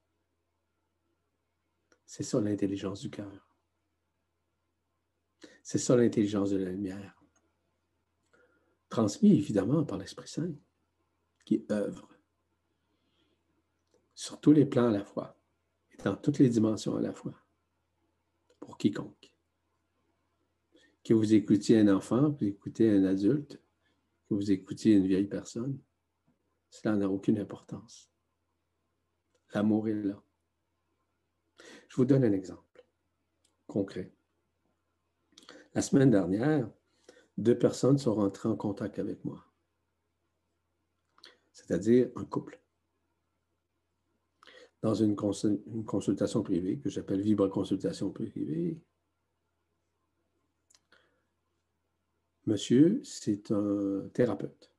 C'est 2.05 2.23
ça 2.23 2.41
l'intelligence 2.41 3.01
du 3.01 3.09
cœur. 3.09 3.47
C'est 5.63 5.77
ça 5.77 5.95
l'intelligence 5.95 6.51
de 6.51 6.57
la 6.57 6.71
lumière. 6.71 7.23
Transmis 8.89 9.31
évidemment 9.31 9.85
par 9.85 9.97
l'Esprit 9.97 10.27
Saint 10.27 10.53
qui 11.45 11.65
œuvre 11.71 12.09
sur 14.13 14.39
tous 14.39 14.51
les 14.51 14.65
plans 14.65 14.89
à 14.89 14.91
la 14.91 15.05
fois 15.05 15.39
et 15.91 16.03
dans 16.03 16.15
toutes 16.15 16.39
les 16.39 16.49
dimensions 16.49 16.95
à 16.97 17.01
la 17.01 17.13
fois 17.13 17.33
pour 18.59 18.77
quiconque. 18.77 19.30
Que 21.03 21.13
vous 21.13 21.33
écoutiez 21.33 21.79
un 21.79 21.87
enfant, 21.95 22.31
que 22.31 22.39
vous 22.39 22.51
écoutez 22.51 22.89
un 22.89 23.03
adulte, 23.05 23.61
que 24.29 24.35
vous 24.35 24.51
écoutiez 24.51 24.93
une 24.93 25.07
vieille 25.07 25.27
personne, 25.27 25.79
cela 26.69 26.95
n'a 26.95 27.09
aucune 27.09 27.39
importance. 27.39 28.11
L'amour 29.53 29.89
est 29.89 29.93
là. 29.93 30.23
Je 31.89 31.95
vous 31.95 32.05
donne 32.05 32.23
un 32.23 32.31
exemple 32.31 32.85
concret. 33.67 34.13
La 35.73 35.81
semaine 35.81 36.11
dernière, 36.11 36.69
deux 37.37 37.57
personnes 37.57 37.97
sont 37.97 38.15
rentrées 38.15 38.49
en 38.49 38.55
contact 38.55 38.99
avec 38.99 39.23
moi, 39.23 39.45
c'est-à-dire 41.51 42.09
un 42.15 42.25
couple, 42.25 42.61
dans 44.81 44.93
une, 44.93 45.15
consultation 45.15 46.43
privée 46.43 46.79
que 46.79 46.89
j'appelle 46.89 47.21
Vibre 47.21 47.49
Consultation 47.49 48.11
privée. 48.11 48.81
Monsieur, 52.45 53.01
c'est 53.03 53.51
un 53.51 54.09
thérapeute 54.13 54.71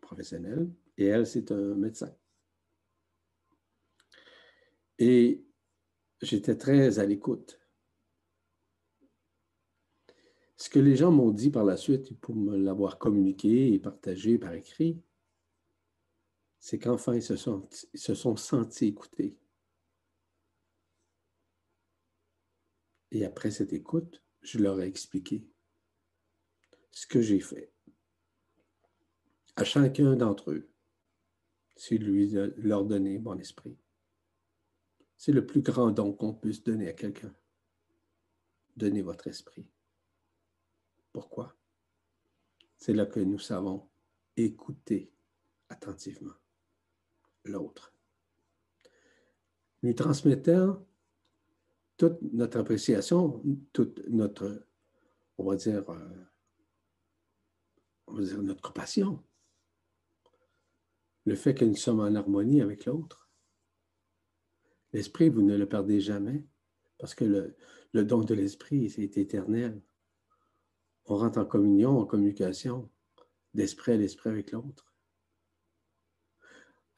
professionnel 0.00 0.70
et 0.96 1.06
elle, 1.06 1.26
c'est 1.26 1.50
un 1.50 1.74
médecin. 1.74 2.14
Et 4.98 5.44
j'étais 6.22 6.56
très 6.56 6.98
à 6.98 7.06
l'écoute 7.06 7.58
ce 10.64 10.70
que 10.70 10.78
les 10.78 10.96
gens 10.96 11.10
m'ont 11.10 11.30
dit 11.30 11.50
par 11.50 11.64
la 11.64 11.76
suite, 11.76 12.18
pour 12.20 12.34
me 12.34 12.56
l'avoir 12.56 12.98
communiqué 12.98 13.72
et 13.74 13.78
partagé 13.78 14.38
par 14.38 14.54
écrit, 14.54 14.98
c'est 16.58 16.78
qu'enfin 16.78 17.14
ils 17.14 17.22
se, 17.22 17.36
sont, 17.36 17.68
se 17.94 18.14
sont 18.14 18.36
sentis 18.36 18.86
écoutés. 18.86 19.38
Et 23.10 23.26
après 23.26 23.50
cette 23.50 23.74
écoute, 23.74 24.22
je 24.40 24.58
leur 24.58 24.80
ai 24.80 24.86
expliqué 24.86 25.46
ce 26.94 27.06
que 27.06 27.20
j'ai 27.20 27.40
fait. 27.40 27.72
À 29.56 29.64
chacun 29.64 30.14
d'entre 30.14 30.52
eux, 30.52 30.70
c'est 31.76 31.98
lui 31.98 32.32
leur 32.56 32.84
donner 32.84 33.18
mon 33.18 33.36
esprit. 33.38 33.76
C'est 35.16 35.32
le 35.32 35.44
plus 35.44 35.60
grand 35.60 35.90
don 35.90 36.12
qu'on 36.12 36.34
puisse 36.34 36.62
donner 36.62 36.88
à 36.88 36.92
quelqu'un. 36.92 37.34
Donnez 38.76 39.02
votre 39.02 39.26
esprit. 39.26 39.66
Pourquoi? 41.12 41.56
C'est 42.76 42.94
là 42.94 43.06
que 43.06 43.20
nous 43.20 43.38
savons 43.38 43.88
écouter 44.36 45.12
attentivement 45.68 46.34
l'autre. 47.44 47.92
Lui 49.82 49.94
transmettant 49.94 50.86
toute 51.96 52.20
notre 52.32 52.58
appréciation, 52.58 53.42
toute 53.72 54.06
notre, 54.08 54.66
on 55.38 55.44
va 55.44 55.56
dire, 55.56 55.88
euh, 55.90 55.94
on 55.94 55.94
va 55.94 56.16
dire 56.16 56.33
notre 58.08 58.62
compassion, 58.62 59.22
le 61.24 61.34
fait 61.34 61.54
que 61.54 61.64
nous 61.64 61.76
sommes 61.76 62.00
en 62.00 62.14
harmonie 62.14 62.60
avec 62.60 62.84
l'autre. 62.84 63.28
L'esprit, 64.92 65.28
vous 65.28 65.42
ne 65.42 65.56
le 65.56 65.68
perdez 65.68 66.00
jamais, 66.00 66.44
parce 66.98 67.14
que 67.14 67.24
le, 67.92 68.04
don 68.04 68.20
de 68.20 68.34
l'esprit, 68.34 68.90
c'est 68.90 69.16
éternel 69.16 69.80
on 71.06 71.16
rentre 71.16 71.38
en 71.38 71.44
communion, 71.44 71.98
en 71.98 72.06
communication 72.06 72.90
d'esprit 73.52 73.92
à 73.92 73.96
l'esprit 73.96 74.30
avec 74.30 74.52
l'autre. 74.52 74.92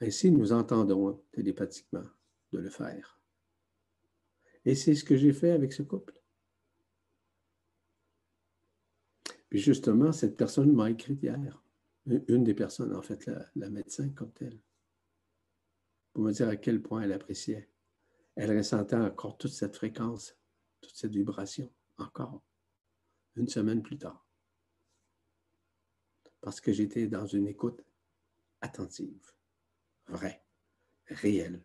Ainsi, 0.01 0.31
nous 0.31 0.53
entendons 0.53 1.23
télépathiquement 1.33 2.05
de 2.53 2.59
le 2.59 2.71
faire. 2.71 3.21
Et 4.65 4.75
c'est 4.75 4.95
ce 4.95 5.05
que 5.05 5.17
j'ai 5.17 5.33
fait 5.33 5.51
avec 5.51 5.73
ce 5.73 5.83
couple. 5.83 6.15
Puis 9.57 9.63
justement, 9.63 10.13
cette 10.13 10.37
personne 10.37 10.71
m'a 10.71 10.91
écrit 10.91 11.15
hier, 11.15 11.65
une 12.05 12.45
des 12.45 12.53
personnes, 12.53 12.95
en 12.95 13.01
fait, 13.01 13.25
la, 13.55 13.71
médecin 13.71 14.11
comme 14.11 14.31
telle, 14.31 14.61
pour 16.13 16.25
me 16.25 16.31
dire 16.31 16.51
à 16.51 16.57
quel 16.57 16.83
point 16.83 17.01
elle 17.01 17.15
appréciait. 17.15 17.71
Elle 18.35 18.55
ressentait 18.55 18.97
encore 18.97 19.39
toute 19.39 19.53
cette 19.53 19.75
fréquence, 19.75 20.37
toute 20.83 20.95
cette 20.95 21.15
vibration, 21.15 21.73
encore 21.97 22.43
une 23.35 23.49
semaine 23.49 23.83
plus 23.83 23.97
tard. 23.97 24.29
Parce 26.43 26.61
que 26.61 26.75
j'étais 26.75 27.07
dans 27.07 27.27
une 27.27 27.47
écoute 27.47 27.83
attentive, 28.61 29.33
vraie, 30.07 30.45
réelle, 31.07 31.65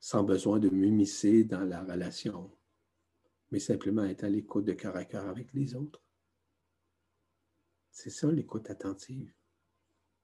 sans 0.00 0.24
besoin 0.24 0.58
de 0.58 0.70
m'immiscer 0.70 1.44
dans 1.44 1.66
la 1.66 1.84
relation, 1.84 2.50
mais 3.50 3.58
simplement 3.58 4.04
être 4.04 4.24
à 4.24 4.30
l'écoute 4.30 4.64
de 4.64 4.72
cœur 4.72 4.96
à 4.96 5.04
cœur 5.04 5.28
avec 5.28 5.52
les 5.52 5.74
autres. 5.74 6.01
C'est 7.92 8.10
ça 8.10 8.30
l'écoute 8.30 8.68
attentive, 8.70 9.32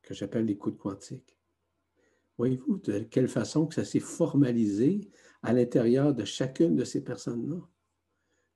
que 0.03 0.15
j'appelle 0.15 0.47
l'écoute 0.47 0.79
quantique. 0.79 1.39
Voyez-vous 2.37 2.79
de 2.79 3.01
quelle 3.01 3.29
façon 3.29 3.67
que 3.67 3.75
ça 3.75 3.85
s'est 3.85 4.01
formalisé 4.01 5.09
à 5.43 5.53
l'intérieur 5.53 6.15
de 6.15 6.25
chacune 6.25 6.75
de 6.75 6.85
ces 6.85 7.05
personnes-là? 7.05 7.61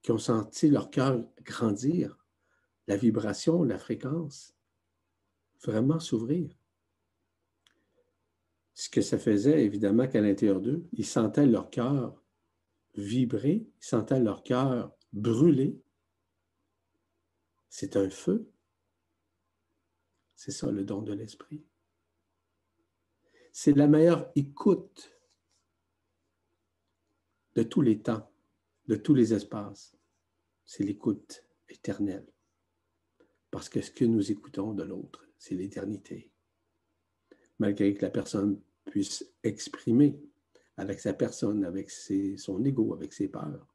qui 0.02 0.10
ont 0.10 0.18
senti 0.18 0.68
leur 0.68 0.90
cœur 0.90 1.24
grandir, 1.44 2.18
la 2.88 2.96
vibration, 2.96 3.62
la 3.62 3.78
fréquence, 3.78 4.54
vraiment 5.62 6.00
s'ouvrir? 6.00 6.50
Ce 8.74 8.90
que 8.90 9.00
ça 9.00 9.18
faisait, 9.18 9.64
évidemment, 9.64 10.08
qu'à 10.08 10.20
l'intérieur 10.20 10.60
d'eux, 10.60 10.84
ils 10.92 11.06
sentaient 11.06 11.46
leur 11.46 11.70
cœur 11.70 12.20
vibrer, 12.94 13.64
ils 13.80 13.84
sentaient 13.84 14.18
leur 14.18 14.42
cœur 14.42 14.92
brûler. 15.12 15.80
C'est 17.68 17.96
un 17.96 18.10
feu. 18.10 18.51
C'est 20.44 20.50
ça 20.50 20.72
le 20.72 20.82
don 20.82 21.02
de 21.02 21.12
l'esprit. 21.12 21.62
C'est 23.52 23.76
la 23.76 23.86
meilleure 23.86 24.28
écoute 24.34 25.16
de 27.54 27.62
tous 27.62 27.80
les 27.80 28.02
temps, 28.02 28.28
de 28.88 28.96
tous 28.96 29.14
les 29.14 29.34
espaces. 29.34 29.96
C'est 30.64 30.82
l'écoute 30.82 31.44
éternelle. 31.68 32.26
Parce 33.52 33.68
que 33.68 33.80
ce 33.80 33.92
que 33.92 34.04
nous 34.04 34.32
écoutons 34.32 34.74
de 34.74 34.82
l'autre, 34.82 35.24
c'est 35.38 35.54
l'éternité. 35.54 36.32
Malgré 37.60 37.94
que 37.94 38.02
la 38.02 38.10
personne 38.10 38.60
puisse 38.86 39.24
exprimer 39.44 40.20
avec 40.76 40.98
sa 40.98 41.12
personne, 41.12 41.64
avec 41.64 41.88
son 41.88 42.64
ego, 42.64 42.92
avec 42.94 43.12
ses 43.12 43.28
peurs. 43.28 43.72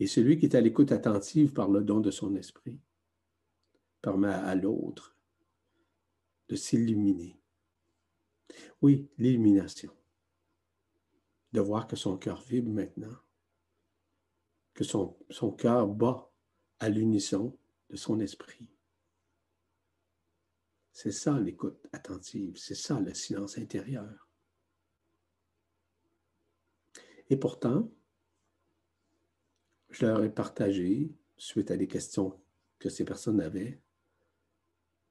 Et 0.00 0.06
celui 0.06 0.38
qui 0.38 0.46
est 0.46 0.54
à 0.54 0.62
l'écoute 0.62 0.92
attentive 0.92 1.52
par 1.52 1.68
le 1.68 1.84
don 1.84 2.00
de 2.00 2.10
son 2.10 2.34
esprit 2.36 2.80
permet 4.06 4.32
à 4.32 4.54
l'autre 4.54 5.16
de 6.48 6.54
s'illuminer. 6.54 7.36
Oui, 8.80 9.10
l'illumination. 9.18 9.92
De 11.50 11.60
voir 11.60 11.88
que 11.88 11.96
son 11.96 12.16
cœur 12.16 12.40
vibre 12.42 12.70
maintenant, 12.70 13.18
que 14.74 14.84
son, 14.84 15.16
son 15.28 15.50
cœur 15.50 15.88
bat 15.88 16.30
à 16.78 16.88
l'unisson 16.88 17.58
de 17.90 17.96
son 17.96 18.20
esprit. 18.20 18.70
C'est 20.92 21.10
ça 21.10 21.40
l'écoute 21.40 21.84
attentive, 21.90 22.56
c'est 22.58 22.76
ça 22.76 23.00
le 23.00 23.12
silence 23.12 23.58
intérieur. 23.58 24.28
Et 27.28 27.36
pourtant, 27.36 27.90
je 29.90 30.06
leur 30.06 30.22
ai 30.22 30.32
partagé, 30.32 31.12
suite 31.36 31.72
à 31.72 31.76
des 31.76 31.88
questions 31.88 32.40
que 32.78 32.88
ces 32.88 33.04
personnes 33.04 33.40
avaient, 33.40 33.80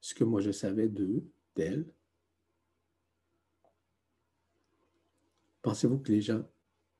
ce 0.05 0.13
que 0.13 0.23
moi 0.23 0.39
je 0.39 0.51
savais 0.51 0.87
d'eux, 0.87 1.27
d'elles. 1.55 1.91
Pensez-vous 5.63 5.97
que 5.97 6.11
les 6.11 6.21
gens 6.21 6.47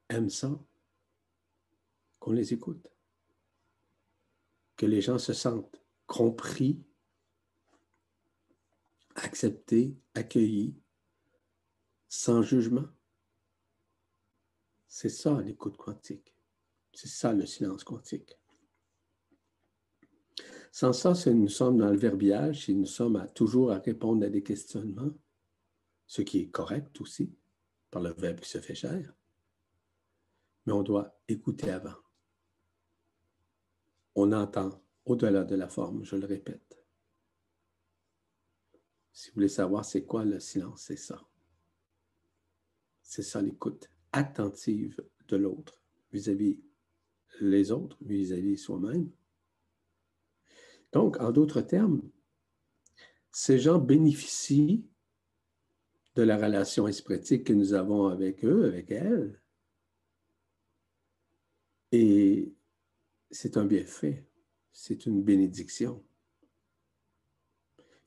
aiment 0.10 0.32
ça, 0.32 0.60
qu'on 2.20 2.32
les 2.32 2.51
écoute? 2.51 2.89
Que 4.76 4.88
les 4.88 5.01
gens 5.01 5.20
se 5.20 5.34
sentent 5.34 5.80
compris, 6.08 6.84
acceptés, 9.14 9.95
accueillis, 10.16 10.76
sans 12.10 12.41
jugement? 12.41 12.88
C'est 14.88 15.10
ça 15.10 15.39
l'écoute 15.41 15.78
quantique. 15.78 16.34
C'est 16.91 17.08
ça 17.08 17.34
le 17.34 17.45
silence 17.45 17.84
quantique. 17.84 18.36
Sans 20.76 20.91
ça, 20.91 21.13
nous 21.32 21.47
sommes 21.47 21.78
dans 21.78 21.89
le 21.89 21.95
verbiage, 21.95 22.65
si 22.65 22.76
nous 22.76 22.86
sommes 22.86 23.26
toujours 23.34 23.71
à 23.71 23.78
répondre 23.78 24.26
à 24.26 24.30
des 24.30 24.43
questionnements, 24.43 25.13
ce 26.05 26.21
qui 26.21 26.39
est 26.39 26.49
correct 26.49 26.99
aussi, 26.99 27.34
par 27.89 28.01
le 28.01 28.11
verbe 28.11 28.41
qui 28.41 28.49
se 28.49 28.59
fait 28.59 28.76
chair, 28.76 29.15
mais 30.65 30.73
on 30.73 30.84
doit 30.84 31.17
écouter 31.30 31.71
avant. 31.71 31.95
On 34.15 34.34
entend 34.34 34.84
au-delà 35.05 35.45
de 35.45 35.55
la 35.55 35.69
forme, 35.69 36.03
je 36.03 36.17
le 36.17 36.26
répète. 36.26 36.86
Si 39.13 39.30
vous 39.30 39.36
voulez 39.36 39.47
savoir 39.47 39.86
c'est 39.86 40.03
quoi 40.03 40.26
le 40.26 40.41
silence, 40.41 40.82
c'est 40.82 40.97
ça. 40.97 41.26
C'est 43.01 43.23
ça 43.23 43.41
l'écoute 43.41 43.89
attentive 44.11 45.01
de 45.30 45.38
l'autre 45.38 45.80
vis-à-vis 46.11 46.59
les 47.39 47.71
autres, 47.71 47.97
vis-à-vis 48.01 48.57
soi-même. 48.57 49.09
Donc, 50.96 51.20
en 51.20 51.34
d'autres 51.34 51.60
termes, 51.60 52.02
ces 53.30 53.60
gens 53.60 53.80
bénéficient 53.80 54.88
de 56.16 56.24
la 56.24 56.38
relation 56.38 56.88
espritique 56.88 57.43
que 57.43 57.52
nous 57.52 57.74
avons 57.74 58.08
avec 58.08 58.46
eux, 58.46 58.64
avec 58.64 58.91
elles. 58.91 59.41
Et 61.91 62.56
c'est 63.30 63.58
un 63.58 63.66
bienfait, 63.66 64.26
c'est 64.72 65.06
une 65.06 65.22
bénédiction 65.22 66.02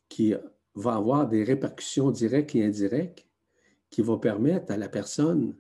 qui 0.09 0.33
va 0.75 0.95
avoir 0.95 1.29
des 1.29 1.45
répercussions 1.45 2.11
directes 2.11 2.55
et 2.55 2.65
indirectes 2.65 3.29
qui 3.91 4.01
vont 4.01 4.19
permettre 4.19 4.73
à 4.73 4.79
la 4.79 4.89
personne 4.89 5.55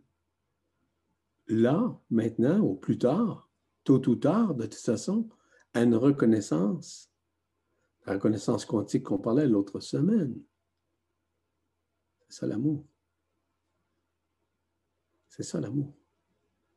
là, 1.46 1.94
maintenant 2.08 2.60
ou 2.60 2.74
plus 2.74 2.96
tard, 2.96 3.50
tôt 3.84 4.00
ou 4.08 4.16
tard, 4.16 4.54
de 4.54 4.64
toute 4.64 4.80
façon, 4.80 5.28
à 5.74 5.82
une 5.82 5.94
reconnaissance, 5.94 7.07
la 8.08 8.14
reconnaissance 8.14 8.64
quantique 8.64 9.04
qu'on 9.04 9.18
parlait 9.18 9.46
l'autre 9.46 9.80
semaine. 9.80 10.42
C'est 12.20 12.40
ça 12.40 12.46
l'amour. 12.46 12.86
C'est 15.28 15.42
ça 15.42 15.60
l'amour. 15.60 15.94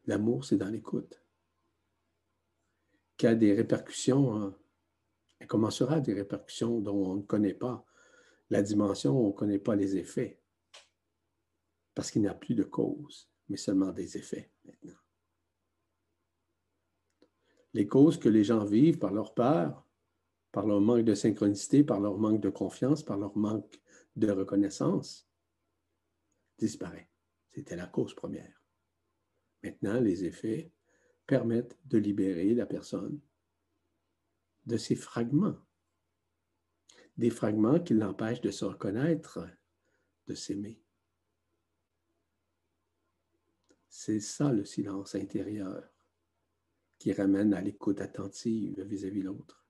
L'amour, 0.06 0.44
c'est 0.44 0.58
dans 0.58 0.68
l'écoute. 0.68 1.24
Qui 3.16 3.28
a 3.28 3.36
des 3.36 3.54
répercussions, 3.54 4.36
hein, 4.36 4.58
elle 5.40 5.48
commencera 5.48 6.02
des 6.02 6.14
répercussions 6.14 6.82
dont 6.82 7.12
on 7.12 7.16
ne 7.16 7.22
connaît 7.22 7.54
pas 7.54 7.86
la 8.50 8.62
dimension, 8.62 9.18
on 9.18 9.28
ne 9.28 9.34
connaît 9.34 9.60
pas 9.60 9.76
les 9.76 9.96
effets. 9.96 10.42
Parce 11.96 12.12
qu'il 12.12 12.24
n'y 12.24 12.28
a 12.28 12.34
plus 12.34 12.56
de 12.56 12.64
cause 12.64 13.32
mais 13.48 13.58
seulement 13.58 13.92
des 13.92 14.18
effets 14.18 14.50
maintenant. 14.64 15.00
Les 17.74 17.88
causes 17.88 18.18
que 18.18 18.30
les 18.30 18.44
gens 18.44 18.66
vivent 18.66 18.98
par 18.98 19.14
leur 19.14 19.34
peur, 19.34 19.86
par 20.52 20.68
leur 20.68 20.82
manque 20.82 21.06
de 21.06 21.16
synchronicité, 21.16 21.84
par 21.84 22.00
leur 22.00 22.18
manque 22.18 22.42
de 22.42 22.50
confiance, 22.50 23.04
par 23.04 23.18
leur 23.18 23.38
manque 23.38 23.82
de 24.16 24.32
reconnaissance, 24.32 25.28
disparaît. 26.58 27.10
C'était 27.52 27.76
la 27.76 27.88
cause 27.88 28.14
première. 28.14 28.62
Maintenant, 29.64 30.00
les 30.00 30.26
effets 30.26 30.72
permettent 31.26 31.78
de 31.86 31.98
libérer 31.98 32.54
la 32.54 32.66
personne 32.66 33.20
de 34.66 34.78
ces 34.78 34.96
fragments, 34.96 35.58
des 37.18 37.30
fragments 37.30 37.80
qui 37.80 37.94
l'empêchent 37.94 38.42
de 38.42 38.52
se 38.52 38.66
reconnaître, 38.66 39.48
de 40.28 40.34
s'aimer. 40.34 40.82
C'est 43.90 44.20
ça 44.20 44.52
le 44.52 44.66
silence 44.66 45.16
intérieur 45.16 45.84
qui 46.98 47.12
ramène 47.14 47.54
à 47.54 47.62
l'écoute 47.62 48.00
attentive 48.00 48.82
vis-à-vis 48.84 49.22
de 49.22 49.26
l'autre. 49.26 49.61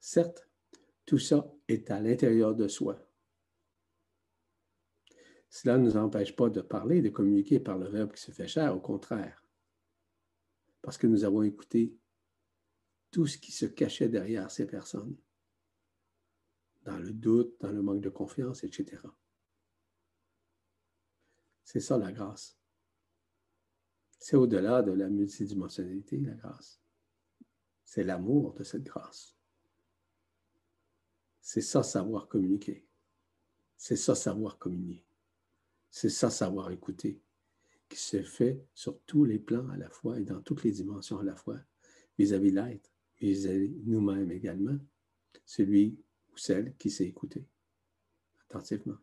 Certes, 0.00 0.48
tout 1.04 1.18
ça 1.18 1.52
est 1.68 1.90
à 1.90 2.00
l'intérieur 2.00 2.54
de 2.54 2.68
soi. 2.68 2.98
Cela 5.50 5.78
ne 5.78 5.84
nous 5.84 5.96
empêche 5.96 6.34
pas 6.34 6.48
de 6.48 6.60
parler, 6.60 7.02
de 7.02 7.08
communiquer 7.08 7.60
par 7.60 7.76
le 7.76 7.88
verbe 7.88 8.12
qui 8.12 8.22
se 8.22 8.30
fait 8.30 8.48
cher, 8.48 8.74
au 8.74 8.80
contraire, 8.80 9.44
parce 10.80 10.96
que 10.96 11.06
nous 11.06 11.24
avons 11.24 11.42
écouté 11.42 11.98
tout 13.10 13.26
ce 13.26 13.36
qui 13.36 13.50
se 13.50 13.66
cachait 13.66 14.08
derrière 14.08 14.50
ces 14.50 14.66
personnes, 14.66 15.16
dans 16.82 16.98
le 16.98 17.12
doute, 17.12 17.60
dans 17.60 17.72
le 17.72 17.82
manque 17.82 18.00
de 18.00 18.08
confiance, 18.08 18.64
etc. 18.64 19.02
C'est 21.64 21.80
ça 21.80 21.98
la 21.98 22.12
grâce. 22.12 22.58
C'est 24.18 24.36
au-delà 24.36 24.82
de 24.82 24.92
la 24.92 25.08
multidimensionnalité, 25.08 26.18
la 26.18 26.34
grâce. 26.34 26.80
C'est 27.84 28.04
l'amour 28.04 28.54
de 28.54 28.62
cette 28.62 28.84
grâce. 28.84 29.39
C'est 31.40 31.60
ça 31.60 31.82
savoir 31.82 32.28
communiquer. 32.28 32.84
C'est 33.76 33.96
ça 33.96 34.14
savoir 34.14 34.58
communier. 34.58 35.04
C'est 35.90 36.08
ça 36.08 36.30
savoir 36.30 36.70
écouter, 36.70 37.20
qui 37.88 37.98
se 37.98 38.22
fait 38.22 38.64
sur 38.74 39.00
tous 39.02 39.24
les 39.24 39.38
plans 39.38 39.68
à 39.70 39.76
la 39.76 39.90
fois 39.90 40.18
et 40.20 40.24
dans 40.24 40.40
toutes 40.40 40.62
les 40.62 40.72
dimensions 40.72 41.18
à 41.18 41.24
la 41.24 41.34
fois, 41.34 41.58
vis-à-vis 42.18 42.52
l'être, 42.52 42.90
vis-à-vis 43.20 43.74
nous-mêmes 43.86 44.30
également, 44.30 44.78
celui 45.44 45.98
ou 46.32 46.36
celle 46.36 46.76
qui 46.76 46.90
sait 46.90 47.06
écouter 47.06 47.44
attentivement 48.48 48.98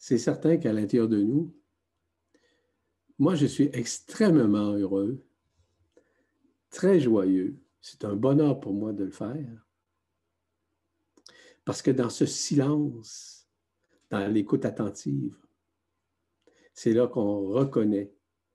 c'est 0.00 0.16
certain 0.16 0.56
qu'à 0.56 0.72
l'intérieur 0.72 1.08
de 1.08 1.22
nous, 1.22 1.54
moi, 3.18 3.34
je 3.34 3.44
suis 3.44 3.68
extrêmement 3.74 4.72
heureux, 4.72 5.22
très 6.70 6.98
joyeux. 6.98 7.54
C'est 7.80 8.04
un 8.04 8.14
bonheur 8.14 8.60
pour 8.60 8.74
moi 8.74 8.92
de 8.92 9.04
le 9.04 9.10
faire. 9.10 9.66
Parce 11.64 11.82
que 11.82 11.90
dans 11.90 12.10
ce 12.10 12.26
silence, 12.26 13.48
dans 14.10 14.26
l'écoute 14.30 14.64
attentive, 14.64 15.36
c'est 16.74 16.92
là 16.92 17.06
qu'on 17.06 17.48
reconnaît 17.48 18.12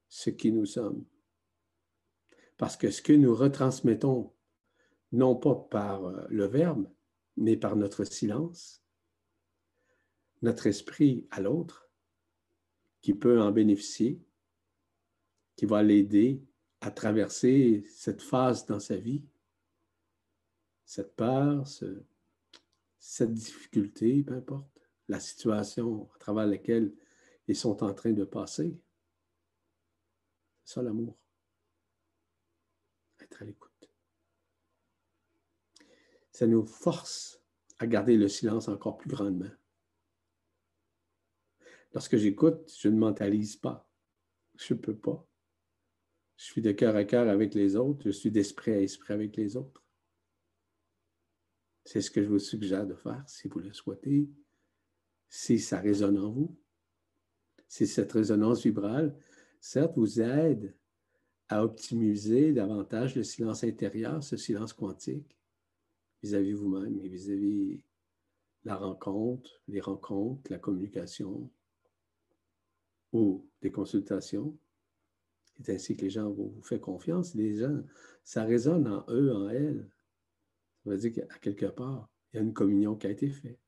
ce 0.10 0.30
qui 0.30 0.52
nous 0.52 0.66
sommes. 0.66 1.06
Parce 2.58 2.78
que 2.78 2.90
ce 2.90 3.02
que 3.02 3.14
nous 3.14 3.36
retransmettons, 3.36 4.34
non 5.12 5.36
pas 5.36 5.56
par 5.56 6.06
euh, 6.06 6.26
le 6.30 6.46
verbe, 6.46 6.90
mais 7.38 7.58
par 7.58 7.76
notre 7.76 8.04
silence, 8.04 8.84
notre 10.42 10.68
esprit 10.68 11.28
à 11.32 11.42
l'autre, 11.42 11.90
qui 13.02 13.14
peut 13.14 13.42
en 13.42 13.52
bénéficier, 13.52 14.20
qui 15.56 15.66
va 15.66 15.84
l'aider 15.84 16.42
à 16.86 16.92
traverser 16.92 17.84
cette 17.90 18.22
phase 18.22 18.68
dans 18.68 18.80
sa 18.80 18.96
vie, 18.96 19.24
cette 20.86 21.16
peur, 21.16 21.66
cette 23.00 23.34
difficulté, 23.34 24.22
peu 24.22 24.36
importe, 24.36 24.88
la 25.08 25.20
situation 25.20 26.08
à 26.14 26.20
travers 26.20 26.46
laquelle 26.46 26.94
ils 27.48 27.56
sont 27.56 27.84
en 27.84 27.92
train 27.96 28.12
de 28.12 28.24
passer. 28.24 28.80
C'est 30.64 30.76
ça 30.76 30.84
l'amour. 30.84 31.18
Être 33.20 33.42
à 33.42 33.46
l'écoute. 33.46 33.90
Ça 36.32 36.46
nous 36.46 36.68
force 36.68 37.42
à 37.80 37.88
garder 37.88 38.16
le 38.16 38.28
silence 38.28 38.68
encore 38.68 38.98
plus 38.98 39.10
grandement. 39.10 39.52
Lorsque 41.94 42.18
j'écoute, 42.18 42.72
je 42.78 42.90
ne 42.90 42.98
mentalise 43.00 43.56
pas. 43.56 43.90
Je 44.56 44.76
ne 44.76 44.80
peux 44.80 44.96
pas. 44.96 45.28
Je 46.38 46.46
suis 46.46 46.62
de 46.62 46.72
cœur 46.72 46.96
à 46.96 47.04
cœur 47.06 47.30
avec 47.30 47.54
les 47.54 47.76
autres, 47.76 48.04
je 48.06 48.10
suis 48.12 48.32
d'esprit 48.32 48.72
à 48.72 48.82
esprit 48.82 49.14
avec 49.14 49.36
les 49.38 49.56
autres. 49.56 49.84
C'est 51.86 52.02
ce 52.02 52.12
que 52.12 52.24
je 52.24 52.28
vous 52.28 52.40
suggère 52.40 52.86
de 52.86 52.96
faire 52.96 53.24
si 53.28 53.48
vous 53.48 53.60
le 53.60 53.72
souhaitez, 53.72 54.28
si 55.30 55.60
ça 55.60 55.80
résonne 55.80 56.18
en 56.18 56.32
vous. 56.32 56.56
Si 57.68 57.88
cette 57.88 58.12
résonance 58.12 58.64
vibrale, 58.64 59.16
certes, 59.60 59.96
vous 59.96 60.20
aide 60.20 60.76
à 61.48 61.64
optimiser 61.64 62.54
davantage 62.54 63.16
le 63.16 63.24
silence 63.24 63.64
intérieur, 63.64 64.24
ce 64.24 64.38
silence 64.38 64.74
quantique, 64.74 65.38
vis-à-vis 66.24 66.54
vous-même 66.54 67.00
et 67.04 67.08
vis-à-vis 67.08 67.80
la 68.64 68.76
rencontre, 68.76 69.62
les 69.68 69.80
rencontres, 69.80 70.52
la 70.52 70.58
communication 70.58 71.50
ou 73.14 73.46
des 73.62 73.72
consultations. 73.72 74.58
C'est 75.64 75.76
ainsi 75.76 75.96
que 75.96 76.02
les 76.02 76.10
gens 76.10 76.30
vous, 76.30 76.54
font 76.62 76.80
confiance. 76.80 77.34
Les 77.36 77.58
gens, 77.58 77.82
ça 78.24 78.44
résonne 78.44 78.88
en 78.88 79.06
eux, 79.10 79.34
en 79.34 79.50
elles. 79.50 79.90
Ça 80.84 80.90
veut 80.90 80.98
dire 80.98 81.14
qu'à 81.14 81.40
quelque 81.40 81.68
part, 81.68 82.10
il 82.32 82.38
y 82.38 82.40
a 82.40 82.44
une 82.44 82.54
communion 82.54 82.96
qui 82.96 83.08
a 83.08 83.12
été 83.12 83.30
faite. 83.30 83.60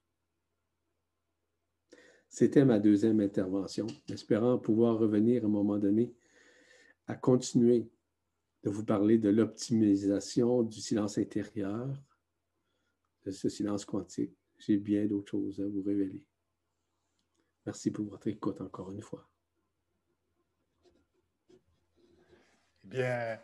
C'était 2.29 2.65
ma 2.65 2.79
deuxième 2.79 3.21
intervention, 3.21 3.87
espérant 4.09 4.57
pouvoir 4.57 4.99
revenir 4.99 5.43
à 5.43 5.47
un 5.47 5.49
moment 5.49 5.77
donné 5.77 6.13
à 7.07 7.15
continuer 7.15 7.89
de 8.63 8.69
vous 8.69 8.83
parler 8.83 9.17
de 9.17 9.29
l'optimisation 9.29 10.61
du 10.63 10.81
silence 10.81 11.17
intérieur, 11.17 11.87
de 13.25 13.31
ce 13.31 13.47
silence 13.47 13.85
quantique. 13.85 14.35
J'ai 14.57 14.77
bien 14.77 15.05
d'autres 15.05 15.31
choses 15.31 15.61
à 15.61 15.67
vous 15.67 15.83
révéler. 15.83 16.25
Merci 17.65 17.91
pour 17.91 18.05
votre 18.05 18.27
écoute 18.27 18.59
encore 18.61 18.91
une 18.91 19.01
fois. 19.01 19.27
Bien, 22.87 23.39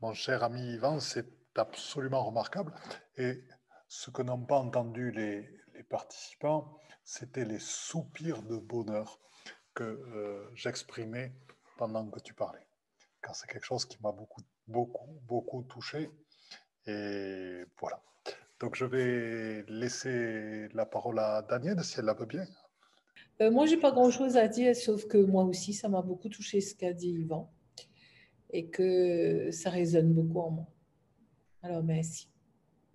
mon 0.00 0.12
cher 0.12 0.42
ami 0.42 0.74
Yvan, 0.74 1.00
c'est 1.00 1.26
absolument 1.56 2.24
remarquable. 2.24 2.72
Et 3.16 3.44
ce 3.88 4.10
que 4.10 4.22
n'ont 4.22 4.44
pas 4.44 4.58
entendu 4.58 5.10
les, 5.10 5.48
participants, 5.88 6.76
c'était 7.04 7.44
les 7.44 7.60
soupirs 7.60 8.42
de 8.42 8.56
bonheur 8.56 9.20
que 9.74 9.84
euh, 9.84 10.50
j'exprimais 10.54 11.32
pendant 11.78 12.04
que 12.10 12.18
tu 12.18 12.34
parlais. 12.34 12.66
Car 13.22 13.36
c'est 13.36 13.46
quelque 13.46 13.64
chose 13.64 13.84
qui 13.84 13.96
m'a 14.02 14.10
beaucoup, 14.10 14.42
beaucoup, 14.66 15.20
beaucoup 15.22 15.62
touché. 15.62 16.10
Et 16.86 17.62
voilà. 17.78 18.02
Donc 18.58 18.74
je 18.74 18.84
vais 18.84 19.64
laisser 19.68 20.68
la 20.74 20.84
parole 20.84 21.20
à 21.20 21.42
Daniel, 21.42 21.82
si 21.84 22.00
elle 22.00 22.06
la 22.06 22.14
veut 22.14 22.26
bien. 22.26 22.44
Euh, 23.40 23.52
moi, 23.52 23.66
j'ai 23.66 23.76
pas 23.76 23.92
grand-chose 23.92 24.36
à 24.36 24.48
dire, 24.48 24.74
sauf 24.74 25.06
que 25.06 25.18
moi 25.18 25.44
aussi, 25.44 25.72
ça 25.72 25.88
m'a 25.88 26.02
beaucoup 26.02 26.28
touché 26.28 26.60
ce 26.60 26.74
qu'a 26.74 26.92
dit 26.92 27.10
Yvan 27.10 27.52
et 28.50 28.68
que 28.68 29.50
ça 29.50 29.70
résonne 29.70 30.12
beaucoup 30.12 30.40
en 30.40 30.50
moi. 30.50 30.66
Alors, 31.62 31.82
merci. 31.82 32.28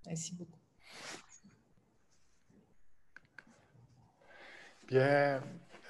Merci 0.06 0.36
beaucoup. 0.36 0.60
Bien, 4.88 5.41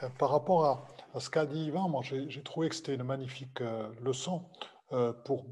euh, 0.03 0.09
par 0.17 0.29
rapport 0.29 0.87
à, 1.13 1.19
ce 1.19 1.29
qu'a 1.29 1.45
dit 1.45 1.65
Yvan, 1.65 1.89
moi 1.89 2.01
j'ai 2.03 2.43
trouvé 2.43 2.69
que 2.69 2.75
c'était 2.75 2.95
une 2.95 3.03
magnifique 3.03 3.61
euh, 3.61 3.91
leçon 4.01 4.49
euh, 4.91 5.13
pour 5.13 5.45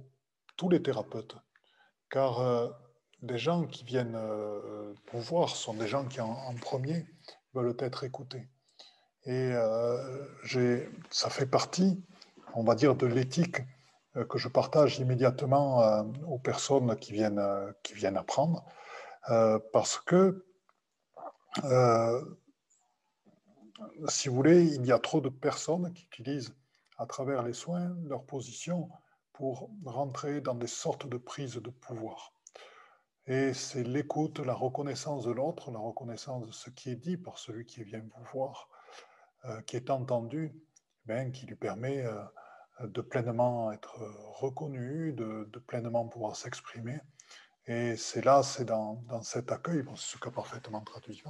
tous 0.57 0.69
les 0.69 0.81
thérapeutes. 0.81 1.35
Car 2.09 2.69
des 3.21 3.37
gens 3.37 3.65
qui 3.65 3.85
viennent 3.85 4.19
pour 5.05 5.21
voir 5.21 5.55
sont 5.55 5.73
des 5.73 5.87
gens 5.87 6.05
qui, 6.05 6.19
en, 6.19 6.53
premier, 6.55 7.05
veulent 7.53 7.73
être 7.79 8.03
écoutés. 8.03 8.49
Et 9.23 9.53
ça 11.09 11.29
fait 11.29 11.45
partie, 11.45 12.03
on 12.53 12.63
va 12.65 12.75
dire, 12.75 12.95
de 12.95 13.05
l'éthique 13.05 13.61
que 14.29 14.37
je 14.37 14.47
partage 14.49 14.99
immédiatement 14.99 16.03
aux 16.27 16.39
personnes 16.39 16.95
qui 16.97 17.13
viennent, 17.13 17.41
qui 17.83 17.93
viennent 17.93 18.17
apprendre. 18.17 18.65
parce 19.71 19.97
que 19.99 20.45
si 24.07 24.29
vous 24.29 24.35
voulez, 24.35 24.65
il 24.75 24.85
y 24.85 24.91
a 24.91 24.99
trop 24.99 25.21
de 25.21 25.29
personnes 25.29 25.93
qui 25.93 26.05
utilisent 26.05 26.53
à 26.97 27.05
travers 27.05 27.43
les 27.43 27.53
soins 27.53 27.95
leur 28.05 28.23
position 28.23 28.89
pour 29.33 29.69
rentrer 29.85 30.41
dans 30.41 30.55
des 30.55 30.67
sortes 30.67 31.07
de 31.07 31.17
prises 31.17 31.55
de 31.55 31.69
pouvoir. 31.69 32.33
Et 33.27 33.53
c'est 33.53 33.83
l'écoute, 33.83 34.39
la 34.39 34.53
reconnaissance 34.53 35.25
de 35.25 35.31
l'autre, 35.31 35.71
la 35.71 35.79
reconnaissance 35.79 36.45
de 36.45 36.51
ce 36.51 36.69
qui 36.69 36.89
est 36.89 36.95
dit 36.95 37.17
par 37.17 37.37
celui 37.37 37.65
qui 37.65 37.83
vient 37.83 38.01
vous 38.01 38.23
voir, 38.33 38.69
euh, 39.45 39.61
qui 39.61 39.77
est 39.77 39.89
entendu, 39.89 40.53
ben, 41.05 41.31
qui 41.31 41.45
lui 41.45 41.55
permet 41.55 42.05
euh, 42.05 42.23
de 42.87 43.01
pleinement 43.01 43.71
être 43.71 43.99
reconnu, 44.39 45.13
de, 45.13 45.59
pleinement 45.67 46.07
pouvoir 46.07 46.35
s'exprimer. 46.35 46.99
Et 47.67 47.95
c'est 47.95 48.23
là, 48.23 48.43
c'est 48.43 48.65
dans, 48.65 49.03
cet 49.23 49.51
accueil, 49.51 49.83
c'est 49.95 50.13
ce 50.13 50.17
qu'a 50.17 50.31
parfaitement 50.31 50.81
traduit, 50.81 51.23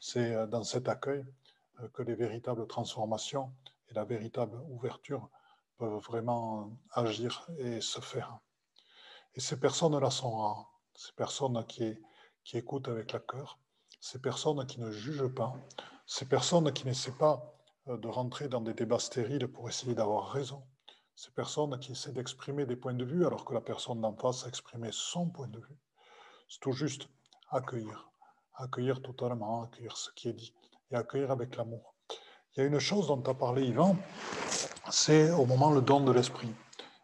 c'est 0.00 0.34
euh, 0.34 0.46
dans 0.46 0.64
cet 0.64 0.88
accueil 0.88 1.24
euh, 1.80 1.88
que 1.88 2.02
les 2.02 2.14
véritables 2.14 2.66
transformations 2.66 3.52
et 3.88 3.94
la 3.94 4.04
véritable 4.04 4.58
ouverture 4.68 5.30
peuvent 5.78 6.02
vraiment 6.02 6.76
agir 6.90 7.48
et 7.58 7.80
se 7.80 8.00
faire. 8.00 8.38
Et 9.34 9.40
ces 9.40 9.58
personnes-là 9.58 10.10
sont 10.10 10.36
rares. 10.36 10.72
Ces 10.94 11.12
personnes 11.12 11.64
qui, 11.66 11.98
qui 12.44 12.58
écoutent 12.58 12.88
avec 12.88 13.12
la 13.12 13.18
cœur, 13.18 13.58
ces 14.00 14.20
personnes 14.20 14.64
qui 14.66 14.80
ne 14.80 14.90
jugent 14.90 15.34
pas, 15.34 15.54
ces 16.06 16.26
personnes 16.26 16.72
qui 16.72 16.86
n'essaient 16.86 17.12
pas 17.12 17.42
euh, 17.42 17.63
de 17.86 18.08
rentrer 18.08 18.48
dans 18.48 18.60
des 18.60 18.74
débats 18.74 18.98
stériles 18.98 19.48
pour 19.48 19.68
essayer 19.68 19.94
d'avoir 19.94 20.30
raison, 20.30 20.62
ces 21.14 21.30
personnes 21.30 21.78
qui 21.78 21.92
essaient 21.92 22.12
d'exprimer 22.12 22.66
des 22.66 22.76
points 22.76 22.94
de 22.94 23.04
vue 23.04 23.26
alors 23.26 23.44
que 23.44 23.54
la 23.54 23.60
personne 23.60 24.00
d'en 24.00 24.16
face 24.16 24.44
a 24.44 24.48
exprimé 24.48 24.88
son 24.90 25.28
point 25.28 25.48
de 25.48 25.58
vue. 25.58 25.78
C'est 26.48 26.60
tout 26.60 26.72
juste 26.72 27.08
accueillir, 27.50 28.10
accueillir 28.54 29.00
totalement, 29.00 29.62
accueillir 29.62 29.96
ce 29.96 30.10
qui 30.12 30.28
est 30.28 30.32
dit, 30.32 30.54
et 30.90 30.96
accueillir 30.96 31.30
avec 31.30 31.56
l'amour. 31.56 31.94
Il 32.56 32.60
y 32.60 32.62
a 32.62 32.66
une 32.66 32.78
chose 32.78 33.08
dont 33.08 33.22
as 33.22 33.34
parlé, 33.34 33.66
Yvan, 33.66 33.96
c'est 34.90 35.30
au 35.30 35.46
moment 35.46 35.70
le 35.70 35.80
don 35.80 36.00
de 36.00 36.12
l'esprit. 36.12 36.52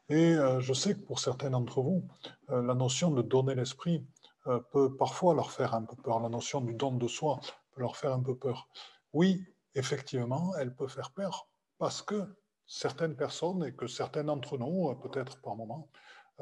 Et 0.09 0.35
euh, 0.35 0.61
je 0.61 0.72
sais 0.72 0.95
que 0.95 1.01
pour 1.01 1.20
certains 1.20 1.51
d'entre 1.51 1.83
vous, 1.83 2.03
euh, 2.51 2.62
la 2.62 2.74
notion 2.74 3.11
de 3.11 3.22
donner 3.22 3.55
l'esprit 3.55 4.05
euh, 4.47 4.59
peut 4.72 4.97
parfois 4.97 5.35
leur 5.35 5.53
faire 5.53 5.74
un 5.74 5.85
peu 5.85 5.97
peur. 5.97 6.20
La 6.20 6.28
notion 6.28 6.61
du 6.61 6.74
don 6.74 6.93
de 6.93 7.07
soi 7.07 7.41
peut 7.72 7.81
leur 7.81 7.97
faire 7.97 8.12
un 8.12 8.22
peu 8.22 8.37
peur. 8.37 8.68
Oui, 9.12 9.45
effectivement, 9.74 10.54
elle 10.58 10.74
peut 10.74 10.88
faire 10.88 11.12
peur 11.12 11.48
parce 11.78 12.02
que 12.02 12.36
certaines 12.66 13.16
personnes 13.16 13.64
et 13.64 13.74
que 13.74 13.86
certains 13.86 14.24
d'entre 14.24 14.58
nous, 14.58 14.94
peut-être 14.96 15.40
par 15.40 15.56
moment, 15.56 15.88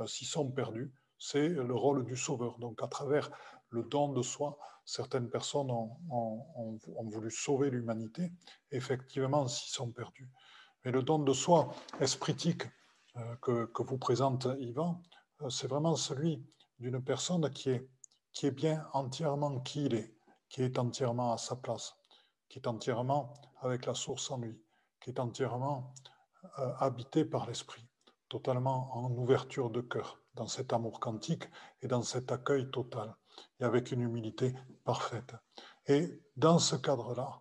s'y 0.06 0.24
sont 0.24 0.50
perdus. 0.50 0.92
C'est 1.18 1.48
le 1.48 1.74
rôle 1.74 2.04
du 2.04 2.16
sauveur. 2.16 2.58
Donc, 2.58 2.82
à 2.82 2.86
travers 2.86 3.30
le 3.70 3.82
don 3.82 4.12
de 4.12 4.22
soi, 4.22 4.58
certaines 4.88 5.28
personnes 5.28 5.70
ont, 5.70 6.78
voulu 7.10 7.30
sauver 7.30 7.70
l'humanité, 7.70 8.32
effectivement, 8.70 9.46
s'y 9.46 9.70
sont 9.70 9.90
perdus. 9.92 10.30
Mais 10.84 10.90
le 10.90 11.02
don 11.02 11.18
de 11.18 11.32
soi 11.34 11.74
espritique 12.00 12.62
euh, 13.16 13.36
que, 13.42 13.82
vous 13.82 13.98
présente 13.98 14.48
Yvan, 14.58 15.02
euh, 15.42 15.50
c'est 15.50 15.66
vraiment 15.66 15.96
celui 15.96 16.42
d'une 16.78 17.02
personne 17.02 17.50
qui 17.50 17.70
est, 17.70 17.88
qui 18.32 18.46
est 18.46 18.50
bien 18.50 18.86
entièrement 18.94 19.60
qui 19.60 19.86
il 19.86 19.94
est, 19.94 20.14
qui 20.48 20.62
est 20.62 20.78
entièrement 20.78 21.32
à 21.32 21.38
sa 21.38 21.56
place, 21.56 21.94
qui 22.48 22.58
est 22.58 22.66
entièrement 22.66 23.34
avec 23.60 23.86
la 23.86 23.94
source 23.94 24.30
en 24.30 24.38
lui, 24.38 24.60
qui 25.00 25.10
est 25.10 25.20
entièrement 25.20 25.92
euh, 26.58 26.72
habité 26.78 27.24
par 27.24 27.46
l'esprit, 27.46 27.86
totalement 28.28 28.96
en 28.96 29.10
ouverture 29.12 29.70
de 29.70 29.80
cœur, 29.80 30.20
dans 30.34 30.46
cet 30.46 30.72
amour 30.72 31.00
quantique 31.00 31.48
et 31.82 31.88
dans 31.88 32.02
cet 32.02 32.30
accueil 32.32 32.70
total 32.70 33.14
et 33.60 33.64
avec 33.64 33.92
une 33.92 34.02
humilité 34.02 34.54
parfaite. 34.84 35.34
Et 35.86 36.22
dans 36.36 36.58
ce 36.58 36.76
cadre-là, 36.76 37.40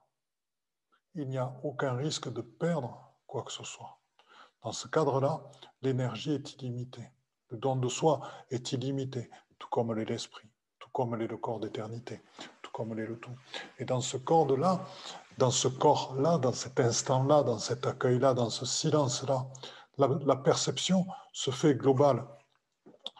il 1.16 1.28
n'y 1.30 1.38
a 1.38 1.53
aucun 1.64 1.93
risque 1.93 2.32
de 2.32 2.41
perdre 2.41 3.12
quoi 3.26 3.43
que 3.43 3.51
ce 3.51 3.64
soit. 3.64 3.99
Dans 4.64 4.72
ce 4.72 4.88
cadre-là, 4.88 5.43
l'énergie 5.82 6.34
est 6.34 6.53
illimitée. 6.53 7.12
Le 7.49 7.58
don 7.58 7.76
de 7.76 7.88
soi 7.88 8.22
est 8.49 8.72
illimité, 8.72 9.30
tout 9.58 9.70
comme 9.70 9.93
l'est 9.93 10.05
l'esprit, 10.05 10.49
tout 10.80 10.89
comme 10.89 11.16
l'est 11.16 11.28
le 11.28 11.38
corps 11.38 11.60
d'éternité, 11.60 12.22
comme 12.78 12.93
l'est 12.93 13.07
le 13.07 13.17
tout. 13.17 13.36
Et 13.80 13.86
dans 13.86 14.01
ce 14.01 14.17
corps-là, 14.17 14.86
dans 15.39 15.49
ce 15.49 15.67
corps-là, 15.67 16.38
dans 16.38 16.53
cet 16.53 16.80
instant-là, 16.80 17.41
dans 17.41 17.57
cet 17.57 17.88
accueil-là, 17.88 18.36
dans 18.36 18.51
ce 18.51 18.67
silence-là, 18.67 19.47
la, 19.97 20.36
perception 20.36 21.07
se 21.34 21.49
fait 21.49 21.73
globale. 21.73 22.23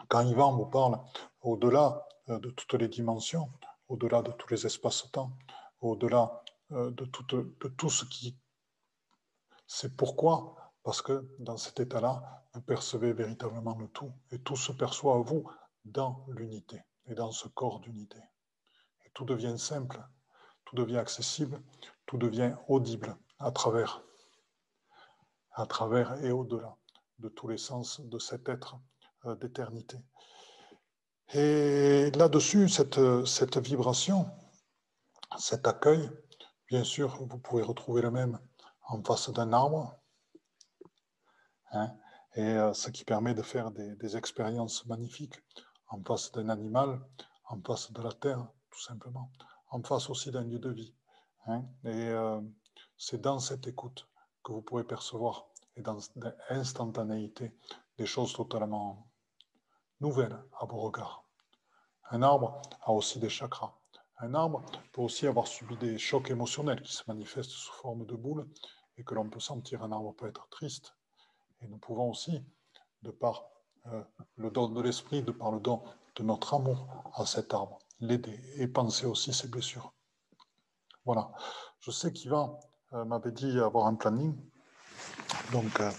Quand 0.08 0.20
Yvan 0.20 0.56
vous 0.56 0.66
parle 0.66 1.00
au-delà 1.40 2.06
euh, 2.28 2.38
de 2.38 2.50
toutes 2.50 2.74
les 2.74 2.86
dimensions, 2.86 3.50
au-delà 3.88 4.22
de 4.22 4.30
tous 4.30 4.48
les 4.54 4.64
espaces-temps, 4.64 5.32
au-delà 5.80 6.40
de, 6.70 7.04
tout, 7.06 7.24
de 7.32 7.68
tout 7.76 7.90
ce 7.90 8.04
qui... 8.04 8.36
C'est 9.66 9.96
pourquoi? 9.96 10.54
Parce 10.84 11.02
que 11.02 11.34
dans 11.40 11.56
cet 11.56 11.80
état-là, 11.80 12.44
vous 12.54 12.60
percevez 12.60 13.12
véritablement 13.12 13.76
le 13.76 13.88
tout, 13.88 14.12
et 14.30 14.38
tout 14.38 14.56
se 14.56 14.70
perçoit 14.70 15.16
à 15.16 15.18
vous 15.18 15.50
dans 15.84 16.24
l'unité, 16.28 16.84
et 17.06 17.14
dans 17.14 17.32
ce 17.32 17.48
corps 17.48 17.80
d'unité. 17.80 18.18
Tout 19.18 19.24
devient 19.24 19.58
simple, 19.58 20.00
tout 20.64 20.76
devient 20.76 20.98
accessible, 20.98 21.60
tout 22.06 22.18
devient 22.18 22.54
audible 22.68 23.16
à 23.40 23.50
travers, 23.50 24.04
à 25.54 25.66
travers 25.66 26.24
et 26.24 26.30
au-delà 26.30 26.76
de 27.18 27.28
tous 27.28 27.48
les 27.48 27.58
sens 27.58 28.00
de 28.00 28.20
cet 28.20 28.48
être 28.48 28.76
euh, 29.24 29.34
d'éternité. 29.34 29.98
Et 31.34 32.12
là-dessus, 32.12 32.68
cette, 32.68 33.56
vibration, 33.56 34.30
cet 35.36 35.66
accueil, 35.66 36.08
bien 36.68 36.84
sûr, 36.84 37.16
vous 37.20 37.38
pouvez 37.38 37.64
retrouver 37.64 38.02
le 38.02 38.12
même 38.12 38.38
en 38.86 39.02
face 39.02 39.30
d'un 39.30 39.52
arbre, 39.52 39.98
hein, 41.72 41.90
et 42.36 42.44
euh, 42.44 42.72
ce 42.72 42.88
qui 42.90 43.02
permet 43.02 43.34
de 43.34 43.42
faire 43.42 43.72
des 43.72 44.16
expériences 44.16 44.86
magnifiques 44.86 45.42
en 45.88 46.00
face 46.04 46.30
d'un 46.30 46.50
animal, 46.50 47.00
en 47.46 47.60
face 47.60 47.90
de 47.90 48.00
la 48.00 48.12
terre, 48.12 48.46
tout 48.70 48.80
simplement, 48.80 49.30
en 49.70 49.82
face 49.82 50.10
aussi 50.10 50.30
d'un 50.30 50.44
lieu 50.44 50.58
de 50.58 50.70
vie. 50.70 50.94
Hein, 51.46 51.64
et 51.84 52.08
euh, 52.08 52.40
c'est 52.96 53.20
dans 53.20 53.38
cette 53.38 53.66
écoute 53.66 54.08
que 54.42 54.52
vous 54.52 54.62
pourrez 54.62 54.84
percevoir, 54.84 55.48
et 55.76 55.82
dans 55.82 55.98
l'instantanéité, 56.50 57.52
des 57.96 58.06
choses 58.06 58.32
totalement 58.32 59.08
nouvelles 60.00 60.38
à 60.58 60.66
vos 60.66 60.78
regards. 60.78 61.24
Un 62.10 62.22
arbre 62.22 62.60
a 62.82 62.92
aussi 62.92 63.18
des 63.18 63.28
chakras. 63.28 63.74
Un 64.18 64.34
arbre 64.34 64.62
peut 64.92 65.02
aussi 65.02 65.26
avoir 65.26 65.46
subi 65.46 65.76
des 65.76 65.98
chocs 65.98 66.30
émotionnels 66.30 66.82
qui 66.82 66.92
se 66.92 67.02
manifestent 67.06 67.50
sous 67.50 67.72
forme 67.72 68.06
de 68.06 68.14
boules 68.14 68.48
et 68.96 69.04
que 69.04 69.14
l'on 69.14 69.28
peut 69.28 69.40
sentir. 69.40 69.82
Un 69.82 69.92
arbre 69.92 70.14
peut 70.14 70.26
être 70.26 70.48
triste. 70.48 70.94
Et 71.60 71.68
nous 71.68 71.78
pouvons 71.78 72.10
aussi, 72.10 72.42
de 73.02 73.10
par 73.10 73.44
euh, 73.86 74.02
le 74.36 74.50
don 74.50 74.68
de 74.68 74.80
l'esprit, 74.80 75.22
de 75.22 75.32
par 75.32 75.52
le 75.52 75.60
don 75.60 75.82
de 76.16 76.22
notre 76.22 76.54
amour 76.54 76.88
à 77.14 77.26
cet 77.26 77.54
arbre, 77.54 77.78
l'aider 78.00 78.38
et 78.56 78.68
penser 78.68 79.06
aussi 79.06 79.32
ses 79.32 79.48
blessures. 79.48 79.92
Voilà. 81.04 81.30
Je 81.80 81.90
sais 81.90 82.12
qu'Yvan 82.12 82.58
euh, 82.92 83.04
m'avait 83.04 83.32
dit 83.32 83.58
avoir 83.58 83.86
un 83.86 83.94
planning, 83.94 84.36
donc 85.52 85.80
euh, 85.80 85.90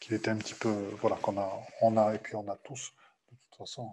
qu'il 0.00 0.14
était 0.14 0.30
un 0.30 0.36
petit 0.36 0.54
peu, 0.54 0.72
voilà, 1.00 1.16
qu'on 1.16 1.38
a, 1.38 1.50
on 1.80 1.96
a, 1.96 2.14
et 2.14 2.18
puis 2.18 2.36
on 2.36 2.48
a 2.48 2.56
tous, 2.56 2.92
de 3.30 3.36
toute 3.36 3.58
façon, 3.58 3.90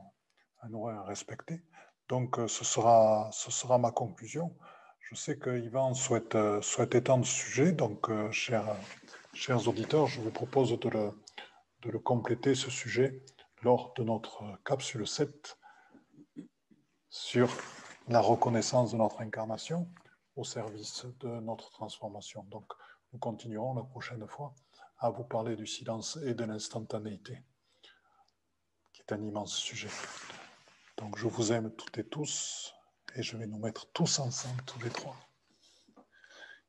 un 0.62 0.74
horaire 0.74 1.06
respecté. 1.06 1.64
Donc 2.10 2.38
euh, 2.40 2.48
ce, 2.48 2.64
sera, 2.64 3.30
ce 3.32 3.52
sera 3.52 3.78
ma 3.78 3.92
conclusion. 3.92 4.56
Je 5.00 5.16
sais 5.16 5.38
que 5.38 5.50
Yvan 5.50 5.94
souhaite, 5.94 6.38
souhaite 6.62 6.96
étendre 6.96 7.26
ce 7.26 7.34
sujet, 7.34 7.72
donc 7.74 8.10
chers, 8.32 8.76
chers 9.34 9.68
auditeurs, 9.68 10.08
je 10.08 10.22
vous 10.22 10.32
propose 10.32 10.80
de 10.80 10.90
le, 10.90 11.12
de 11.82 11.90
le 11.90 12.00
compléter, 12.00 12.56
ce 12.56 12.70
sujet, 12.70 13.22
lors 13.62 13.94
de 13.96 14.04
notre 14.04 14.44
capsule 14.64 15.06
7 15.06 15.58
sur 17.12 17.50
la 18.08 18.22
reconnaissance 18.22 18.94
de 18.94 18.98
notre 18.98 19.20
incarnation 19.22 19.88
au 20.38 20.46
service 20.46 21.06
de 21.20 21.28
notre 21.42 21.70
transformation. 21.70 22.44
Donc, 22.44 22.72
nous 23.12 23.20
continuerons 23.20 23.74
la 23.74 23.84
prochaine 23.84 24.26
fois 24.28 24.56
à 24.98 25.10
vous 25.10 25.26
parler 25.26 25.58
du 25.58 25.68
silence 25.68 26.18
et 26.26 26.34
de 26.34 26.46
l'instantanéité, 26.46 27.44
qui 28.94 29.02
est 29.02 29.14
un 29.14 29.22
immense 29.22 29.54
sujet. 29.54 29.90
Donc, 30.98 31.18
je 31.18 31.28
vous 31.28 31.52
aime 31.52 31.70
toutes 31.76 31.98
et 31.98 32.06
tous, 32.06 32.74
et 33.16 33.22
je 33.22 33.36
vais 33.36 33.46
nous 33.46 33.60
mettre 33.60 33.92
tous 33.92 34.20
ensemble, 34.20 34.64
tous 34.64 34.80
les 34.80 34.90
trois. 34.90 35.18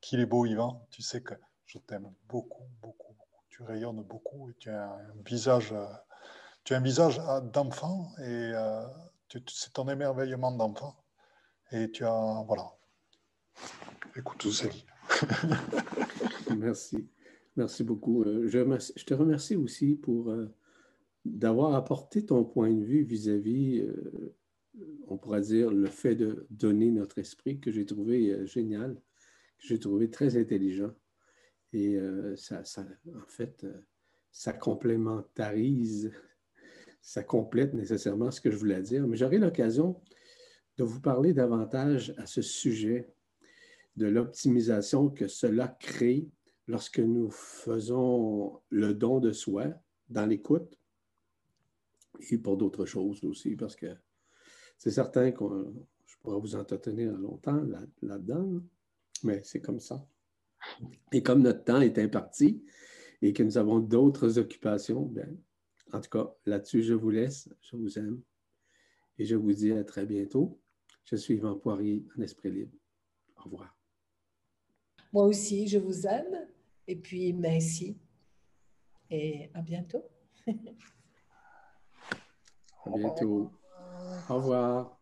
Qu'il 0.01 0.18
est 0.18 0.26
beau, 0.26 0.45
Yvan, 0.45 0.84
tu 0.90 1.03
sais 1.03 1.22
que 1.22 1.34
je 1.66 1.78
t'aime 1.78 2.12
beaucoup, 2.24 2.66
beaucoup, 2.80 3.12
beaucoup. 3.12 3.43
Tu 3.49 3.62
rayonnes 3.62 4.03
beaucoup 4.03 4.51
et 4.51 4.55
tu 4.55 4.70
as 4.70 4.90
un 4.90 5.22
visage, 5.24 5.72
visage 6.68 7.20
d'enfant 7.53 8.11
et 8.18 8.51
euh, 8.55 8.84
c'est 9.49 9.72
ton 9.72 9.89
émerveillement 9.89 10.53
d'enfant. 10.53 10.97
Et 11.70 11.91
tu 11.91 12.05
as, 12.05 12.45
voilà. 12.47 12.70
Écoute, 14.16 14.39
tout 14.39 14.53
Merci. 16.57 17.09
Merci 17.57 17.85
beaucoup. 17.85 18.24
Euh, 18.24 18.49
je, 18.49 19.05
te 19.05 19.14
remercie 19.14 19.57
aussi 19.57 19.95
pour 19.95 20.30
euh, 20.30 20.49
d'avoir 21.24 21.74
apporté 21.74 22.24
ton 22.24 22.45
point 22.45 22.72
de 22.72 22.85
vue 22.85 23.03
vis-à-vis, 23.03 23.80
euh, 23.80 24.35
on 25.09 25.18
pourrait 25.18 25.43
dire, 25.43 25.70
le 25.70 25.87
fait 25.87 26.14
de 26.14 26.47
donner 26.51 26.91
notre 26.91 27.18
esprit 27.18 27.61
que 27.61 27.70
j'ai 27.70 27.85
trouvé 27.85 28.47
génial, 28.47 28.95
que 29.59 29.66
j'ai 29.66 29.78
trouvé 29.78 30.11
très 30.11 30.37
intelligent. 30.37 30.93
Et 31.74 31.99
ça, 32.37 32.62
en 33.14 33.28
fait, 33.28 33.66
ça 34.30 34.53
complémentarise 34.53 36.12
ça 37.03 37.24
complète 37.24 37.74
nécessairement 37.74 38.30
ce 38.30 38.40
que 38.40 38.50
je 38.50 38.57
voulais 38.57 38.80
dire, 38.80 39.07
mais 39.07 39.16
j'aurai 39.16 39.38
l'occasion 39.38 40.00
de 40.78 40.84
vous 40.84 41.00
parler 41.00 41.34
davantage 41.34 42.14
à 42.16 42.26
ce 42.26 42.40
sujet 42.40 43.12
de 43.96 44.07
l'optimisation 44.07 45.11
que 45.11 45.26
cela 45.26 45.68
crée 45.68 46.28
lorsque 46.68 47.00
nous 47.00 47.30
faisons 47.30 48.61
le 48.70 48.94
don 48.94 49.18
de 49.18 49.32
soi 49.32 49.66
dans 50.09 50.26
l'écoute 50.26 50.78
et 52.30 52.38
pour 52.38 52.57
d'autres 52.57 52.86
choses 52.86 53.22
aussi, 53.24 53.57
parce 53.57 53.74
que 53.74 53.94
c'est 54.78 54.92
certain 54.92 55.32
que 55.32 55.44
je 56.07 56.16
pourrais 56.22 56.40
vous 56.40 56.55
entretenir 56.55 57.12
longtemps 57.12 57.62
là-dedans, 58.00 58.61
mais 59.24 59.42
c'est 59.42 59.61
comme 59.61 59.80
ça. 59.80 60.07
Et 61.11 61.22
comme 61.22 61.42
notre 61.42 61.64
temps 61.64 61.80
est 61.80 61.98
imparti 61.98 62.62
et 63.20 63.32
que 63.32 63.42
nous 63.42 63.59
avons 63.59 63.80
d'autres 63.80 64.38
occupations, 64.38 65.03
bien, 65.03 65.28
en 65.93 66.01
tout 66.01 66.11
cas, 66.11 66.34
là-dessus, 66.47 66.82
je 66.82 66.95
vous 66.95 67.11
laisse. 67.11 67.49
Je 67.61 67.76
vous 67.76 67.99
aime. 67.99 68.20
Et 69.18 69.24
je 69.24 69.36
vous 69.36 69.53
dis 69.53 69.72
à 69.72 69.84
très 69.84 70.07
bientôt. 70.07 70.59
Je 71.05 71.16
suis 71.16 71.34
Yvan 71.34 71.59
Poirier 71.59 72.07
en 72.16 72.22
Esprit 72.22 72.51
Libre. 72.51 72.76
Au 73.36 73.43
revoir. 73.45 73.76
Moi 75.12 75.24
aussi, 75.24 75.68
je 75.68 75.78
vous 75.78 76.07
aime. 76.07 76.49
Et 76.86 76.97
puis, 76.97 77.32
merci. 77.32 77.99
Et 79.11 79.51
à 79.53 79.61
bientôt. 79.61 80.05
à 82.86 82.90
bientôt. 82.97 83.53
Au 84.30 84.36
revoir. 84.36 84.99